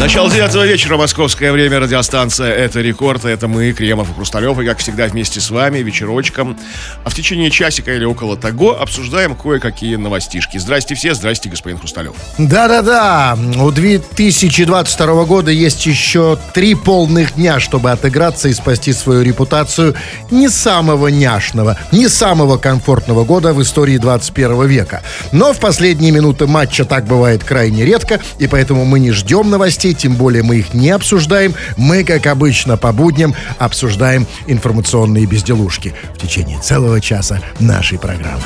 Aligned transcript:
Начало 0.00 0.30
девятого 0.30 0.66
вечера, 0.66 0.96
московское 0.96 1.52
время, 1.52 1.78
радиостанция 1.78 2.54
«Это 2.54 2.80
рекорд», 2.80 3.26
это 3.26 3.48
мы, 3.48 3.70
Кремов 3.72 4.10
и 4.10 4.14
Хрусталев, 4.14 4.58
и 4.58 4.64
как 4.64 4.78
всегда 4.78 5.04
вместе 5.04 5.40
с 5.40 5.50
вами 5.50 5.80
вечерочком. 5.80 6.58
А 7.04 7.10
в 7.10 7.14
течение 7.14 7.50
часика 7.50 7.92
или 7.94 8.06
около 8.06 8.38
того 8.38 8.80
обсуждаем 8.80 9.36
кое-какие 9.36 9.96
новостишки. 9.96 10.56
Здрасте 10.56 10.94
все, 10.94 11.12
здрасте, 11.12 11.50
господин 11.50 11.78
Хрусталев. 11.78 12.14
Да-да-да, 12.38 13.36
у 13.60 13.70
2022 13.70 15.24
года 15.26 15.50
есть 15.50 15.84
еще 15.84 16.38
три 16.54 16.74
полных 16.74 17.34
дня, 17.34 17.60
чтобы 17.60 17.90
отыграться 17.90 18.48
и 18.48 18.54
спасти 18.54 18.94
свою 18.94 19.20
репутацию 19.20 19.94
не 20.30 20.48
самого 20.48 21.08
няшного, 21.08 21.76
не 21.92 22.08
самого 22.08 22.56
комфортного 22.56 23.26
года 23.26 23.52
в 23.52 23.60
истории 23.60 23.98
21 23.98 24.66
века. 24.66 25.02
Но 25.30 25.52
в 25.52 25.60
последние 25.60 26.10
минуты 26.10 26.46
матча 26.46 26.86
так 26.86 27.04
бывает 27.04 27.44
крайне 27.44 27.84
редко, 27.84 28.18
и 28.38 28.46
поэтому 28.46 28.86
мы 28.86 28.98
не 28.98 29.10
ждем 29.10 29.50
новостей, 29.50 29.89
новостей, 29.90 29.94
тем 29.94 30.16
более 30.16 30.42
мы 30.42 30.56
их 30.56 30.74
не 30.74 30.90
обсуждаем. 30.90 31.54
Мы, 31.76 32.04
как 32.04 32.26
обычно, 32.26 32.76
по 32.76 32.92
будням 32.92 33.34
обсуждаем 33.58 34.26
информационные 34.46 35.26
безделушки 35.26 35.94
в 36.14 36.18
течение 36.18 36.58
целого 36.60 37.00
часа 37.00 37.40
нашей 37.58 37.98
программы. 37.98 38.42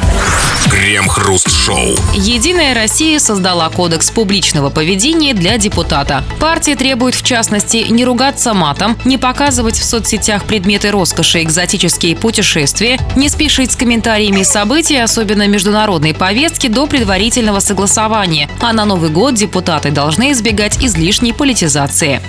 Крем-хруст-шоу. 0.70 1.96
Единая 2.14 2.74
Россия 2.74 3.18
создала 3.18 3.68
кодекс 3.68 4.10
публичного 4.10 4.70
поведения 4.70 5.34
для 5.34 5.58
депутата. 5.58 6.24
Партия 6.40 6.74
требует, 6.74 7.14
в 7.14 7.22
частности, 7.22 7.86
не 7.90 8.04
ругаться 8.04 8.54
матом, 8.54 8.96
не 9.04 9.18
показывать 9.18 9.76
в 9.76 9.84
соцсетях 9.84 10.44
предметы 10.44 10.90
роскоши, 10.90 11.42
экзотические 11.42 12.16
путешествия, 12.16 12.98
не 13.14 13.28
спешить 13.28 13.72
с 13.72 13.76
комментариями 13.76 14.42
событий, 14.42 14.96
особенно 14.96 15.46
международной 15.46 16.14
повестки, 16.14 16.68
до 16.68 16.86
предварительного 16.86 17.60
согласования. 17.60 18.48
А 18.60 18.72
на 18.72 18.84
Новый 18.84 19.10
год 19.10 19.34
депутаты 19.34 19.90
должны 19.90 20.32
избегать 20.32 20.82
излишней 20.82 21.33
политизации. 21.34 22.20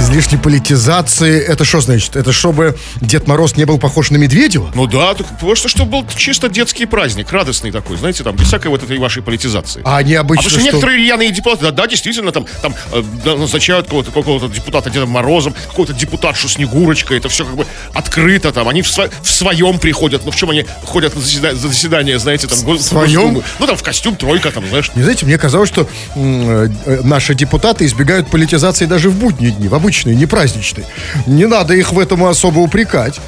Излишней 0.00 0.38
политизации, 0.38 1.38
это 1.40 1.64
что 1.64 1.80
значит? 1.82 2.16
Это 2.16 2.32
чтобы 2.32 2.76
Дед 3.02 3.28
Мороз 3.28 3.56
не 3.56 3.64
был 3.64 3.78
похож 3.78 4.10
на 4.10 4.16
Медведева? 4.16 4.72
Ну 4.74 4.86
да, 4.86 5.14
так 5.14 5.26
просто 5.38 5.68
чтобы 5.68 5.90
был 6.00 6.06
чисто 6.16 6.48
детский 6.48 6.86
праздник, 6.86 7.30
радостный 7.30 7.70
такой, 7.70 7.96
знаете, 7.98 8.24
там, 8.24 8.34
без 8.34 8.46
всякой 8.48 8.68
вот 8.68 8.82
этой 8.82 8.98
вашей 8.98 9.22
политизации. 9.22 9.82
А 9.84 9.98
они 9.98 10.14
А 10.14 10.24
потому 10.24 10.40
что, 10.40 10.50
что? 10.50 10.60
некоторые 10.62 10.98
рьяные 10.98 11.30
депутаты, 11.30 11.64
да, 11.64 11.70
да, 11.70 11.86
действительно, 11.86 12.32
там, 12.32 12.46
там 12.62 12.74
э, 12.92 13.02
назначают 13.36 13.86
какого-то, 13.86 14.10
какого-то 14.10 14.48
депутата 14.48 14.88
Дедом 14.90 15.10
Морозом, 15.10 15.54
какого-то 15.68 15.92
депутатшу 15.92 16.48
Снегурочкой, 16.48 17.18
это 17.18 17.28
все 17.28 17.44
как 17.44 17.54
бы 17.54 17.66
открыто, 17.94 18.52
там, 18.52 18.68
они 18.68 18.80
в, 18.82 18.86
сво- 18.86 19.12
в 19.22 19.30
своем 19.30 19.78
приходят, 19.78 20.22
ну 20.24 20.30
в 20.32 20.36
чем 20.36 20.50
они 20.50 20.64
ходят 20.86 21.14
на 21.14 21.20
заседа- 21.20 21.54
за 21.54 21.68
заседание, 21.68 22.18
знаете, 22.18 22.48
там, 22.48 22.58
в 22.58 22.80
своем? 22.80 23.42
Ну 23.58 23.66
там 23.66 23.76
в 23.76 23.82
костюм, 23.82 24.16
тройка, 24.16 24.50
там, 24.50 24.66
знаешь. 24.66 24.90
Не 24.96 25.02
знаете, 25.02 25.26
мне 25.26 25.36
казалось, 25.38 25.68
что 25.68 25.86
м, 26.16 26.50
э, 26.50 26.68
наши 27.04 27.34
депутаты 27.34 27.84
избегают 27.86 28.28
политизации 28.28 28.86
даже 28.86 29.10
в 29.10 29.16
будние 29.16 29.50
дни, 29.52 29.68
в 29.68 29.74
обычные, 29.74 30.14
не 30.16 30.26
праздничные. 30.26 30.86
Не 31.26 31.46
надо 31.46 31.74
их 31.74 31.92
в 31.92 31.98
этом 31.98 32.24
особо 32.24 32.60
упрекать. 32.60 33.20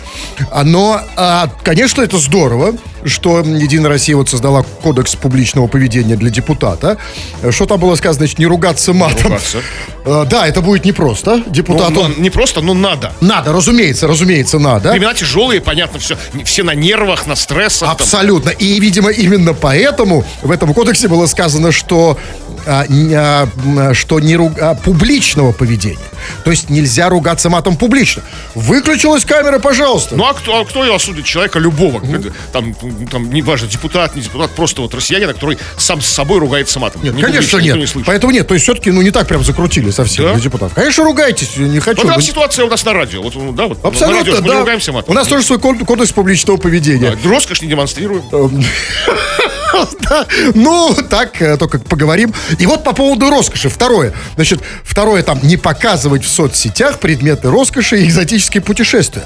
А, 0.50 0.64
Но, 0.64 1.00
а, 1.16 1.48
конечно, 1.62 2.02
это 2.02 2.18
здорово, 2.18 2.74
что 3.04 3.40
Единая 3.40 3.88
Россия 3.90 4.16
вот 4.16 4.28
создала 4.28 4.62
кодекс 4.62 5.14
публичного 5.16 5.66
поведения 5.66 6.16
для 6.16 6.30
депутата. 6.30 6.98
Э, 7.42 7.50
Что 7.50 7.66
там 7.66 7.80
было 7.80 7.94
сказано, 7.96 8.18
значит, 8.18 8.38
не 8.38 8.46
ругаться 8.46 8.92
матом. 8.92 9.24
ругаться. 9.32 9.58
Э, 10.04 10.24
Да, 10.28 10.46
это 10.46 10.60
будет 10.60 10.84
непросто. 10.84 11.42
Депутату 11.46 12.08
ну, 12.08 12.22
не 12.22 12.30
просто, 12.30 12.60
но 12.60 12.74
надо. 12.74 13.12
надо, 13.20 13.52
разумеется, 13.52 14.06
разумеется, 14.06 14.58
надо. 14.58 14.92
Времена 14.92 15.14
тяжелые, 15.14 15.60
понятно, 15.60 15.98
все, 15.98 16.16
все 16.44 16.62
на 16.62 16.74
нервах, 16.74 17.26
на 17.26 17.34
стрессах. 17.34 17.88
там. 17.88 17.90
Абсолютно. 17.92 18.50
И, 18.50 18.78
видимо, 18.80 19.10
именно 19.10 19.52
поэтому 19.52 20.24
в 20.42 20.50
этом 20.50 20.72
кодексе 20.72 21.08
было 21.08 21.26
сказано, 21.26 21.72
что, 21.72 22.18
а, 22.66 22.84
а, 23.76 23.94
что 23.94 24.20
не 24.20 24.34
ру- 24.34 24.58
а, 24.60 24.74
публичного 24.74 25.52
поведения. 25.52 25.98
То 26.44 26.50
есть 26.50 26.70
нельзя 26.70 27.08
ругаться 27.08 27.48
матом 27.50 27.76
публично. 27.76 28.22
Выключилась 28.54 29.24
камера, 29.24 29.58
пожалуйста. 29.58 30.16
Ну 30.16 30.24
а 30.24 30.34
кто, 30.34 30.60
а 30.60 30.64
кто 30.64 30.84
ее 30.84 30.94
осудит? 30.94 31.24
Человека 31.24 31.58
любого. 31.58 32.02
Там, 32.52 32.74
там, 33.10 33.32
неважно, 33.32 33.68
депутат, 33.68 34.14
не 34.14 34.22
депутат, 34.22 34.50
просто 34.52 34.82
вот 34.82 34.94
россиянина, 34.94 35.32
который 35.34 35.58
сам 35.76 36.00
с 36.00 36.06
собой 36.06 36.38
ругается 36.38 36.78
матом. 36.80 37.02
нет, 37.02 37.14
Не 37.14 37.22
конечно, 37.22 37.58
нет. 37.58 37.76
не 37.76 37.86
слышит. 37.86 38.06
Поэтому 38.06 38.32
нет. 38.32 38.46
То 38.46 38.54
есть 38.54 38.64
все-таки, 38.64 38.90
ну, 38.90 39.02
не 39.02 39.10
так 39.10 39.26
прям 39.26 39.42
закрутили 39.44 39.90
совсем 39.90 40.24
Да? 40.26 40.34
депутатов. 40.38 40.74
Конечно, 40.74 41.04
ругайтесь, 41.04 41.56
не 41.56 41.80
хочу. 41.80 41.96
Вот 41.98 42.02
такая 42.02 42.16
Вы- 42.18 42.22
ситуация 42.22 42.64
у 42.64 42.68
нас 42.68 42.84
на 42.84 42.92
радио. 42.92 43.22
Вот, 43.22 43.34
ну, 43.34 43.52
да, 43.52 43.66
вот 43.66 43.82
на 43.82 43.90
радио 43.90 44.04
Абсолютно, 44.06 44.24
же 44.36 44.42
мы 44.42 44.48
не 44.48 44.52
да. 44.54 44.58
ругаемся 44.60 44.92
матом. 44.92 45.10
У 45.10 45.14
нас 45.14 45.26
тоже 45.28 45.44
свой 45.44 45.58
код- 45.58 45.78
кодекс 45.86 46.12
публичного 46.12 46.56
поведения. 46.56 47.16
Да, 47.22 47.28
роскошь 47.30 47.62
не 47.62 47.68
демонстрируем. 47.68 48.22
Да, 50.00 50.26
Ну, 50.54 50.94
так, 51.08 51.40
э, 51.40 51.56
только 51.56 51.78
поговорим. 51.78 52.34
И 52.58 52.66
вот 52.66 52.84
по 52.84 52.92
поводу 52.92 53.30
роскоши. 53.30 53.68
Второе. 53.68 54.12
Значит, 54.34 54.60
второе 54.84 55.22
там, 55.22 55.38
не 55.42 55.56
показывать 55.56 56.24
в 56.24 56.28
соцсетях 56.28 56.98
предметы 56.98 57.50
роскоши 57.50 58.02
и 58.02 58.04
экзотические 58.04 58.62
путешествия. 58.62 59.24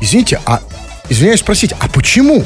Извините, 0.00 0.40
а, 0.46 0.60
извиняюсь 1.08 1.40
спросить, 1.40 1.72
а 1.78 1.88
почему? 1.88 2.44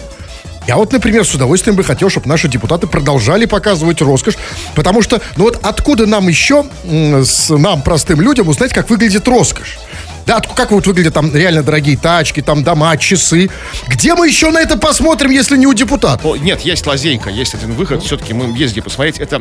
Я 0.68 0.76
вот, 0.76 0.92
например, 0.92 1.24
с 1.24 1.34
удовольствием 1.34 1.76
бы 1.76 1.82
хотел, 1.82 2.10
чтобы 2.10 2.28
наши 2.28 2.46
депутаты 2.46 2.86
продолжали 2.86 3.46
показывать 3.46 4.02
роскошь, 4.02 4.34
потому 4.74 5.00
что, 5.00 5.22
ну 5.36 5.44
вот 5.44 5.58
откуда 5.62 6.04
нам 6.04 6.28
еще, 6.28 6.66
с 6.84 7.48
нам, 7.48 7.80
простым 7.80 8.20
людям, 8.20 8.48
узнать, 8.48 8.74
как 8.74 8.90
выглядит 8.90 9.26
роскошь? 9.26 9.78
Да, 10.28 10.42
как 10.42 10.72
вот 10.72 10.86
выглядят 10.86 11.14
там 11.14 11.34
реально 11.34 11.62
дорогие 11.62 11.96
тачки, 11.96 12.42
там 12.42 12.62
дома, 12.62 12.94
часы. 12.98 13.48
Где 13.86 14.14
мы 14.14 14.28
еще 14.28 14.50
на 14.50 14.58
это 14.58 14.76
посмотрим, 14.76 15.30
если 15.30 15.56
не 15.56 15.66
у 15.66 15.72
депутатов? 15.72 16.26
О, 16.26 16.36
нет, 16.36 16.60
есть 16.60 16.86
лазейка, 16.86 17.30
есть 17.30 17.54
один 17.54 17.72
выход. 17.72 18.02
Все-таки 18.02 18.34
мы 18.34 18.54
ездили 18.54 18.82
посмотреть. 18.82 19.20
Это 19.20 19.40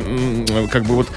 как 0.72 0.86
бы 0.86 0.94
вот 0.94 1.08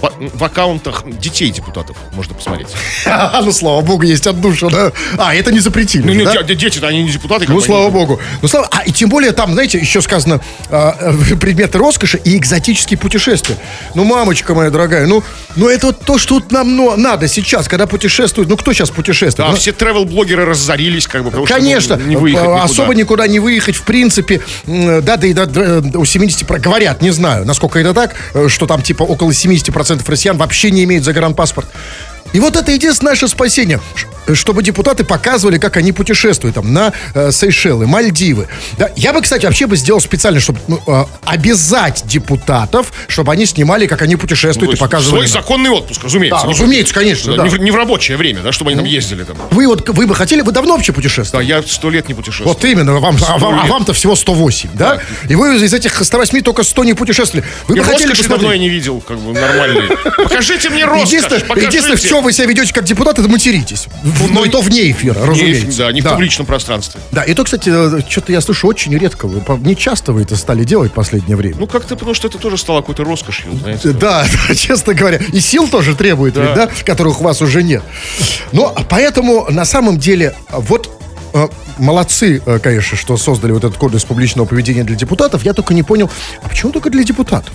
в, 0.00 0.38
в 0.38 0.44
аккаунтах 0.44 1.04
детей 1.06 1.50
депутатов 1.50 1.98
можно 2.14 2.34
посмотреть. 2.34 2.68
Ну, 3.48 3.52
слава 3.52 3.82
богу, 3.82 4.02
есть 4.02 4.26
отдушина. 4.26 4.92
А, 5.16 5.34
это 5.34 5.52
не 5.52 5.60
запретили. 5.60 6.06
Ну, 6.06 6.12
нет, 6.12 6.24
да? 6.24 6.42
де- 6.42 6.54
дети-то 6.54 6.86
они 6.86 7.02
не 7.02 7.10
депутаты. 7.10 7.46
Ну, 7.48 7.60
слава 7.60 7.90
богу. 7.90 8.18
Ну, 8.42 8.48
слава... 8.48 8.68
А, 8.70 8.82
и 8.82 8.92
тем 8.92 9.10
более 9.10 9.32
там, 9.32 9.52
знаете, 9.52 9.78
еще 9.78 10.00
сказано 10.00 10.40
а, 10.70 10.96
э, 10.98 11.36
предметы 11.40 11.78
роскоши 11.78 12.18
и 12.24 12.36
экзотические 12.36 12.98
путешествия. 12.98 13.56
Ну, 13.94 14.04
мамочка 14.04 14.54
моя 14.54 14.70
дорогая, 14.70 15.06
ну, 15.06 15.22
ну 15.56 15.68
это 15.68 15.88
вот 15.88 16.00
то, 16.00 16.18
что 16.18 16.34
вот 16.34 16.50
нам 16.50 16.76
ну, 16.76 16.96
надо 16.96 17.28
сейчас, 17.28 17.68
когда 17.68 17.86
путешествуют. 17.86 18.48
Ну, 18.48 18.56
кто 18.56 18.72
сейчас 18.72 18.90
путешествует? 18.90 19.17
Да, 19.36 19.50
Ну, 19.50 19.56
все 19.56 19.70
travel-блогеры 19.72 20.44
разорились, 20.44 21.06
как 21.06 21.22
бы, 21.24 21.30
потому 21.30 21.46
Конечно, 21.46 21.96
что 21.96 22.04
не 22.04 22.16
выехать 22.16 22.42
никуда. 22.44 22.62
особо 22.62 22.94
никуда 22.94 23.26
не 23.26 23.40
выехать, 23.40 23.76
в 23.76 23.82
принципе, 23.82 24.40
да, 24.66 25.16
да 25.16 25.26
и 25.26 25.32
да, 25.32 25.46
да, 25.46 25.98
у 25.98 26.04
70, 26.04 26.46
про- 26.46 26.58
говорят, 26.58 27.02
не 27.02 27.10
знаю, 27.10 27.44
насколько 27.44 27.78
это 27.78 27.94
так, 27.94 28.14
э, 28.34 28.48
что 28.48 28.66
там 28.66 28.82
типа 28.82 29.02
около 29.02 29.30
70% 29.32 30.08
россиян 30.08 30.36
вообще 30.36 30.70
не 30.70 30.84
имеют 30.84 31.04
загранпаспорт. 31.04 31.68
И 32.32 32.40
вот 32.40 32.56
это 32.56 32.70
единственное 32.72 33.12
наше 33.12 33.26
спасение, 33.28 33.80
чтобы 34.34 34.62
депутаты 34.62 35.04
показывали, 35.04 35.58
как 35.58 35.76
они 35.76 35.92
путешествуют 35.92 36.54
там 36.56 36.72
на 36.72 36.92
э, 37.14 37.30
Сейшелы, 37.32 37.86
Мальдивы. 37.86 38.48
Да, 38.78 38.90
я 38.96 39.12
бы, 39.12 39.20
кстати, 39.22 39.44
вообще 39.46 39.66
бы 39.66 39.76
сделал 39.76 40.00
специально, 40.00 40.40
чтобы 40.40 40.58
ну, 40.68 40.80
э, 40.86 41.04
обязать 41.24 42.02
депутатов, 42.06 42.92
чтобы 43.08 43.32
они 43.32 43.46
снимали, 43.46 43.86
как 43.86 44.02
они 44.02 44.14
Ну, 44.14 44.20
путешествуют 44.20 44.70
есть 44.72 44.80
и 44.80 44.84
показывали. 44.84 45.10
Свой 45.10 45.20
нам. 45.22 45.42
законный 45.42 45.70
отпуск, 45.70 46.04
разумеется. 46.04 46.40
Да, 46.42 46.46
Не- 46.48 46.52
разумеется, 46.54 46.94
конечно, 46.94 47.32
да, 47.32 47.38
да. 47.38 47.42
Не, 47.44 47.48
в, 47.50 47.58
не 47.58 47.70
в 47.70 47.76
рабочее 47.76 48.16
время, 48.16 48.40
да, 48.42 48.52
чтобы 48.52 48.70
они 48.70 48.76
там 48.80 48.86
ездили 48.86 49.24
там. 49.24 49.36
Вы 49.50 49.66
вот 49.66 49.88
вы 49.88 50.06
бы 50.06 50.14
хотели, 50.14 50.40
вы 50.42 50.52
давно 50.52 50.74
вообще 50.74 50.92
Да, 50.92 50.96
путешествовали? 50.96 51.46
я 51.46 51.62
сто 51.62 51.90
лет 51.90 52.08
не 52.08 52.14
путешествовал. 52.14 52.52
Вот 52.54 52.64
именно, 52.64 52.94
вам, 52.98 53.16
а, 53.26 53.38
вам- 53.38 53.58
а 53.60 53.66
вам-то 53.66 53.92
всего 53.92 54.16
108, 54.16 54.70
да? 54.74 54.96
Да. 54.96 55.02
И 55.28 55.34
вы 55.34 55.56
из 55.56 55.72
этих 55.72 56.02
108 56.04 56.40
только 56.42 56.62
100 56.62 56.84
не 56.84 56.94
путешествовали. 56.94 57.46
Вы 57.66 57.76
И 57.76 57.78
бы 57.80 57.84
хотели 57.84 58.08
роскоши 58.10 58.28
давно 58.28 58.34
я 58.34 58.38
посмотреть? 58.58 58.60
не 58.62 58.68
видел, 58.68 59.00
как 59.06 59.18
бы 59.18 59.32
нормальный. 59.32 59.88
Покажите 60.16 60.70
мне 60.70 60.84
роскошь, 60.84 61.08
Единственное, 61.08 61.56
единственное, 61.56 61.96
в 61.96 62.00
чем 62.02 62.24
вы 62.24 62.32
себя 62.32 62.46
ведете 62.46 62.72
как 62.72 62.84
депутат, 62.84 63.18
это 63.18 63.28
материтесь. 63.28 63.86
Но 64.30 64.44
и 64.44 64.48
то 64.48 64.60
вне 64.60 64.90
эфира, 64.90 65.24
разумеется. 65.24 65.78
да, 65.78 65.92
не 65.92 66.00
в 66.00 66.08
публичном 66.08 66.46
пространстве. 66.46 67.00
Да, 67.12 67.22
и 67.22 67.34
то, 67.34 67.44
кстати, 67.44 67.70
что-то 68.10 68.32
я 68.32 68.40
слышу 68.40 68.66
очень 68.68 68.96
редко. 68.96 69.28
Не 69.60 69.76
часто 69.76 70.12
вы 70.12 70.22
это 70.22 70.36
стали 70.36 70.64
делать 70.64 70.90
в 70.92 70.94
последнее 70.94 71.36
время. 71.36 71.56
Ну, 71.58 71.66
как-то, 71.66 71.94
потому 71.96 72.14
что 72.14 72.28
это 72.28 72.38
тоже 72.38 72.58
стало 72.58 72.80
какой-то 72.80 73.04
роскошью, 73.04 73.52
знаете. 73.60 73.90
Да, 73.92 74.24
да, 74.48 74.54
честно 74.54 74.94
говоря. 74.94 75.20
И 75.32 75.40
сил 75.40 75.68
тоже 75.68 75.94
требует, 75.94 76.34
Да. 76.34 76.68
которых 76.84 77.20
у 77.20 77.24
вас 77.24 77.40
уже 77.42 77.62
нет. 77.62 77.82
Но 78.52 78.74
поэтому, 78.88 79.46
на 79.50 79.64
самом 79.64 79.98
деле, 79.98 80.34
вот 80.50 80.90
э, 81.34 81.48
молодцы, 81.78 82.42
э, 82.44 82.58
конечно, 82.58 82.96
что 82.96 83.16
создали 83.16 83.52
вот 83.52 83.64
этот 83.64 83.76
кодекс 83.76 84.04
публичного 84.04 84.46
поведения 84.46 84.84
для 84.84 84.96
депутатов. 84.96 85.42
Я 85.44 85.52
только 85.52 85.74
не 85.74 85.82
понял, 85.82 86.10
а 86.42 86.48
почему 86.48 86.72
только 86.72 86.90
для 86.90 87.04
депутатов? 87.04 87.52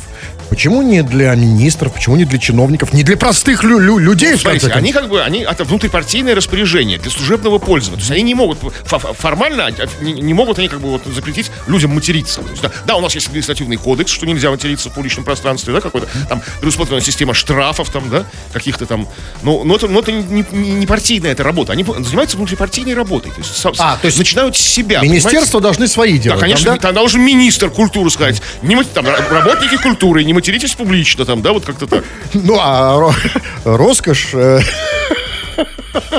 Почему 0.53 0.83
не 0.83 1.01
для 1.01 1.33
министров, 1.33 1.91
почему 1.95 2.15
не 2.15 2.25
для 2.25 2.38
чиновников, 2.38 2.94
не 2.94 3.01
для 3.01 3.17
простых 3.17 3.63
лю- 3.63 3.79
лю- 3.79 3.97
людей? 3.97 4.35
в 4.35 4.39
Смотрите, 4.41 4.67
они 4.71 4.91
как 4.94 5.09
бы, 5.09 5.19
они, 5.23 5.39
это 5.39 5.63
внутрипартийное 5.63 6.35
распоряжение 6.35 7.00
для 7.00 7.09
служебного 7.09 7.57
пользования. 7.57 7.95
То 7.97 8.01
есть 8.01 8.11
они 8.11 8.21
не 8.21 8.35
могут, 8.35 8.59
фо- 8.61 8.71
фо- 8.85 9.15
формально, 9.15 9.65
а, 9.65 10.03
не, 10.03 10.13
не 10.13 10.33
могут 10.35 10.59
они 10.59 10.67
как 10.67 10.79
бы 10.79 10.91
вот 10.91 11.01
запретить 11.07 11.50
людям 11.65 11.95
материться. 11.95 12.41
То 12.44 12.51
есть, 12.51 12.61
да, 12.61 12.71
да, 12.85 12.95
у 12.97 13.01
нас 13.01 13.15
есть 13.15 13.25
административный 13.29 13.77
кодекс, 13.77 14.11
что 14.11 14.27
нельзя 14.27 14.51
материться 14.51 14.91
в 14.91 14.94
публичном 14.94 15.25
пространстве, 15.25 15.73
да, 15.73 15.81
какой-то 15.81 16.07
там 16.29 16.44
предусмотрена 16.59 17.01
система 17.01 17.33
штрафов 17.33 17.89
там, 17.89 18.11
да, 18.11 18.23
каких-то 18.53 18.85
там, 18.85 19.07
но, 19.41 19.63
но 19.63 19.75
это, 19.75 19.88
но 19.88 20.01
это 20.01 20.11
не, 20.11 20.45
не- 20.51 20.69
не 20.73 20.85
партийная 20.85 21.31
эта 21.31 21.41
работа, 21.41 21.73
они 21.73 21.83
занимаются 21.83 22.38
внутрипартийной 22.38 22.94
работой. 22.94 23.31
То 23.31 23.39
есть, 23.41 23.65
А, 23.79 23.97
то 23.97 24.05
есть 24.05 24.19
начинают 24.19 24.55
с 24.55 24.59
себя. 24.59 25.00
понимаете? 25.00 25.23
Министерства 25.25 25.59
должны 25.61 25.88
свои 25.88 26.17
Да, 26.19 26.23
делать. 26.25 26.39
конечно, 26.41 26.65
там, 26.65 26.75
да? 26.75 26.81
тогда 26.81 27.00
должен 27.00 27.21
министр 27.23 27.71
культуры 27.71 28.11
сказать, 28.11 28.39
не, 28.61 28.75
там, 28.83 29.07
ра- 29.07 29.29
работники 29.29 29.77
культуры, 29.81 30.23
не 30.23 30.43
материтесь 30.44 30.74
публично, 30.74 31.24
там, 31.24 31.42
да, 31.42 31.54
вот 31.54 31.63
как-то 31.66 31.88
так. 31.88 32.04
Ну, 32.34 32.57
а 32.60 32.98
ро- 33.00 33.42
роскошь... 33.63 34.31
э, 34.34 34.60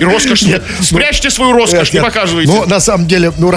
И 0.00 0.05
роскошь. 0.05 0.44
Спрячьте 0.81 1.29
свою 1.31 1.53
роскошь, 1.53 1.93
не 1.93 1.99
нет. 1.99 2.06
показывайте. 2.06 2.50
Ну, 2.50 2.65
на 2.65 2.81
самом 2.81 3.06
деле, 3.06 3.32
ну, 3.37 3.53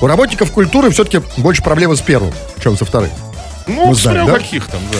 у 0.00 0.06
работников 0.08 0.50
культуры 0.50 0.90
все-таки 0.90 1.20
больше 1.36 1.62
проблемы 1.62 1.96
с 1.96 2.00
первым, 2.00 2.32
чем 2.60 2.76
со 2.76 2.84
вторым. 2.84 3.10
Ну, 3.68 3.94
смотря 3.94 4.24
у 4.24 4.28
каких 4.28 4.66
там, 4.66 4.80
да. 4.90 4.98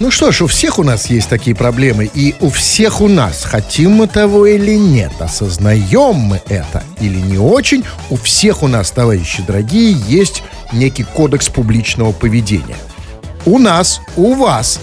Ну 0.00 0.10
что 0.10 0.32
ж, 0.32 0.42
у 0.42 0.46
всех 0.48 0.78
у 0.80 0.82
нас 0.82 1.06
есть 1.08 1.28
такие 1.28 1.54
проблемы, 1.56 2.10
и 2.12 2.34
у 2.40 2.50
всех 2.50 3.00
у 3.00 3.08
нас, 3.08 3.44
хотим 3.44 3.92
мы 3.92 4.08
того 4.08 4.44
или 4.46 4.74
нет, 4.74 5.12
осознаем 5.20 6.16
мы 6.16 6.42
это 6.48 6.82
или 7.00 7.18
не 7.18 7.38
очень, 7.38 7.82
у 8.10 8.16
всех 8.16 8.62
у 8.64 8.66
нас, 8.68 8.90
товарищи 8.90 9.42
дорогие, 9.46 9.92
есть 10.08 10.42
некий 10.72 11.04
кодекс 11.04 11.48
публичного 11.48 12.10
поведения. 12.12 12.76
У 13.46 13.58
нас, 13.58 14.00
у 14.16 14.34
вас. 14.34 14.80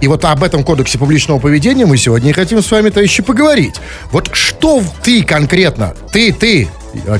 И 0.00 0.08
вот 0.08 0.24
об 0.24 0.42
этом 0.42 0.62
кодексе 0.62 0.98
публичного 0.98 1.38
поведения 1.38 1.86
мы 1.86 1.96
сегодня 1.96 2.30
и 2.30 2.32
хотим 2.32 2.60
с 2.60 2.70
вами, 2.70 2.90
товарищи, 2.90 3.22
поговорить. 3.22 3.76
Вот 4.10 4.30
что 4.32 4.82
ты 5.02 5.22
конкретно, 5.24 5.94
ты, 6.12 6.32
ты, 6.32 6.68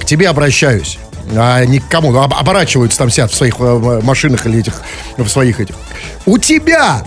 к 0.00 0.04
тебе 0.04 0.28
обращаюсь, 0.28 0.98
а 1.34 1.64
не 1.64 1.78
к 1.78 1.88
кому, 1.88 2.14
об- 2.16 2.34
оборачиваются 2.34 2.98
там 2.98 3.08
сидят 3.10 3.30
в 3.30 3.34
своих 3.34 3.54
э, 3.60 4.00
машинах 4.02 4.46
или 4.46 4.60
этих, 4.60 4.82
в 5.16 5.28
своих 5.28 5.60
этих. 5.60 5.74
У 6.26 6.38
тебя 6.38 7.02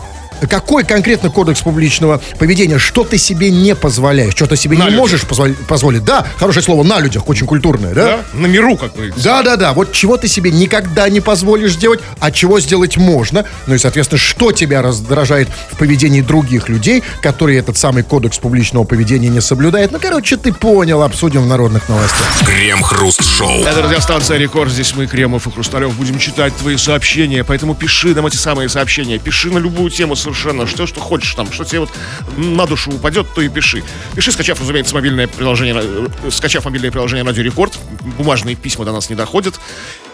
какой 0.50 0.84
конкретно 0.84 1.30
кодекс 1.30 1.62
публичного 1.62 2.22
поведения? 2.40 2.78
Что 2.80 3.04
ты 3.04 3.18
себе 3.18 3.50
не 3.50 3.76
позволяешь? 3.76 4.34
Что 4.34 4.46
ты 4.48 4.56
себе 4.56 4.78
На 4.78 4.84
не 4.84 4.90
людях. 4.92 5.00
можешь 5.00 5.22
позволь- 5.24 5.56
позволить? 5.68 6.04
Да, 6.04 6.26
хорошее 6.38 6.64
слово 6.64 6.84
на 6.84 7.00
людях, 7.00 7.28
очень 7.30 7.46
культурное, 7.48 7.94
да? 7.94 8.06
Да? 8.06 8.20
На 8.40 8.46
миру, 8.48 8.78
как 8.78 8.94
говорится. 8.94 9.24
Да, 9.24 9.44
да, 9.44 9.56
да. 9.56 9.74
Вот 9.74 9.92
чего 9.94 10.18
ты 10.18 10.28
себе 10.28 10.52
никогда 10.52 11.10
не 11.10 11.22
позволишь 11.22 11.74
сделать, 11.74 12.00
а 12.20 12.32
чего 12.32 12.60
сделать 12.60 12.98
можно. 12.98 13.46
Ну 13.68 13.76
и, 13.76 13.78
соответственно, 13.78 14.20
что 14.20 14.52
тебя 14.52 14.82
раздражает 14.82 15.48
в 15.72 15.78
поведении 15.78 16.22
других 16.22 16.70
людей, 16.70 17.04
которые 17.22 17.60
этот 17.60 17.78
самый 17.78 18.04
кодекс 18.04 18.38
публичного 18.38 18.84
поведения 18.84 19.30
не 19.30 19.42
соблюдают. 19.42 19.92
Ну, 19.92 20.00
короче, 20.00 20.38
ты 20.38 20.54
понял, 20.54 21.02
обсудим 21.04 21.44
в 21.44 21.48
народных 21.48 21.88
новостях. 21.90 22.46
Крем-хруст-шоу. 22.46 23.64
Это 23.64 23.82
радиостанция 23.82 24.38
Рекорд. 24.38 24.72
Здесь 24.72 24.94
мы, 24.96 25.08
Кремов 25.08 25.48
и 25.48 25.52
Хрусталев, 25.52 25.94
будем 25.96 26.20
читать 26.20 26.56
твои 26.56 26.78
сообщения. 26.78 27.44
Поэтому 27.44 27.74
пиши 27.76 28.14
нам 28.14 28.28
эти 28.28 28.36
самые 28.36 28.70
сообщения. 28.70 29.18
Пиши 29.18 29.50
на 29.52 29.58
любую 29.60 29.90
тему 29.90 30.16
совершенно. 30.26 30.68
Что, 30.68 30.88
что 30.88 31.00
хочешь 31.00 31.34
там. 31.36 31.52
Что 31.52 31.64
тебе 31.64 31.82
вот 31.82 31.90
на 32.38 32.66
душу 32.66 32.92
упадет, 32.92 33.28
то 33.34 33.42
и 33.42 33.50
пиши. 33.50 33.84
Пиши, 34.16 34.32
скачав, 34.32 34.60
разумеется, 34.60 34.96
мобильное 34.96 35.28
приложение, 35.28 35.76
э, 35.78 36.32
скачав 36.32 36.66
мобильное 36.66 36.92
приложение 36.92 37.24
Радио 37.24 37.44
Рекорд. 37.44 37.78
Бумажные 38.18 38.56
письма 38.56 38.86
до 38.86 38.92
нас 38.92 39.10
не 39.10 39.16
доходят. 39.16 39.60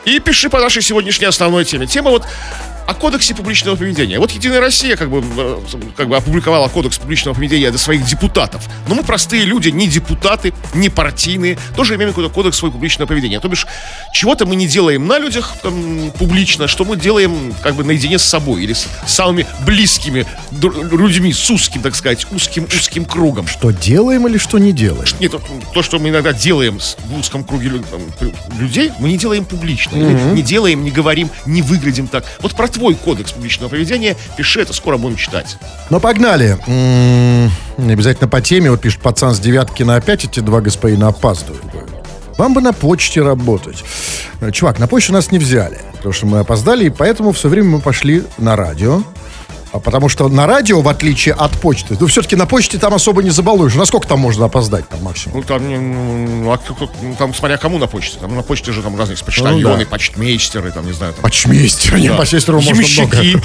И 0.05 0.19
пиши 0.19 0.49
по 0.49 0.59
нашей 0.59 0.81
сегодняшней 0.81 1.27
основной 1.27 1.65
теме. 1.65 1.87
Тема 1.87 2.11
вот 2.11 2.25
о 2.87 2.93
кодексе 2.93 3.35
публичного 3.35 3.75
поведения. 3.75 4.19
Вот 4.19 4.31
Единая 4.31 4.59
Россия 4.59 4.95
как 4.95 5.09
бы, 5.09 5.23
э, 5.37 5.59
как 5.95 6.07
бы 6.07 6.15
опубликовала 6.15 6.67
кодекс 6.67 6.97
публичного 6.97 7.35
поведения 7.35 7.69
для 7.69 7.79
своих 7.79 8.05
депутатов. 8.05 8.63
Но 8.87 8.95
мы 8.95 9.03
простые 9.03 9.43
люди, 9.43 9.69
не 9.69 9.87
депутаты, 9.87 10.53
не 10.73 10.89
партийные, 10.89 11.57
тоже 11.75 11.95
имеем 11.95 12.11
какой-то 12.11 12.33
кодекс 12.33 12.57
своего 12.57 12.73
публичного 12.73 13.07
поведения. 13.07 13.39
То 13.39 13.47
бишь, 13.47 13.67
чего-то 14.13 14.45
мы 14.45 14.55
не 14.55 14.67
делаем 14.67 15.07
на 15.07 15.19
людях 15.19 15.53
там, 15.61 16.11
публично, 16.17 16.67
что 16.67 16.85
мы 16.85 16.97
делаем 16.97 17.53
как 17.61 17.75
бы 17.75 17.83
наедине 17.83 18.19
с 18.19 18.23
собой 18.23 18.63
или 18.63 18.73
с 18.73 18.87
самыми 19.05 19.45
близкими 19.65 20.25
людьми, 20.51 21.33
с 21.33 21.49
узким, 21.49 21.81
так 21.81 21.95
сказать, 21.95 22.25
узким-узким 22.31 23.05
кругом. 23.05 23.47
Что 23.47 23.71
делаем 23.71 24.27
или 24.27 24.37
что 24.37 24.57
не 24.57 24.71
делаем? 24.71 25.05
Нет, 25.19 25.31
то, 25.31 25.41
то, 25.73 25.83
что 25.83 25.99
мы 25.99 26.09
иногда 26.09 26.33
делаем 26.33 26.79
в 26.79 27.19
узком 27.19 27.43
круге 27.43 27.71
людей, 28.57 28.91
мы 28.99 29.09
не 29.09 29.17
делаем 29.17 29.45
публично. 29.45 29.95
Или 29.95 30.13
Не 30.33 30.41
делаем, 30.41 30.83
не 30.83 30.91
говорим, 30.91 31.29
не 31.45 31.61
выглядим 31.61 32.07
так. 32.07 32.25
Вот 32.41 32.55
про 32.55 32.67
твой 32.71 32.95
кодекс 32.95 33.31
публичного 33.31 33.69
поведения 33.69 34.15
пиши 34.37 34.61
это, 34.61 34.73
скоро 34.73 34.97
будем 34.97 35.15
читать. 35.17 35.57
Ну, 35.89 35.99
погнали. 35.99 36.57
М, 36.67 37.51
Не 37.77 37.93
обязательно 37.93 38.27
по 38.27 38.41
теме. 38.41 38.69
Вот 38.71 38.81
пишет 38.81 39.01
пацан 39.01 39.33
с 39.33 39.39
девятки 39.39 39.83
на 39.83 39.95
опять 39.95 40.23
эти 40.25 40.39
два 40.39 40.61
господина 40.61 41.07
опаздывают. 41.07 41.63
Вам 42.37 42.53
бы 42.53 42.61
на 42.61 42.73
почте 42.73 43.21
работать. 43.21 43.83
Чувак, 44.51 44.79
на 44.79 44.87
почту 44.87 45.13
нас 45.13 45.31
не 45.31 45.37
взяли, 45.39 45.79
потому 45.97 46.13
что 46.13 46.25
мы 46.25 46.39
опоздали, 46.39 46.85
и 46.85 46.89
поэтому 46.89 47.31
все 47.33 47.49
время 47.49 47.69
мы 47.69 47.79
пошли 47.79 48.23
на 48.37 48.55
радио. 48.55 49.03
А 49.73 49.79
потому 49.79 50.09
что 50.09 50.27
на 50.27 50.47
радио, 50.47 50.81
в 50.81 50.89
отличие 50.89 51.33
от 51.33 51.51
почты, 51.51 51.95
ну, 51.99 52.07
все-таки 52.07 52.35
на 52.35 52.45
почте 52.45 52.77
там 52.77 52.93
особо 52.93 53.23
не 53.23 53.29
забалуешь. 53.29 53.73
Насколько 53.75 54.07
там 54.07 54.19
можно 54.19 54.45
опоздать 54.45 54.87
там 54.89 55.01
максимум? 55.01 55.37
Ну, 55.37 55.43
там, 55.43 56.43
ну, 56.43 56.51
а 56.51 56.59
ну, 57.01 57.15
там 57.17 57.33
смотря 57.33 57.57
кому 57.57 57.77
на 57.77 57.87
почте. 57.87 58.17
Там 58.19 58.35
на 58.35 58.41
почте 58.41 58.73
же 58.73 58.81
там 58.81 58.97
разные 58.97 59.13
есть 59.13 59.23
почтальоны, 59.23 59.61
Ну, 59.61 59.77
да. 59.77 59.85
почтмейстеры, 59.85 60.71
там, 60.71 60.85
не 60.85 60.91
знаю, 60.91 61.13
там. 61.13 61.21
Почмейстер, 61.21 61.97
не 61.97 62.09
да. 62.09 62.15
почмейстеру 62.15 62.59
можно 62.59 62.73
много. 62.73 63.17
Ямщики. 63.17 63.41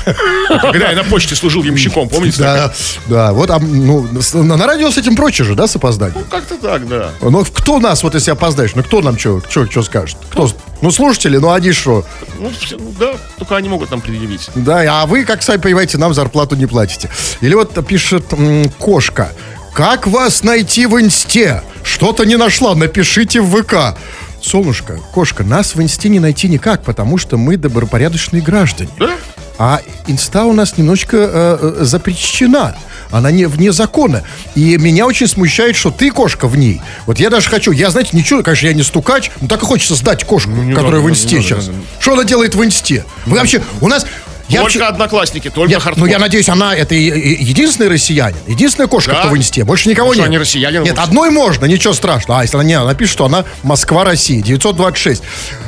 Когда 0.48 0.90
я 0.90 0.96
на 0.96 1.04
почте 1.04 1.36
служил 1.36 1.62
ямщиком, 1.62 2.08
помните? 2.08 2.38
Да, 2.38 2.72
да, 3.06 3.32
вот 3.32 3.50
а, 3.50 3.58
ну, 3.60 4.08
на, 4.32 4.66
радио 4.66 4.90
с 4.90 4.98
этим 4.98 5.14
проще 5.14 5.44
же, 5.44 5.54
да, 5.54 5.68
с 5.68 5.76
опозданием? 5.76 6.18
Ну, 6.18 6.24
как-то 6.28 6.56
так, 6.56 6.88
да. 6.88 7.10
Ну, 7.20 7.44
кто 7.44 7.78
нас, 7.78 8.02
вот 8.02 8.14
если 8.14 8.32
опоздаешь, 8.32 8.74
ну, 8.74 8.82
кто 8.82 9.00
нам 9.00 9.16
что 9.16 9.40
скажет? 9.82 10.16
Кто? 10.30 10.50
Ну, 10.82 10.90
слушатели, 10.90 11.38
ну, 11.38 11.52
они 11.52 11.72
что? 11.72 12.04
Ну, 12.38 12.50
ну, 12.72 12.94
да, 12.98 13.14
только 13.38 13.56
они 13.56 13.68
могут 13.68 13.90
нам 13.90 14.00
предъявить. 14.00 14.50
Да, 14.54 15.02
а 15.02 15.06
вы, 15.06 15.24
как 15.24 15.42
сами 15.42 15.60
понимаете, 15.60 15.96
нам 15.98 16.12
зарплату 16.16 16.56
не 16.56 16.66
платите. 16.66 17.08
Или 17.40 17.54
вот 17.54 17.86
пишет 17.86 18.32
м, 18.32 18.68
кошка. 18.78 19.30
Как 19.72 20.06
вас 20.06 20.42
найти 20.42 20.86
в 20.86 21.00
инсте? 21.00 21.62
Что-то 21.84 22.24
не 22.24 22.36
нашла, 22.36 22.74
напишите 22.74 23.40
в 23.40 23.62
ВК. 23.62 23.96
Солнышко, 24.42 24.98
кошка, 25.12 25.44
нас 25.44 25.74
в 25.74 25.82
инсте 25.82 26.08
не 26.08 26.20
найти 26.20 26.48
никак, 26.48 26.82
потому 26.82 27.18
что 27.18 27.36
мы 27.36 27.56
добропорядочные 27.56 28.42
граждане. 28.42 28.90
Да? 28.98 29.12
А 29.58 29.80
инста 30.06 30.44
у 30.44 30.52
нас 30.52 30.76
немножечко 30.76 31.16
э, 31.16 31.58
э, 31.80 31.84
запрещена. 31.84 32.76
Она 33.10 33.30
не 33.30 33.46
вне 33.46 33.72
закона. 33.72 34.22
И 34.54 34.76
меня 34.76 35.06
очень 35.06 35.26
смущает, 35.26 35.76
что 35.76 35.90
ты 35.90 36.10
кошка 36.10 36.48
в 36.48 36.56
ней. 36.58 36.80
Вот 37.06 37.18
я 37.18 37.30
даже 37.30 37.48
хочу, 37.48 37.70
я, 37.72 37.90
знаете, 37.90 38.10
ничего, 38.12 38.42
конечно, 38.42 38.66
я 38.66 38.74
не 38.74 38.82
стукач, 38.82 39.30
но 39.40 39.48
так 39.48 39.62
и 39.62 39.66
хочется 39.66 39.94
сдать 39.94 40.24
кошку, 40.24 40.50
не 40.50 40.74
которая 40.74 41.00
надо, 41.00 41.06
в 41.06 41.10
инсте 41.10 41.36
надо, 41.36 41.48
сейчас. 41.48 41.66
не 41.66 41.72
надо. 41.72 41.84
Что 42.00 42.12
она 42.12 42.24
делает 42.24 42.54
в 42.54 42.64
инсте? 42.64 43.04
Вы 43.24 43.38
вообще, 43.38 43.62
у 43.80 43.88
нас... 43.88 44.06
Я 44.48 44.60
только 44.62 44.78
вообще- 44.78 44.84
одноклассники, 44.92 45.50
только 45.50 45.70
я, 45.72 45.80
хардкор. 45.80 46.04
ну, 46.04 46.10
я 46.10 46.18
надеюсь, 46.18 46.48
она 46.48 46.74
это 46.74 46.94
единственный 46.94 47.88
россиянин, 47.88 48.36
единственная 48.46 48.86
кошка, 48.86 49.12
Да. 49.12 49.20
кто 49.20 49.28
в 49.30 49.36
инсте. 49.36 49.64
Больше 49.64 49.88
никого 49.88 50.12
Что, 50.12 50.20
нет. 50.22 50.28
они 50.28 50.38
россияне, 50.38 50.78
Нет, 50.78 50.90
может? 50.94 50.98
одной 51.00 51.30
можно, 51.30 51.64
ничего 51.66 51.92
страшного. 51.94 52.40
А 52.40 52.42
если 52.42 52.56
она 52.56 52.64
не, 52.64 52.74
она 52.74 52.94
пишет, 52.94 53.12
что 53.14 53.24
она 53.24 53.44
Москва, 53.62 54.04
Россия, 54.04 54.40
926. 54.42 55.22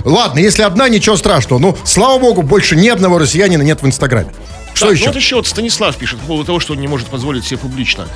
Ладно, 0.05 0.39
если 0.39 0.63
одна, 0.63 0.89
ничего 0.89 1.17
страшного. 1.17 1.59
Ну, 1.61 1.77
слава 1.85 2.19
богу, 2.19 2.43
больше 2.43 2.77
ни 2.77 2.89
одного 2.89 3.19
россиянина 3.19 3.63
нет 3.63 3.83
в 3.83 3.87
Инстаграме. 3.87 4.31
Что 4.75 4.87
Так, 4.87 4.95
еще? 4.95 5.05
Ну, 5.07 5.11
вот 5.13 5.17
еще 5.17 5.35
вот 5.37 5.47
Станислав 5.49 5.97
пишет 5.97 6.21
по 6.21 6.27
поводу 6.27 6.47
того, 6.47 6.61
что 6.61 6.75
он 6.75 6.81
не 6.81 6.87
может 6.87 7.09
позволить 7.09 7.45
себе 7.45 7.59
публично. 7.59 8.07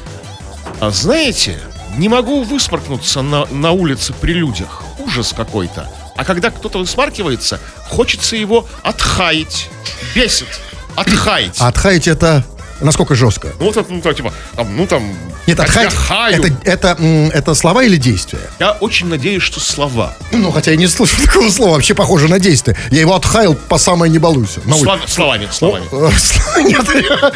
А 0.79 0.91
знаете, 0.91 1.59
не 1.97 2.09
могу 2.09 2.43
высморкнуться 2.45 3.23
на, 3.23 3.47
на 3.47 3.73
улице 3.73 4.13
при 4.13 4.33
людях. 4.33 4.83
Ужас 4.99 5.33
какой-то. 5.37 5.91
А 6.17 6.25
когда 6.25 6.51
кто-то 6.51 6.79
высмаркивается, 6.79 7.59
хочется 7.93 8.37
его 8.37 8.67
отхаять. 8.83 9.69
Бесит. 10.15 10.49
Отхаять. 10.97 11.57
А 11.61 11.69
отхаять 11.69 12.09
это 12.09 12.45
насколько 12.83 13.15
жестко? 13.15 13.49
Ну, 13.59 13.67
вот 13.67 13.77
это, 13.77 13.93
ну, 13.93 14.01
там, 14.01 14.15
типа, 14.15 14.33
там, 14.57 14.77
ну, 14.77 14.87
там... 14.87 15.03
Нет, 15.47 15.59
я 15.59 15.87
отхаять, 15.89 16.41
это, 16.41 16.55
это, 16.65 17.31
это 17.33 17.55
слова 17.55 17.83
или 17.83 17.97
действия? 17.97 18.41
Я 18.61 18.73
очень 18.73 19.09
надеюсь, 19.09 19.43
что 19.43 19.61
слова. 19.61 20.15
Ну, 20.31 20.51
хотя 20.53 20.71
я 20.73 20.77
не 20.77 20.87
слышу 20.87 21.21
такого 21.27 21.51
слова, 21.51 21.75
вообще 21.75 21.95
похоже 21.95 22.29
на 22.29 22.39
действие. 22.39 22.77
Я 22.91 23.01
его 23.01 23.15
отхаял 23.15 23.55
по 23.55 23.79
самое 23.79 24.11
не 24.11 24.19
балуйся. 24.19 24.61
Слов- 24.61 25.09
словами, 25.09 25.49
словами. 25.51 25.87
Э, 25.93 26.63
Нет. 26.63 27.35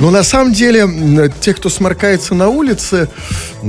Ну, 0.00 0.10
на 0.10 0.22
самом 0.22 0.52
деле, 0.52 1.32
те, 1.40 1.54
кто 1.54 1.68
сморкается 1.68 2.34
на 2.34 2.48
улице, 2.48 3.08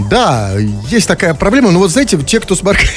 да, 0.10 0.54
есть 0.90 1.08
такая 1.08 1.34
проблема. 1.34 1.72
Но 1.72 1.80
вот 1.80 1.92
знаете, 1.92 2.18
те, 2.18 2.40
кто 2.40 2.56
сморкается... 2.56 2.94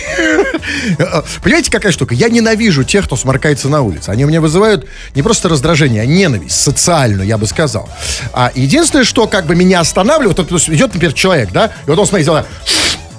Понимаете, 1.42 1.71
какая 1.71 1.92
штука? 1.92 2.14
Я 2.14 2.28
ненавижу 2.28 2.85
тех, 2.85 3.04
кто 3.07 3.16
сморкается 3.16 3.69
на 3.69 3.83
улице. 3.83 4.11
Они 4.11 4.25
у 4.25 4.28
меня 4.28 4.40
вызывают 4.40 4.87
не 5.14 5.23
просто 5.23 5.49
раздражение, 5.49 6.02
а 6.02 6.07
ненависть 6.07 6.61
социальную, 6.61 7.26
я 7.26 7.38
бы 7.38 7.47
сказал. 7.47 7.88
А 8.33 8.52
единственное, 8.54 9.04
что 9.04 9.26
как 9.26 9.47
бы 9.47 9.54
меня 9.54 9.80
останавливает, 9.80 10.38
вот 10.38 10.69
идет, 10.69 10.92
например, 10.92 11.12
человек, 11.14 11.50
да, 11.52 11.66
и 11.87 11.90
вот 11.90 11.99
он, 11.99 12.07
смотрите, 12.07 12.45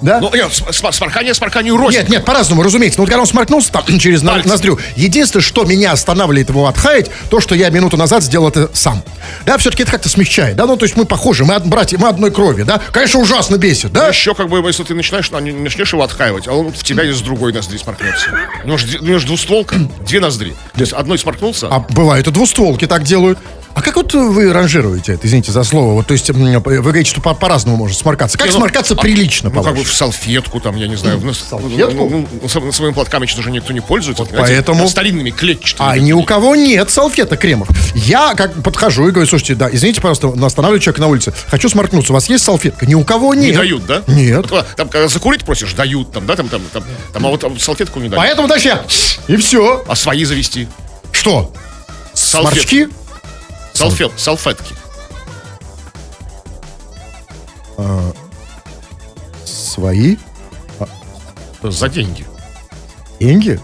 Да? 0.02 0.20
Ну, 0.20 0.30
нет, 0.34 0.52
см- 0.52 0.72
см- 0.72 0.92
сморкание 0.94 1.32
сморканию 1.34 1.76
рознь. 1.76 1.96
Нет, 1.98 2.08
нет, 2.08 2.24
по-разному, 2.24 2.62
разумеется. 2.62 2.98
Но 2.98 3.04
вот 3.04 3.08
когда 3.10 3.20
он 3.20 3.26
сморкнулся 3.26 3.72
там 3.72 3.84
через 3.98 4.22
Пальцы. 4.22 4.48
ноздрю, 4.48 4.78
единственное, 4.96 5.42
что 5.42 5.64
меня 5.64 5.92
останавливает 5.92 6.48
его 6.50 6.66
отхаять, 6.66 7.10
то, 7.30 7.40
что 7.40 7.54
я 7.54 7.70
минуту 7.70 7.96
назад 7.96 8.22
сделал 8.22 8.48
это 8.48 8.70
сам. 8.74 9.02
Да, 9.46 9.56
все-таки 9.58 9.82
это 9.84 9.92
как-то 9.92 10.08
смягчает, 10.08 10.56
да, 10.56 10.66
ну, 10.66 10.76
то 10.76 10.84
есть 10.84 10.96
мы 10.96 11.04
похожи, 11.04 11.44
мы 11.44 11.54
от- 11.54 11.66
братья, 11.66 11.96
мы 11.98 12.08
одной 12.08 12.30
крови, 12.30 12.62
да. 12.64 12.80
Конечно, 12.92 13.20
ужасно 13.20 13.56
бесит, 13.56 13.92
да? 13.92 14.08
Еще 14.08 14.34
как 14.34 14.48
бы, 14.48 14.58
если 14.66 14.82
ты 14.84 14.94
начинаешь, 14.94 15.30
ну, 15.30 15.38
не- 15.38 15.52
начнешь 15.52 15.92
его 15.92 16.02
отхаивать, 16.02 16.48
а 16.48 16.52
он 16.52 16.72
в 16.72 16.82
тебя 16.82 17.04
из 17.04 17.20
другой 17.20 17.52
ноздри 17.52 17.76
сморкнется. 17.78 18.26
У 18.64 18.66
него 18.66 18.76
же, 18.78 18.86
д- 18.86 18.98
у 18.98 19.04
него 19.04 19.18
же 19.18 19.26
двустволка, 19.26 19.76
две 20.06 20.20
ноздри. 20.20 20.54
То 20.74 20.80
есть 20.80 20.92
одной 20.92 21.18
сморкнулся, 21.18 21.68
А 21.70 21.80
бывает, 21.80 22.26
и 22.26 22.30
двустволки 22.30 22.86
так 22.86 23.04
делают. 23.04 23.38
А 23.74 23.80
как 23.80 23.96
вот 23.96 24.12
вы 24.12 24.52
ранжируете 24.52 25.14
это, 25.14 25.26
извините 25.26 25.50
за 25.50 25.64
слово? 25.64 25.94
Вот, 25.94 26.06
то 26.06 26.12
есть 26.12 26.28
вы 26.30 26.60
говорите, 26.60 27.10
что 27.10 27.20
по- 27.22 27.32
по-разному 27.34 27.78
можно 27.78 27.96
сморкаться. 27.96 28.36
Как 28.36 28.46
Не, 28.48 28.52
ну, 28.52 28.58
сморкаться 28.58 28.94
а, 28.94 28.96
прилично, 28.98 29.50
ну, 29.52 29.62
как 29.62 29.74
бы 29.74 29.82
в 29.82 29.92
салфетку, 29.92 30.60
там, 30.60 30.76
я 30.76 30.86
не 30.88 30.96
знаю. 30.96 31.18
в 31.18 31.34
салфетку? 31.34 32.08
Ну, 32.08 32.28
ну, 32.42 32.48
с- 32.48 32.76
своими 32.76 32.92
платками 32.92 33.24
что 33.26 33.40
же 33.42 33.50
никто 33.50 33.72
не 33.72 33.80
пользуется. 33.80 34.24
понимаете? 34.24 34.56
поэтому- 34.56 34.88
Старинными, 34.88 35.30
клетчатыми. 35.30 35.88
А 35.88 35.98
ни 35.98 36.12
у 36.12 36.22
кого 36.22 36.54
нет 36.54 36.90
салфеток 36.90 37.40
кремов. 37.40 37.68
Я 37.94 38.34
как 38.34 38.62
подхожу 38.62 39.08
и 39.08 39.10
говорю, 39.10 39.26
слушайте, 39.28 39.54
да, 39.54 39.68
извините, 39.72 40.00
пожалуйста, 40.02 40.28
останавливаю 40.46 40.80
человека 40.80 41.00
на 41.00 41.08
улице. 41.08 41.32
Хочу 41.48 41.68
сморкнуться. 41.70 42.12
У 42.12 42.14
вас 42.14 42.28
есть 42.28 42.44
салфетка? 42.44 42.84
Ни 42.84 42.94
у 42.94 43.04
кого 43.04 43.34
нет. 43.34 43.52
Не 43.52 43.56
дают, 43.56 43.86
да? 43.86 44.02
Нет. 44.06 44.50
Вот, 44.50 44.66
Там, 44.76 44.88
когда 44.90 45.08
закурить 45.08 45.44
просишь, 45.44 45.72
дают, 45.72 46.12
там, 46.12 46.26
да, 46.26 46.36
там, 46.36 46.48
там, 46.48 46.60
там, 46.72 46.84
там, 47.12 47.26
а 47.26 47.30
вот 47.30 47.40
там 47.40 47.58
салфетку 47.58 48.00
не 48.00 48.08
дают. 48.10 48.22
Поэтому 48.22 48.48
дальше 48.48 48.68
я... 48.68 48.84
И 49.28 49.36
все. 49.36 49.82
А 49.88 49.94
свои 49.96 50.24
завести. 50.24 50.68
Что? 51.10 51.52
Салфетки. 52.12 52.88
Салфет, 53.82 54.12
салфетки. 54.16 54.76
Свои? 59.44 60.16
За 61.62 61.88
деньги. 61.88 62.24
Деньги? 63.18 63.58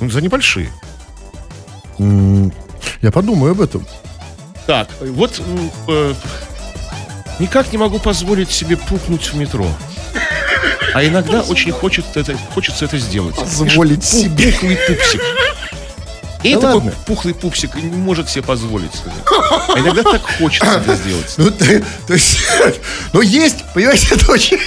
Ну, 0.00 0.10
за 0.10 0.20
небольшие. 0.20 0.72
Я 1.98 3.12
подумаю 3.12 3.52
об 3.52 3.60
этом. 3.60 3.86
Так, 4.66 4.88
вот 5.00 5.40
э, 5.86 6.14
никак 7.38 7.70
не 7.70 7.78
могу 7.78 8.00
позволить 8.00 8.50
себе 8.50 8.76
пукнуть 8.76 9.32
в 9.32 9.36
метро. 9.36 9.66
А 10.94 11.04
иногда 11.04 11.42
очень 11.42 11.70
хочет 11.70 12.04
это, 12.16 12.36
хочется 12.54 12.86
это 12.86 12.98
сделать. 12.98 13.36
Позволить 13.36 14.04
себе. 14.04 14.52
Пухлый 14.52 14.76
пупсик. 14.88 15.20
И 16.42 16.54
Да 16.54 16.60
такой 16.60 16.74
ладно? 16.76 16.92
пухлый 17.06 17.34
пупсик 17.34 17.74
не 17.76 17.84
может 17.96 18.28
себе 18.28 18.42
позволить. 18.42 18.90
А 19.30 19.78
иногда 19.78 20.02
так 20.02 20.22
хочется 20.38 20.66
это 20.84 20.94
сделать. 20.96 21.34
Ну, 21.36 21.50
ты- 21.50 21.84
то 22.06 22.14
есть, 22.14 22.38
ну, 23.12 23.20
есть, 23.20 23.58
понимаете, 23.74 24.08
это 24.14 24.30
очень 24.32 24.58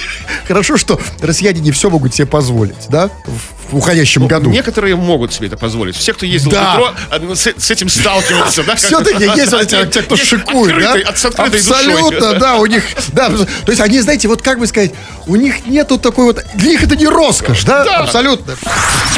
хорошо, 0.46 0.76
что 0.76 0.98
россияне 1.20 1.60
не 1.60 1.70
все 1.72 1.90
могут 1.90 2.14
себе 2.14 2.26
позволить, 2.26 2.88
да, 2.88 3.10
в, 3.26 3.65
в 3.70 3.76
уходящем 3.76 4.26
году. 4.26 4.50
Некоторые 4.50 4.96
могут 4.96 5.32
себе 5.32 5.48
это 5.48 5.56
позволить. 5.56 5.96
Все, 5.96 6.12
кто 6.12 6.26
ездил 6.26 6.50
Да. 6.52 6.74
в 6.74 6.78
метро, 6.78 6.94
ну, 7.28 7.34
с, 7.34 7.46
с 7.56 7.70
этим 7.70 7.88
сталкивался, 7.88 8.62
да? 8.62 8.74
Все-таки 8.76 9.24
есть 9.24 9.52
вот 9.52 9.66
те, 9.66 9.86
те, 9.86 10.02
кто 10.02 10.16
шикует, 10.16 10.78
да? 10.78 10.94
Абсолютно, 11.08 11.48
душой. 12.20 12.38
да, 12.38 12.56
у 12.56 12.66
них, 12.66 12.84
да, 13.12 13.28
то 13.30 13.46
есть 13.72 13.80
они, 13.80 14.00
знаете, 14.00 14.28
вот 14.28 14.42
как 14.42 14.58
бы 14.58 14.66
сказать, 14.66 14.92
у 15.26 15.36
них 15.36 15.66
нету 15.66 15.98
такой 15.98 16.26
вот, 16.26 16.44
для 16.54 16.70
них 16.70 16.82
это 16.82 16.96
не 16.96 17.06
роскошь, 17.06 17.64
да, 17.64 17.84
Да. 17.84 17.96
абсолютно. 17.98 18.54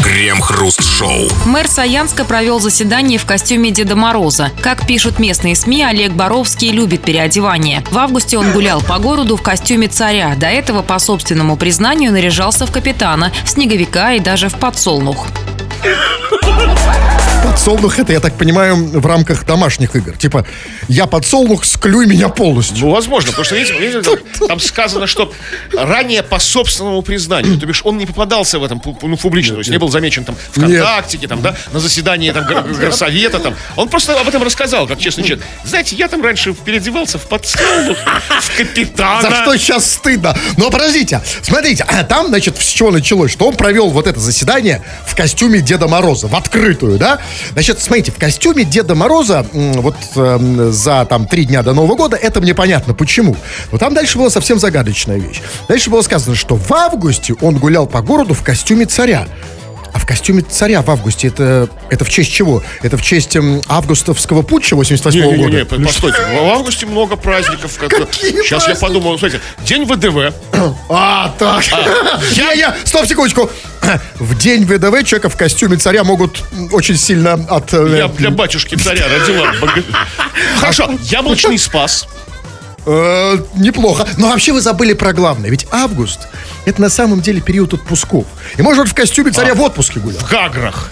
Крем-хруст-шоу. 0.03 1.29
Мэр 1.47 1.67
Саянска 1.67 2.25
провел 2.25 2.61
заседание 2.61 3.19
в 3.19 3.27
костюме 3.27 3.71
Деда 3.71 3.97
Мороза. 3.97 4.51
Как 4.63 4.87
пишут 4.87 5.19
местные 5.19 5.55
СМИ, 5.57 5.83
Олег 5.83 6.13
Боровский 6.13 6.71
любит 6.71 7.03
переодевание. 7.03 7.85
В 7.91 7.99
августе 7.99 8.39
он 8.39 8.53
гулял 8.53 8.81
по 8.81 8.99
городу 8.99 9.37
в 9.37 9.43
костюме 9.43 9.89
царя. 9.89 10.35
До 10.37 10.47
этого, 10.47 10.83
по 10.83 10.99
собственному 10.99 11.57
признанию, 11.57 12.13
наряжался 12.13 12.65
в 12.67 12.71
капитана, 12.73 13.33
в 13.45 13.49
снеговика 13.51 14.13
и 14.13 14.21
даже 14.21 14.38
в 14.47 14.59
подсолнух. 14.61 15.27
Подсолнух 17.45 17.99
это, 17.99 18.13
я 18.13 18.21
так 18.21 18.35
понимаю, 18.35 18.77
в 18.77 19.07
рамках 19.07 19.45
домашних 19.47 19.95
игр. 19.97 20.17
Типа, 20.17 20.47
я 20.89 21.07
подсолнух, 21.07 21.65
склюй 21.65 22.07
меня 22.07 22.29
полностью. 22.29 22.79
Ну, 22.87 22.91
возможно, 22.91 23.31
потому 23.31 23.45
что, 23.45 23.55
видите, 23.57 23.79
видите, 23.79 24.19
там, 24.49 24.59
сказано, 24.61 25.07
что 25.07 25.33
ранее 25.73 26.23
по 26.23 26.39
собственному 26.39 27.03
признанию, 27.03 27.59
то 27.59 27.67
бишь 27.67 27.83
он 27.85 27.99
не 27.99 28.07
попадался 28.07 28.59
в 28.59 28.65
этом 28.65 28.83
ну, 29.03 29.17
публично, 29.17 29.55
то 29.55 29.59
есть 29.61 29.71
не 29.71 29.79
был 29.79 29.89
замечен 29.89 30.25
там 30.25 30.37
ВКонтактике, 30.53 31.29
там, 31.29 31.43
да, 31.43 31.57
на 31.73 31.81
заседании 31.81 32.31
там, 32.33 32.45
гор- 32.45 32.63
горсовета, 32.63 33.39
там. 33.39 33.55
Он 33.77 33.89
просто 33.89 34.19
об 34.19 34.29
этом 34.29 34.43
рассказал, 34.43 34.87
как 34.87 34.99
честный 34.99 35.25
человек. 35.25 35.45
Знаете, 35.65 35.97
я 35.97 36.09
там 36.09 36.23
раньше 36.23 36.55
переодевался 36.55 37.19
в 37.19 37.29
подсолнух, 37.29 37.97
в 38.41 38.57
капитана. 38.57 39.23
За 39.23 39.31
что 39.37 39.57
сейчас 39.57 39.93
стыдно. 39.93 40.37
Но 40.57 40.71
подождите, 40.71 41.21
смотрите, 41.43 41.87
там, 42.09 42.29
значит, 42.29 42.57
с 42.59 42.69
чего 42.69 42.91
началось, 42.91 43.33
что 43.33 43.49
он 43.49 43.55
провел 43.55 43.91
вот 43.91 44.07
это 44.07 44.19
заседание 44.19 44.83
в 45.07 45.15
костюме 45.15 45.61
Деда 45.61 45.87
Мороза, 45.89 46.27
в 46.29 46.35
открытую, 46.35 46.99
да? 46.99 47.21
Значит, 47.53 47.81
смотрите, 47.81 48.13
в 48.13 48.19
костюме 48.19 48.65
Деда 48.65 48.95
Мороза 48.95 49.47
вот 49.53 49.97
эм, 50.17 50.73
за 50.73 51.05
там 51.07 51.27
три 51.27 51.45
дня 51.45 51.63
до 51.63 51.73
Нового 51.75 51.97
года, 51.97 52.17
это 52.17 52.41
мне 52.41 52.55
понятно, 52.55 52.95
почему. 52.95 53.37
Но 53.73 53.79
там 53.79 53.95
дальше 53.95 54.19
была 54.19 54.31
совсем 54.31 54.59
загадочная 54.59 55.19
вещь. 55.19 55.41
Дальше 55.69 55.91
было 55.91 56.03
сказано, 56.03 56.37
что 56.37 56.57
в 56.57 56.73
августе 56.73 57.35
он 57.41 57.57
гулял 57.59 57.87
по 57.87 58.01
городу 58.03 58.35
в 58.35 58.43
костюме 58.43 58.87
царя. 58.87 59.27
А 59.91 59.99
в 59.99 60.07
костюме 60.07 60.43
царя 60.43 60.83
в 60.83 60.91
августе 60.91 61.29
это, 61.29 61.69
это 61.89 62.05
в 62.05 62.11
честь 62.11 62.31
чего? 62.31 62.63
Это 62.83 62.99
в 62.99 63.03
честь 63.03 63.35
эм, 63.37 63.63
августовского 63.69 64.43
путча 64.43 64.77
88 64.77 65.21
года? 65.23 65.37
Не-не-не, 65.37 65.65
по- 65.65 65.77
постойте, 65.77 66.19
в 66.21 66.45
августе 66.53 66.85
много 66.85 67.17
праздников. 67.17 67.77
как- 67.79 67.89
Какие 67.91 68.33
Сейчас 68.43 68.51
я 68.51 68.75
праздники? 68.75 68.81
подумал, 68.81 69.19
смотрите, 69.19 69.43
день 69.65 69.85
ВДВ, 69.87 70.35
А, 70.91 71.35
так. 71.39 71.65
Я, 72.37 72.53
я, 72.53 72.77
стоп, 72.85 73.07
секундочку. 73.07 73.51
В 74.19 74.37
день 74.39 74.65
ВДВ 74.65 75.05
человека 75.05 75.29
в 75.29 75.37
костюме 75.37 75.77
царя 75.77 76.05
могут 76.05 76.43
очень 76.73 76.97
сильно 76.97 77.35
от... 77.49 77.73
э, 77.73 77.99
я 77.99 78.09
для 78.09 78.31
батюшки 78.31 78.75
царя 78.77 79.05
родила. 79.09 79.47
Хорошо, 80.61 80.91
яблочный 81.03 81.59
спас. 81.59 82.07
э, 82.87 83.39
неплохо. 83.57 84.07
Но 84.17 84.29
вообще 84.29 84.53
вы 84.53 84.61
забыли 84.61 84.93
про 84.95 85.13
главное. 85.13 85.51
Ведь 85.51 85.67
август 85.71 86.29
это 86.69 86.81
на 86.81 86.89
самом 86.91 87.21
деле 87.21 87.41
период 87.41 87.73
отпусков. 87.75 88.27
И 88.57 88.63
может 88.63 88.89
в 88.89 88.95
костюме 88.95 89.31
царя 89.31 89.55
в 89.55 89.61
отпуске 89.61 90.01
гулял. 90.01 90.21
в 90.21 90.31
Гаграх. 90.31 90.91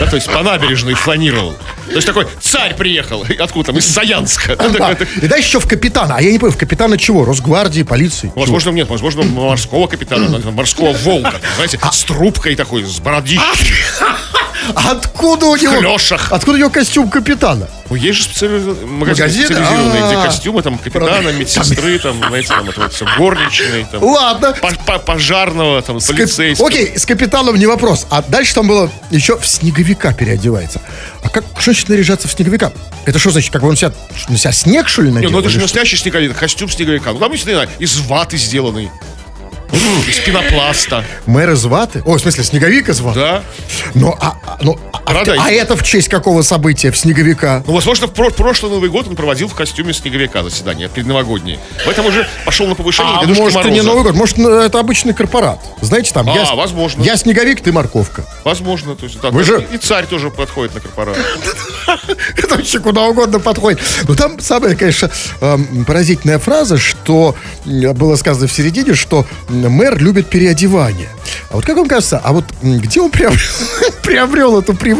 Да, 0.00 0.06
то 0.06 0.16
есть 0.16 0.30
по 0.32 0.42
набережной 0.42 0.94
фланировал. 0.94 1.54
То 1.88 1.94
есть 1.94 2.06
такой 2.06 2.26
царь 2.40 2.74
приехал. 2.76 3.24
Откуда 3.38 3.66
там? 3.68 3.78
Из 3.78 3.86
Саянска. 3.86 4.56
Да, 4.56 4.92
И 5.22 5.26
дальше 5.26 5.48
еще 5.48 5.60
в 5.60 5.66
капитана. 5.66 6.16
А 6.16 6.22
я 6.22 6.30
не 6.30 6.38
понял, 6.38 6.52
в 6.52 6.56
капитана 6.58 6.96
чего? 6.98 7.24
Росгвардии, 7.24 7.82
полиции? 7.82 8.28
Чего? 8.28 8.40
Возможно, 8.40 8.70
нет, 8.70 8.88
возможно, 8.88 9.22
морского 9.24 9.86
капитана, 9.88 10.38
морского 10.52 10.92
волка, 10.92 11.34
знаете, 11.56 11.80
с 11.92 12.04
трубкой 12.04 12.54
такой, 12.54 12.84
с 12.84 13.00
бородищей. 13.00 13.40
Откуда 14.74 15.46
у 15.46 15.56
него... 15.56 15.78
клёшах. 15.78 16.30
Откуда 16.32 16.56
у 16.56 16.60
него 16.60 16.70
костюм 16.70 17.08
капитана? 17.08 17.68
Ну, 17.88 17.96
есть 17.96 18.18
же 18.18 18.24
специализированные 18.24 18.86
магазины, 18.86 19.46
специализированные, 19.46 20.06
где 20.06 20.16
А. 20.16 20.24
костюмы, 20.26 20.62
там, 20.62 20.76
капитана, 20.78 21.28
медсестры, 21.30 21.98
там, 21.98 22.18
знаете, 22.28 22.48
там, 22.48 22.68
это 22.68 22.80
вот 22.82 22.92
все, 22.92 23.06
горничной, 23.16 23.86
там, 23.90 24.02
Ладно. 24.02 24.54
по- 24.60 24.74
по- 24.84 24.98
пожарного, 25.08 25.80
там, 25.80 26.00
С 26.00 26.06
полицейского. 26.06 26.68
Окей, 26.68 26.92
с 26.98 27.06
капитаном 27.06 27.56
не 27.56 27.64
вопрос. 27.64 28.06
А 28.10 28.20
дальше 28.20 28.54
там 28.54 28.68
было 28.68 28.90
еще 29.10 29.38
в 29.38 29.46
снеговика 29.46 30.12
переодевается. 30.12 30.82
А 31.22 31.30
как 31.30 31.44
значит 31.62 31.88
наряжаться 31.88 32.28
в 32.28 32.32
снеговика? 32.32 32.72
Это 33.06 33.18
что 33.18 33.30
значит, 33.30 33.50
как 33.50 33.62
бы 33.62 33.68
он 33.68 33.76
себя, 33.76 33.92
на 34.28 34.36
себя 34.36 34.52
снег, 34.52 34.86
что 34.86 35.00
ли, 35.00 35.08
Не, 35.08 35.14
надел? 35.14 35.30
ну 35.30 35.40
это 35.40 35.48
же 35.48 35.60
настоящий 35.60 35.96
снеговик, 35.96 36.36
костюм 36.36 36.68
снеговика. 36.68 37.12
Ну, 37.14 37.20
там, 37.20 37.32
не 37.32 37.38
знаю, 37.38 37.66
из 37.78 37.96
ваты 38.00 38.36
сделанный. 38.36 38.90
Из 40.06 40.18
пенопласта. 40.18 41.04
Мэр 41.24 41.52
из 41.52 41.64
ваты? 41.64 42.02
О, 42.04 42.16
в 42.16 42.20
смысле, 42.20 42.44
снеговик 42.44 42.90
из 42.90 43.00
ваты? 43.00 43.18
Да. 43.18 43.42
Ну, 43.94 44.14
а, 44.20 44.36
а- 44.46 44.58
ну, 44.60 44.78
а, 45.08 45.22
а, 45.26 45.44
а 45.46 45.50
это 45.50 45.76
в 45.76 45.82
честь 45.82 46.08
какого 46.08 46.42
события? 46.42 46.90
В 46.90 46.96
снеговика? 46.96 47.62
Ну, 47.66 47.72
возможно, 47.74 48.06
в 48.06 48.12
про- 48.12 48.30
прошлый 48.30 48.70
Новый 48.72 48.90
год 48.90 49.06
он 49.08 49.16
проводил 49.16 49.48
в 49.48 49.54
костюме 49.54 49.92
снеговика 49.92 50.42
заседание 50.42 50.88
предновогоднее. 50.88 51.58
Поэтому 51.84 52.08
уже 52.08 52.28
пошел 52.44 52.66
на 52.66 52.74
повышение 52.74 53.14
А 53.16 53.20
Дедушки 53.22 53.40
может, 53.40 53.58
и 53.66 53.70
не 53.70 53.80
Мороза. 53.80 53.88
Новый 53.88 54.02
год, 54.04 54.14
может, 54.14 54.38
ну, 54.38 54.50
это 54.50 54.78
обычный 54.80 55.14
корпорат. 55.14 55.58
Знаете, 55.80 56.12
там, 56.12 56.28
А, 56.28 56.34
я, 56.34 56.54
возможно. 56.54 57.02
я 57.02 57.16
снеговик, 57.16 57.60
ты 57.62 57.72
морковка. 57.72 58.24
Возможно, 58.44 58.94
то 58.96 59.04
есть, 59.06 59.20
да, 59.20 59.30
Вы 59.30 59.44
же- 59.44 59.66
и 59.72 59.78
царь 59.78 60.06
тоже 60.06 60.30
подходит 60.30 60.74
на 60.74 60.80
корпорат. 60.80 61.16
Это 62.36 62.56
вообще 62.56 62.78
куда 62.80 63.02
угодно 63.04 63.40
подходит. 63.40 63.80
Но 64.06 64.14
там 64.14 64.38
самая, 64.40 64.74
конечно, 64.76 65.10
эм, 65.40 65.84
поразительная 65.84 66.38
фраза, 66.38 66.76
что 66.78 67.34
м, 67.66 67.94
было 67.94 68.16
сказано 68.16 68.46
в 68.46 68.52
середине, 68.52 68.94
что 68.94 69.26
мэр 69.48 69.98
любит 69.98 70.28
переодевание. 70.28 71.08
А 71.50 71.56
вот 71.56 71.64
как 71.64 71.76
вам 71.76 71.88
кажется, 71.88 72.20
а 72.22 72.32
вот 72.32 72.44
где 72.62 73.00
он 73.00 73.10
приобрел, 73.10 73.40
приобрел 74.02 74.58
эту 74.58 74.74
привычку? 74.74 74.97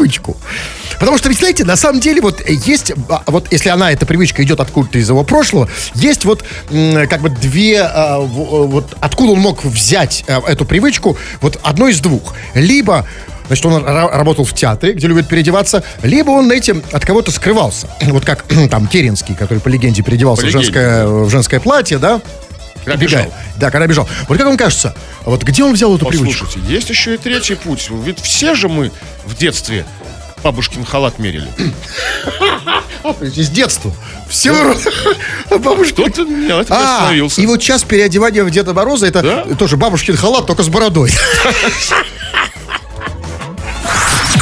Потому 0.99 1.17
что, 1.17 1.29
ведь, 1.29 1.39
знаете, 1.39 1.63
на 1.63 1.75
самом 1.75 1.99
деле, 2.01 2.21
вот 2.21 2.41
есть, 2.47 2.91
а, 3.09 3.23
вот 3.27 3.47
если 3.51 3.69
она, 3.69 3.91
эта 3.91 4.05
привычка 4.05 4.43
идет 4.43 4.59
откуда-то 4.59 4.97
из 4.99 5.07
его 5.09 5.23
прошлого, 5.23 5.69
есть 5.95 6.25
вот 6.25 6.43
как 6.69 7.21
бы 7.21 7.29
две, 7.29 7.81
а, 7.81 8.19
в- 8.19 8.23
э, 8.25 8.67
вот 8.67 8.95
откуда 8.99 9.31
он 9.31 9.39
мог 9.39 9.63
взять 9.63 10.25
а, 10.27 10.41
эту 10.45 10.65
привычку, 10.65 11.17
вот 11.41 11.59
одно 11.63 11.87
из 11.87 11.99
двух. 11.99 12.33
Либо 12.53 13.05
Значит, 13.47 13.65
он 13.65 13.83
ра- 13.83 14.15
работал 14.15 14.45
в 14.45 14.53
театре, 14.53 14.93
где 14.93 15.07
любят 15.07 15.27
переодеваться, 15.27 15.83
либо 16.03 16.29
он 16.29 16.51
этим 16.51 16.83
от 16.91 17.03
кого-то 17.03 17.31
скрывался. 17.31 17.87
Вот 18.01 18.23
как 18.23 18.43
там 18.69 18.85
Керенский, 18.87 19.33
который 19.33 19.57
по 19.59 19.69
легенде 19.69 20.03
переодевался 20.03 20.43
По 20.43 20.47
в, 20.47 20.49
легенде, 20.49 20.65
женское, 20.65 21.07
в 21.07 21.29
женское 21.31 21.59
платье, 21.59 21.97
да? 21.97 22.21
Когда 22.89 23.05
бежал. 23.05 23.33
Да, 23.57 23.71
когда 23.71 23.87
бежал. 23.87 24.07
Вот 24.27 24.37
как 24.37 24.47
вам 24.47 24.57
кажется, 24.57 24.95
вот 25.25 25.43
где 25.43 25.63
он 25.63 25.73
взял 25.73 25.95
эту 25.95 26.05
привычку? 26.05 26.45
Послушайте, 26.45 26.73
есть 26.73 26.89
еще 26.89 27.15
и 27.15 27.17
третий 27.17 27.55
путь. 27.55 27.87
Ведь 27.89 28.19
все 28.19 28.55
же 28.55 28.67
мы 28.69 28.91
в 29.25 29.35
детстве 29.37 29.85
бабушкин 30.43 30.85
халат 30.85 31.19
мерили. 31.19 31.47
Из 33.35 33.49
детства. 33.49 33.91
Все 34.29 34.75
бабушки. 35.49 35.93
Кто-то 35.93 36.23
нет, 36.23 36.67
А, 36.69 36.97
остановился. 36.97 37.41
и 37.41 37.45
вот 37.45 37.61
сейчас 37.61 37.83
переодевание 37.83 38.43
в 38.43 38.49
Деда 38.51 38.73
Мороза, 38.73 39.07
это 39.07 39.21
Да? 39.21 39.55
тоже 39.55 39.77
бабушкин 39.77 40.15
халат, 40.17 40.45
только 40.47 40.63
с 40.63 40.67
бородой. 40.69 41.11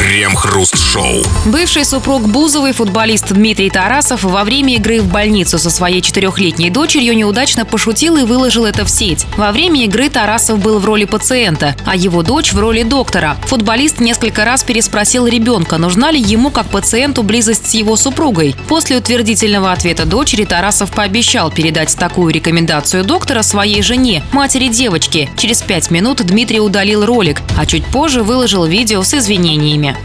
Крем-хруст-шоу. 0.07 1.21
Бывший 1.47 1.83
супруг 1.83 2.29
Бузовой, 2.29 2.71
футболист 2.71 3.27
Дмитрий 3.33 3.69
Тарасов, 3.69 4.23
во 4.23 4.45
время 4.45 4.75
игры 4.75 5.01
в 5.01 5.11
больницу 5.11 5.59
со 5.59 5.69
своей 5.69 5.99
четырехлетней 6.01 6.69
дочерью 6.69 7.13
неудачно 7.13 7.65
пошутил 7.65 8.15
и 8.15 8.23
выложил 8.23 8.63
это 8.63 8.85
в 8.85 8.89
сеть. 8.89 9.25
Во 9.35 9.51
время 9.51 9.83
игры 9.83 10.07
Тарасов 10.07 10.59
был 10.59 10.79
в 10.79 10.85
роли 10.85 11.03
пациента, 11.03 11.75
а 11.85 11.93
его 11.93 12.23
дочь 12.23 12.53
в 12.53 12.59
роли 12.59 12.83
доктора. 12.83 13.35
Футболист 13.47 13.99
несколько 13.99 14.45
раз 14.45 14.63
переспросил 14.63 15.27
ребенка, 15.27 15.77
нужна 15.77 16.09
ли 16.09 16.21
ему 16.21 16.51
как 16.51 16.67
пациенту 16.67 17.21
близость 17.21 17.69
с 17.69 17.73
его 17.73 17.97
супругой. 17.97 18.55
После 18.69 18.95
утвердительного 18.95 19.73
ответа 19.73 20.05
дочери 20.05 20.45
Тарасов 20.45 20.89
пообещал 20.91 21.51
передать 21.51 21.93
такую 21.97 22.33
рекомендацию 22.33 23.03
доктора 23.03 23.43
своей 23.43 23.81
жене, 23.81 24.23
матери 24.31 24.69
девочки. 24.69 25.29
Через 25.35 25.61
пять 25.61 25.91
минут 25.91 26.25
Дмитрий 26.25 26.61
удалил 26.61 27.05
ролик, 27.05 27.41
а 27.57 27.65
чуть 27.65 27.85
позже 27.85 28.23
выложил 28.23 28.63
видео 28.63 29.03
с 29.03 29.13
извинениями. 29.13 29.97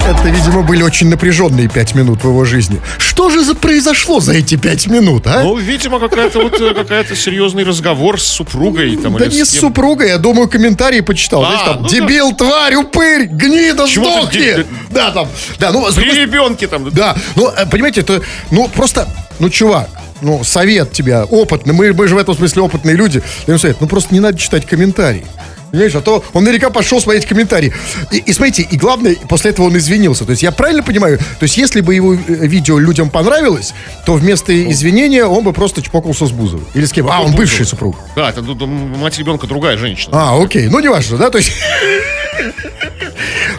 Это, 0.00 0.28
видимо, 0.28 0.62
были 0.62 0.82
очень 0.82 1.08
напряженные 1.08 1.68
пять 1.68 1.94
минут 1.94 2.22
в 2.24 2.26
его 2.28 2.44
жизни. 2.44 2.80
Что 2.98 3.30
же 3.30 3.44
за 3.44 3.54
произошло 3.54 4.20
за 4.20 4.32
эти 4.32 4.56
пять 4.56 4.86
минут, 4.88 5.26
а? 5.26 5.42
Ну, 5.42 5.56
видимо, 5.56 6.00
какая-то 6.00 6.40
вот 6.40 6.60
э, 6.60 6.74
какая-то 6.74 7.14
серьезный 7.14 7.64
разговор 7.64 8.20
с 8.20 8.24
супругой. 8.26 8.96
Там, 8.96 9.16
да 9.16 9.26
не 9.26 9.44
с 9.44 9.50
с 9.50 9.58
супругой, 9.60 10.08
я 10.08 10.18
думаю, 10.18 10.48
комментарии 10.48 11.00
почитал. 11.00 11.44
А, 11.44 11.46
Знаешь, 11.46 11.62
там, 11.64 11.82
ну 11.82 11.88
да. 11.88 11.94
дебил, 11.94 12.32
тварь, 12.34 12.74
упырь, 12.76 13.26
гнида, 13.26 13.86
Чего 13.86 14.06
ты 14.06 14.20
сдохни. 14.22 14.40
де- 14.40 14.66
Да, 14.90 15.10
там, 15.12 15.28
да, 15.58 15.70
ну, 15.72 15.86
При 15.92 16.12
ребенке 16.12 16.66
там. 16.66 16.90
Да, 16.90 17.16
ну, 17.36 17.48
э, 17.48 17.66
понимаете, 17.66 18.00
это, 18.00 18.20
ну, 18.50 18.68
просто, 18.68 19.06
ну, 19.38 19.48
чувак, 19.48 19.88
ну, 20.22 20.42
совет 20.44 20.92
тебя, 20.92 21.24
опытный, 21.24 21.72
мы, 21.74 21.92
мы 21.92 22.08
же 22.08 22.14
в 22.14 22.18
этом 22.18 22.34
смысле 22.34 22.62
опытные 22.62 22.96
люди, 22.96 23.22
даем 23.46 23.58
совет, 23.58 23.80
ну, 23.80 23.86
просто 23.86 24.12
не 24.14 24.20
надо 24.20 24.38
читать 24.38 24.66
комментарии. 24.66 25.24
Понимаешь, 25.70 25.94
а 25.94 26.00
то 26.00 26.24
он 26.32 26.44
наверняка 26.44 26.70
пошел 26.70 27.00
смотреть 27.00 27.26
комментарии. 27.26 27.72
И, 28.10 28.18
и 28.18 28.32
смотрите, 28.32 28.62
и 28.62 28.76
главное, 28.76 29.16
после 29.28 29.50
этого 29.50 29.66
он 29.66 29.76
извинился. 29.76 30.24
То 30.24 30.32
есть 30.32 30.42
я 30.42 30.52
правильно 30.52 30.82
понимаю? 30.82 31.18
То 31.18 31.42
есть 31.44 31.56
если 31.56 31.80
бы 31.80 31.94
его 31.94 32.14
э, 32.14 32.18
видео 32.26 32.78
людям 32.78 33.10
понравилось, 33.10 33.72
то 34.04 34.14
вместо 34.14 34.52
извинения 34.70 35.24
он 35.24 35.44
бы 35.44 35.52
просто 35.52 35.82
чпокался 35.82 36.26
с 36.26 36.32
Бузовой. 36.32 36.66
Или 36.74 36.84
с 36.84 36.92
кем? 36.92 37.08
А, 37.10 37.20
он 37.20 37.32
бывший 37.32 37.66
супруг. 37.66 37.96
Да, 38.16 38.30
это 38.30 38.42
мать 38.42 39.18
ребенка 39.18 39.46
другая 39.46 39.76
женщина. 39.76 40.10
А, 40.14 40.42
окей, 40.42 40.68
ну, 40.68 40.80
неважно, 40.80 41.18
да, 41.18 41.30
то 41.30 41.38
есть... 41.38 41.52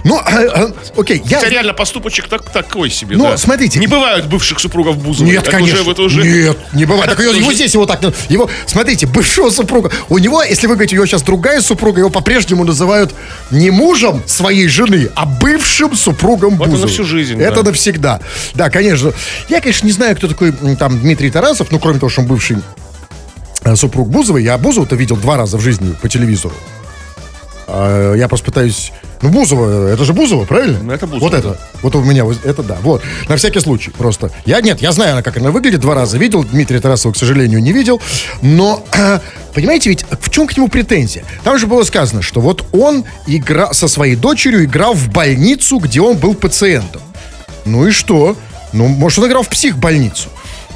Ну, 0.04 0.18
а, 0.18 0.24
а, 0.26 0.72
окей, 0.98 1.22
я... 1.26 1.38
Хотя 1.38 1.50
реально 1.50 1.74
поступочек 1.74 2.28
так, 2.28 2.50
такой 2.50 2.90
себе, 2.90 3.18
Ну, 3.18 3.26
да. 3.26 3.38
смотрите. 3.38 3.80
Не 3.80 3.88
бывают 3.88 4.26
бывших 4.26 4.60
супругов 4.60 4.98
Бузовой. 4.98 5.32
Нет, 5.34 5.44
Это 5.44 5.52
конечно. 5.52 5.82
Уже, 5.82 5.92
это 5.92 6.02
уже... 6.02 6.24
Нет, 6.24 6.58
не 6.74 6.86
бывает. 6.86 7.10
Так 7.10 7.20
его, 7.20 7.32
Это 7.32 7.40
его 7.40 7.54
здесь 7.54 7.74
его 7.74 7.86
так... 7.86 8.02
Его, 8.30 8.50
смотрите, 8.66 9.06
бывшего 9.06 9.50
супруга. 9.50 9.92
У 10.10 10.18
него, 10.18 10.42
если 10.44 10.68
вы 10.68 10.74
говорите, 10.76 10.96
у 10.96 10.98
него 10.98 11.06
сейчас 11.06 11.22
другая 11.22 11.62
супруга, 11.62 12.00
его 12.00 12.10
по-прежнему 12.10 12.64
называют 12.64 13.14
не 13.52 13.70
мужем 13.70 14.24
своей 14.26 14.68
жены, 14.68 15.10
а 15.16 15.26
бывшим 15.26 15.96
супругом 15.96 16.58
Вот 16.58 16.68
это 16.68 16.72
Бузовой. 16.72 16.88
на 16.88 16.94
всю 16.94 17.04
жизнь, 17.04 17.40
Это 17.42 17.58
да. 17.64 17.70
навсегда. 17.70 18.20
Да, 18.56 18.70
конечно. 18.70 19.14
Я, 19.50 19.62
конечно, 19.62 19.86
не 19.86 19.92
знаю, 19.94 20.16
кто 20.16 20.28
такой 20.28 20.52
там 20.78 21.00
Дмитрий 21.00 21.30
Тарасов, 21.30 21.72
ну, 21.72 21.80
кроме 21.80 22.00
того, 22.00 22.10
что 22.10 22.22
он 22.22 22.28
бывший 22.28 22.58
э, 23.64 23.76
супруг 23.76 24.10
Бузовой. 24.10 24.44
Я 24.44 24.58
Бузову-то 24.58 24.96
видел 24.96 25.16
два 25.18 25.38
раза 25.38 25.58
в 25.58 25.62
жизни 25.62 25.94
по 26.02 26.10
телевизору. 26.10 26.56
А, 27.68 28.14
Я 28.16 28.28
просто 28.28 28.46
пытаюсь... 28.48 28.92
Ну, 29.22 29.30
Бузова, 29.30 29.88
это 29.88 30.04
же 30.04 30.14
Бузова, 30.14 30.46
правильно? 30.46 30.80
Ну, 30.82 30.92
это 30.92 31.06
Бузова, 31.06 31.30
Вот 31.30 31.34
это. 31.34 31.58
Вот 31.84 31.96
у 31.96 32.04
меня, 32.04 32.26
вот 32.26 32.44
это 32.44 32.64
да. 32.64 32.78
Вот. 32.82 33.04
На 33.30 33.38
всякий 33.38 33.60
случай 33.60 33.92
просто. 33.92 34.32
Я, 34.46 34.62
нет, 34.62 34.82
я 34.82 34.92
знаю, 34.92 35.14
она, 35.14 35.22
как 35.22 35.38
она 35.38 35.52
выглядит, 35.52 35.80
два 35.80 35.94
раза 35.94 36.18
видел. 36.18 36.44
Дмитрия 36.44 36.80
Тарасова, 36.80 37.14
к 37.14 37.18
сожалению, 37.18 37.62
не 37.62 37.72
видел. 37.72 38.02
Но, 38.42 38.84
понимаете, 39.54 39.90
ведь 39.90 40.06
в 40.10 40.30
чем 40.30 40.48
к 40.48 40.58
нему 40.58 40.68
претензия? 40.70 41.24
Там 41.44 41.58
же 41.60 41.68
было 41.68 41.84
сказано, 41.84 42.22
что 42.22 42.42
вот 42.42 42.66
он 42.72 43.06
игра, 43.28 43.74
со 43.74 43.88
своей 43.88 44.16
дочерью 44.16 44.64
играл 44.66 44.94
в 44.94 45.10
больницу, 45.10 45.78
где 45.78 46.02
он 46.02 46.18
был 46.18 46.34
пациентом. 46.34 47.02
Ну 47.66 47.88
и 47.88 47.92
что? 47.92 48.36
Ну, 48.74 48.88
может, 48.88 49.20
он 49.20 49.28
играл 49.28 49.44
в 49.44 49.50
психбольницу. 49.50 50.30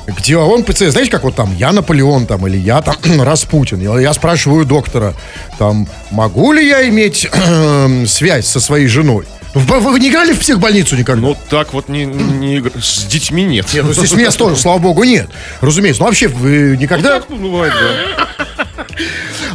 Где 0.07 0.37
он 0.37 0.63
пациент, 0.63 0.93
знаете, 0.93 1.11
как 1.11 1.23
вот 1.23 1.35
там, 1.35 1.55
я 1.57 1.71
Наполеон 1.71 2.27
там, 2.27 2.45
или 2.47 2.57
я 2.57 2.81
там 2.81 2.95
Распутин. 3.21 3.79
Я, 3.81 3.99
я 3.99 4.13
спрашиваю 4.13 4.65
доктора, 4.65 5.13
там, 5.57 5.87
могу 6.11 6.51
ли 6.51 6.67
я 6.67 6.87
иметь 6.89 7.27
связь 8.07 8.47
со 8.47 8.59
своей 8.59 8.87
женой? 8.87 9.25
Вы, 9.55 9.79
вы 9.79 9.99
не 10.01 10.09
играли 10.09 10.33
в 10.33 10.39
психбольницу 10.39 10.97
никогда? 10.97 11.21
Ну, 11.21 11.37
так 11.49 11.73
вот 11.73 11.87
не, 11.87 12.05
не 12.05 12.57
игр- 12.57 12.73
с 12.79 13.05
детьми 13.05 13.43
нет. 13.45 13.65
Нет, 13.73 13.85
ну, 13.85 13.93
с 13.93 13.97
детьми 13.97 14.23
я 14.23 14.31
тоже, 14.31 14.57
слава 14.57 14.79
богу, 14.79 15.05
нет. 15.05 15.29
Разумеется. 15.61 16.01
Ну, 16.01 16.07
вообще, 16.07 16.27
вы 16.27 16.75
никогда... 16.77 17.19
Так 17.21 17.29
ну, 17.29 17.37
бывает, 17.37 17.73
да. 17.73 18.64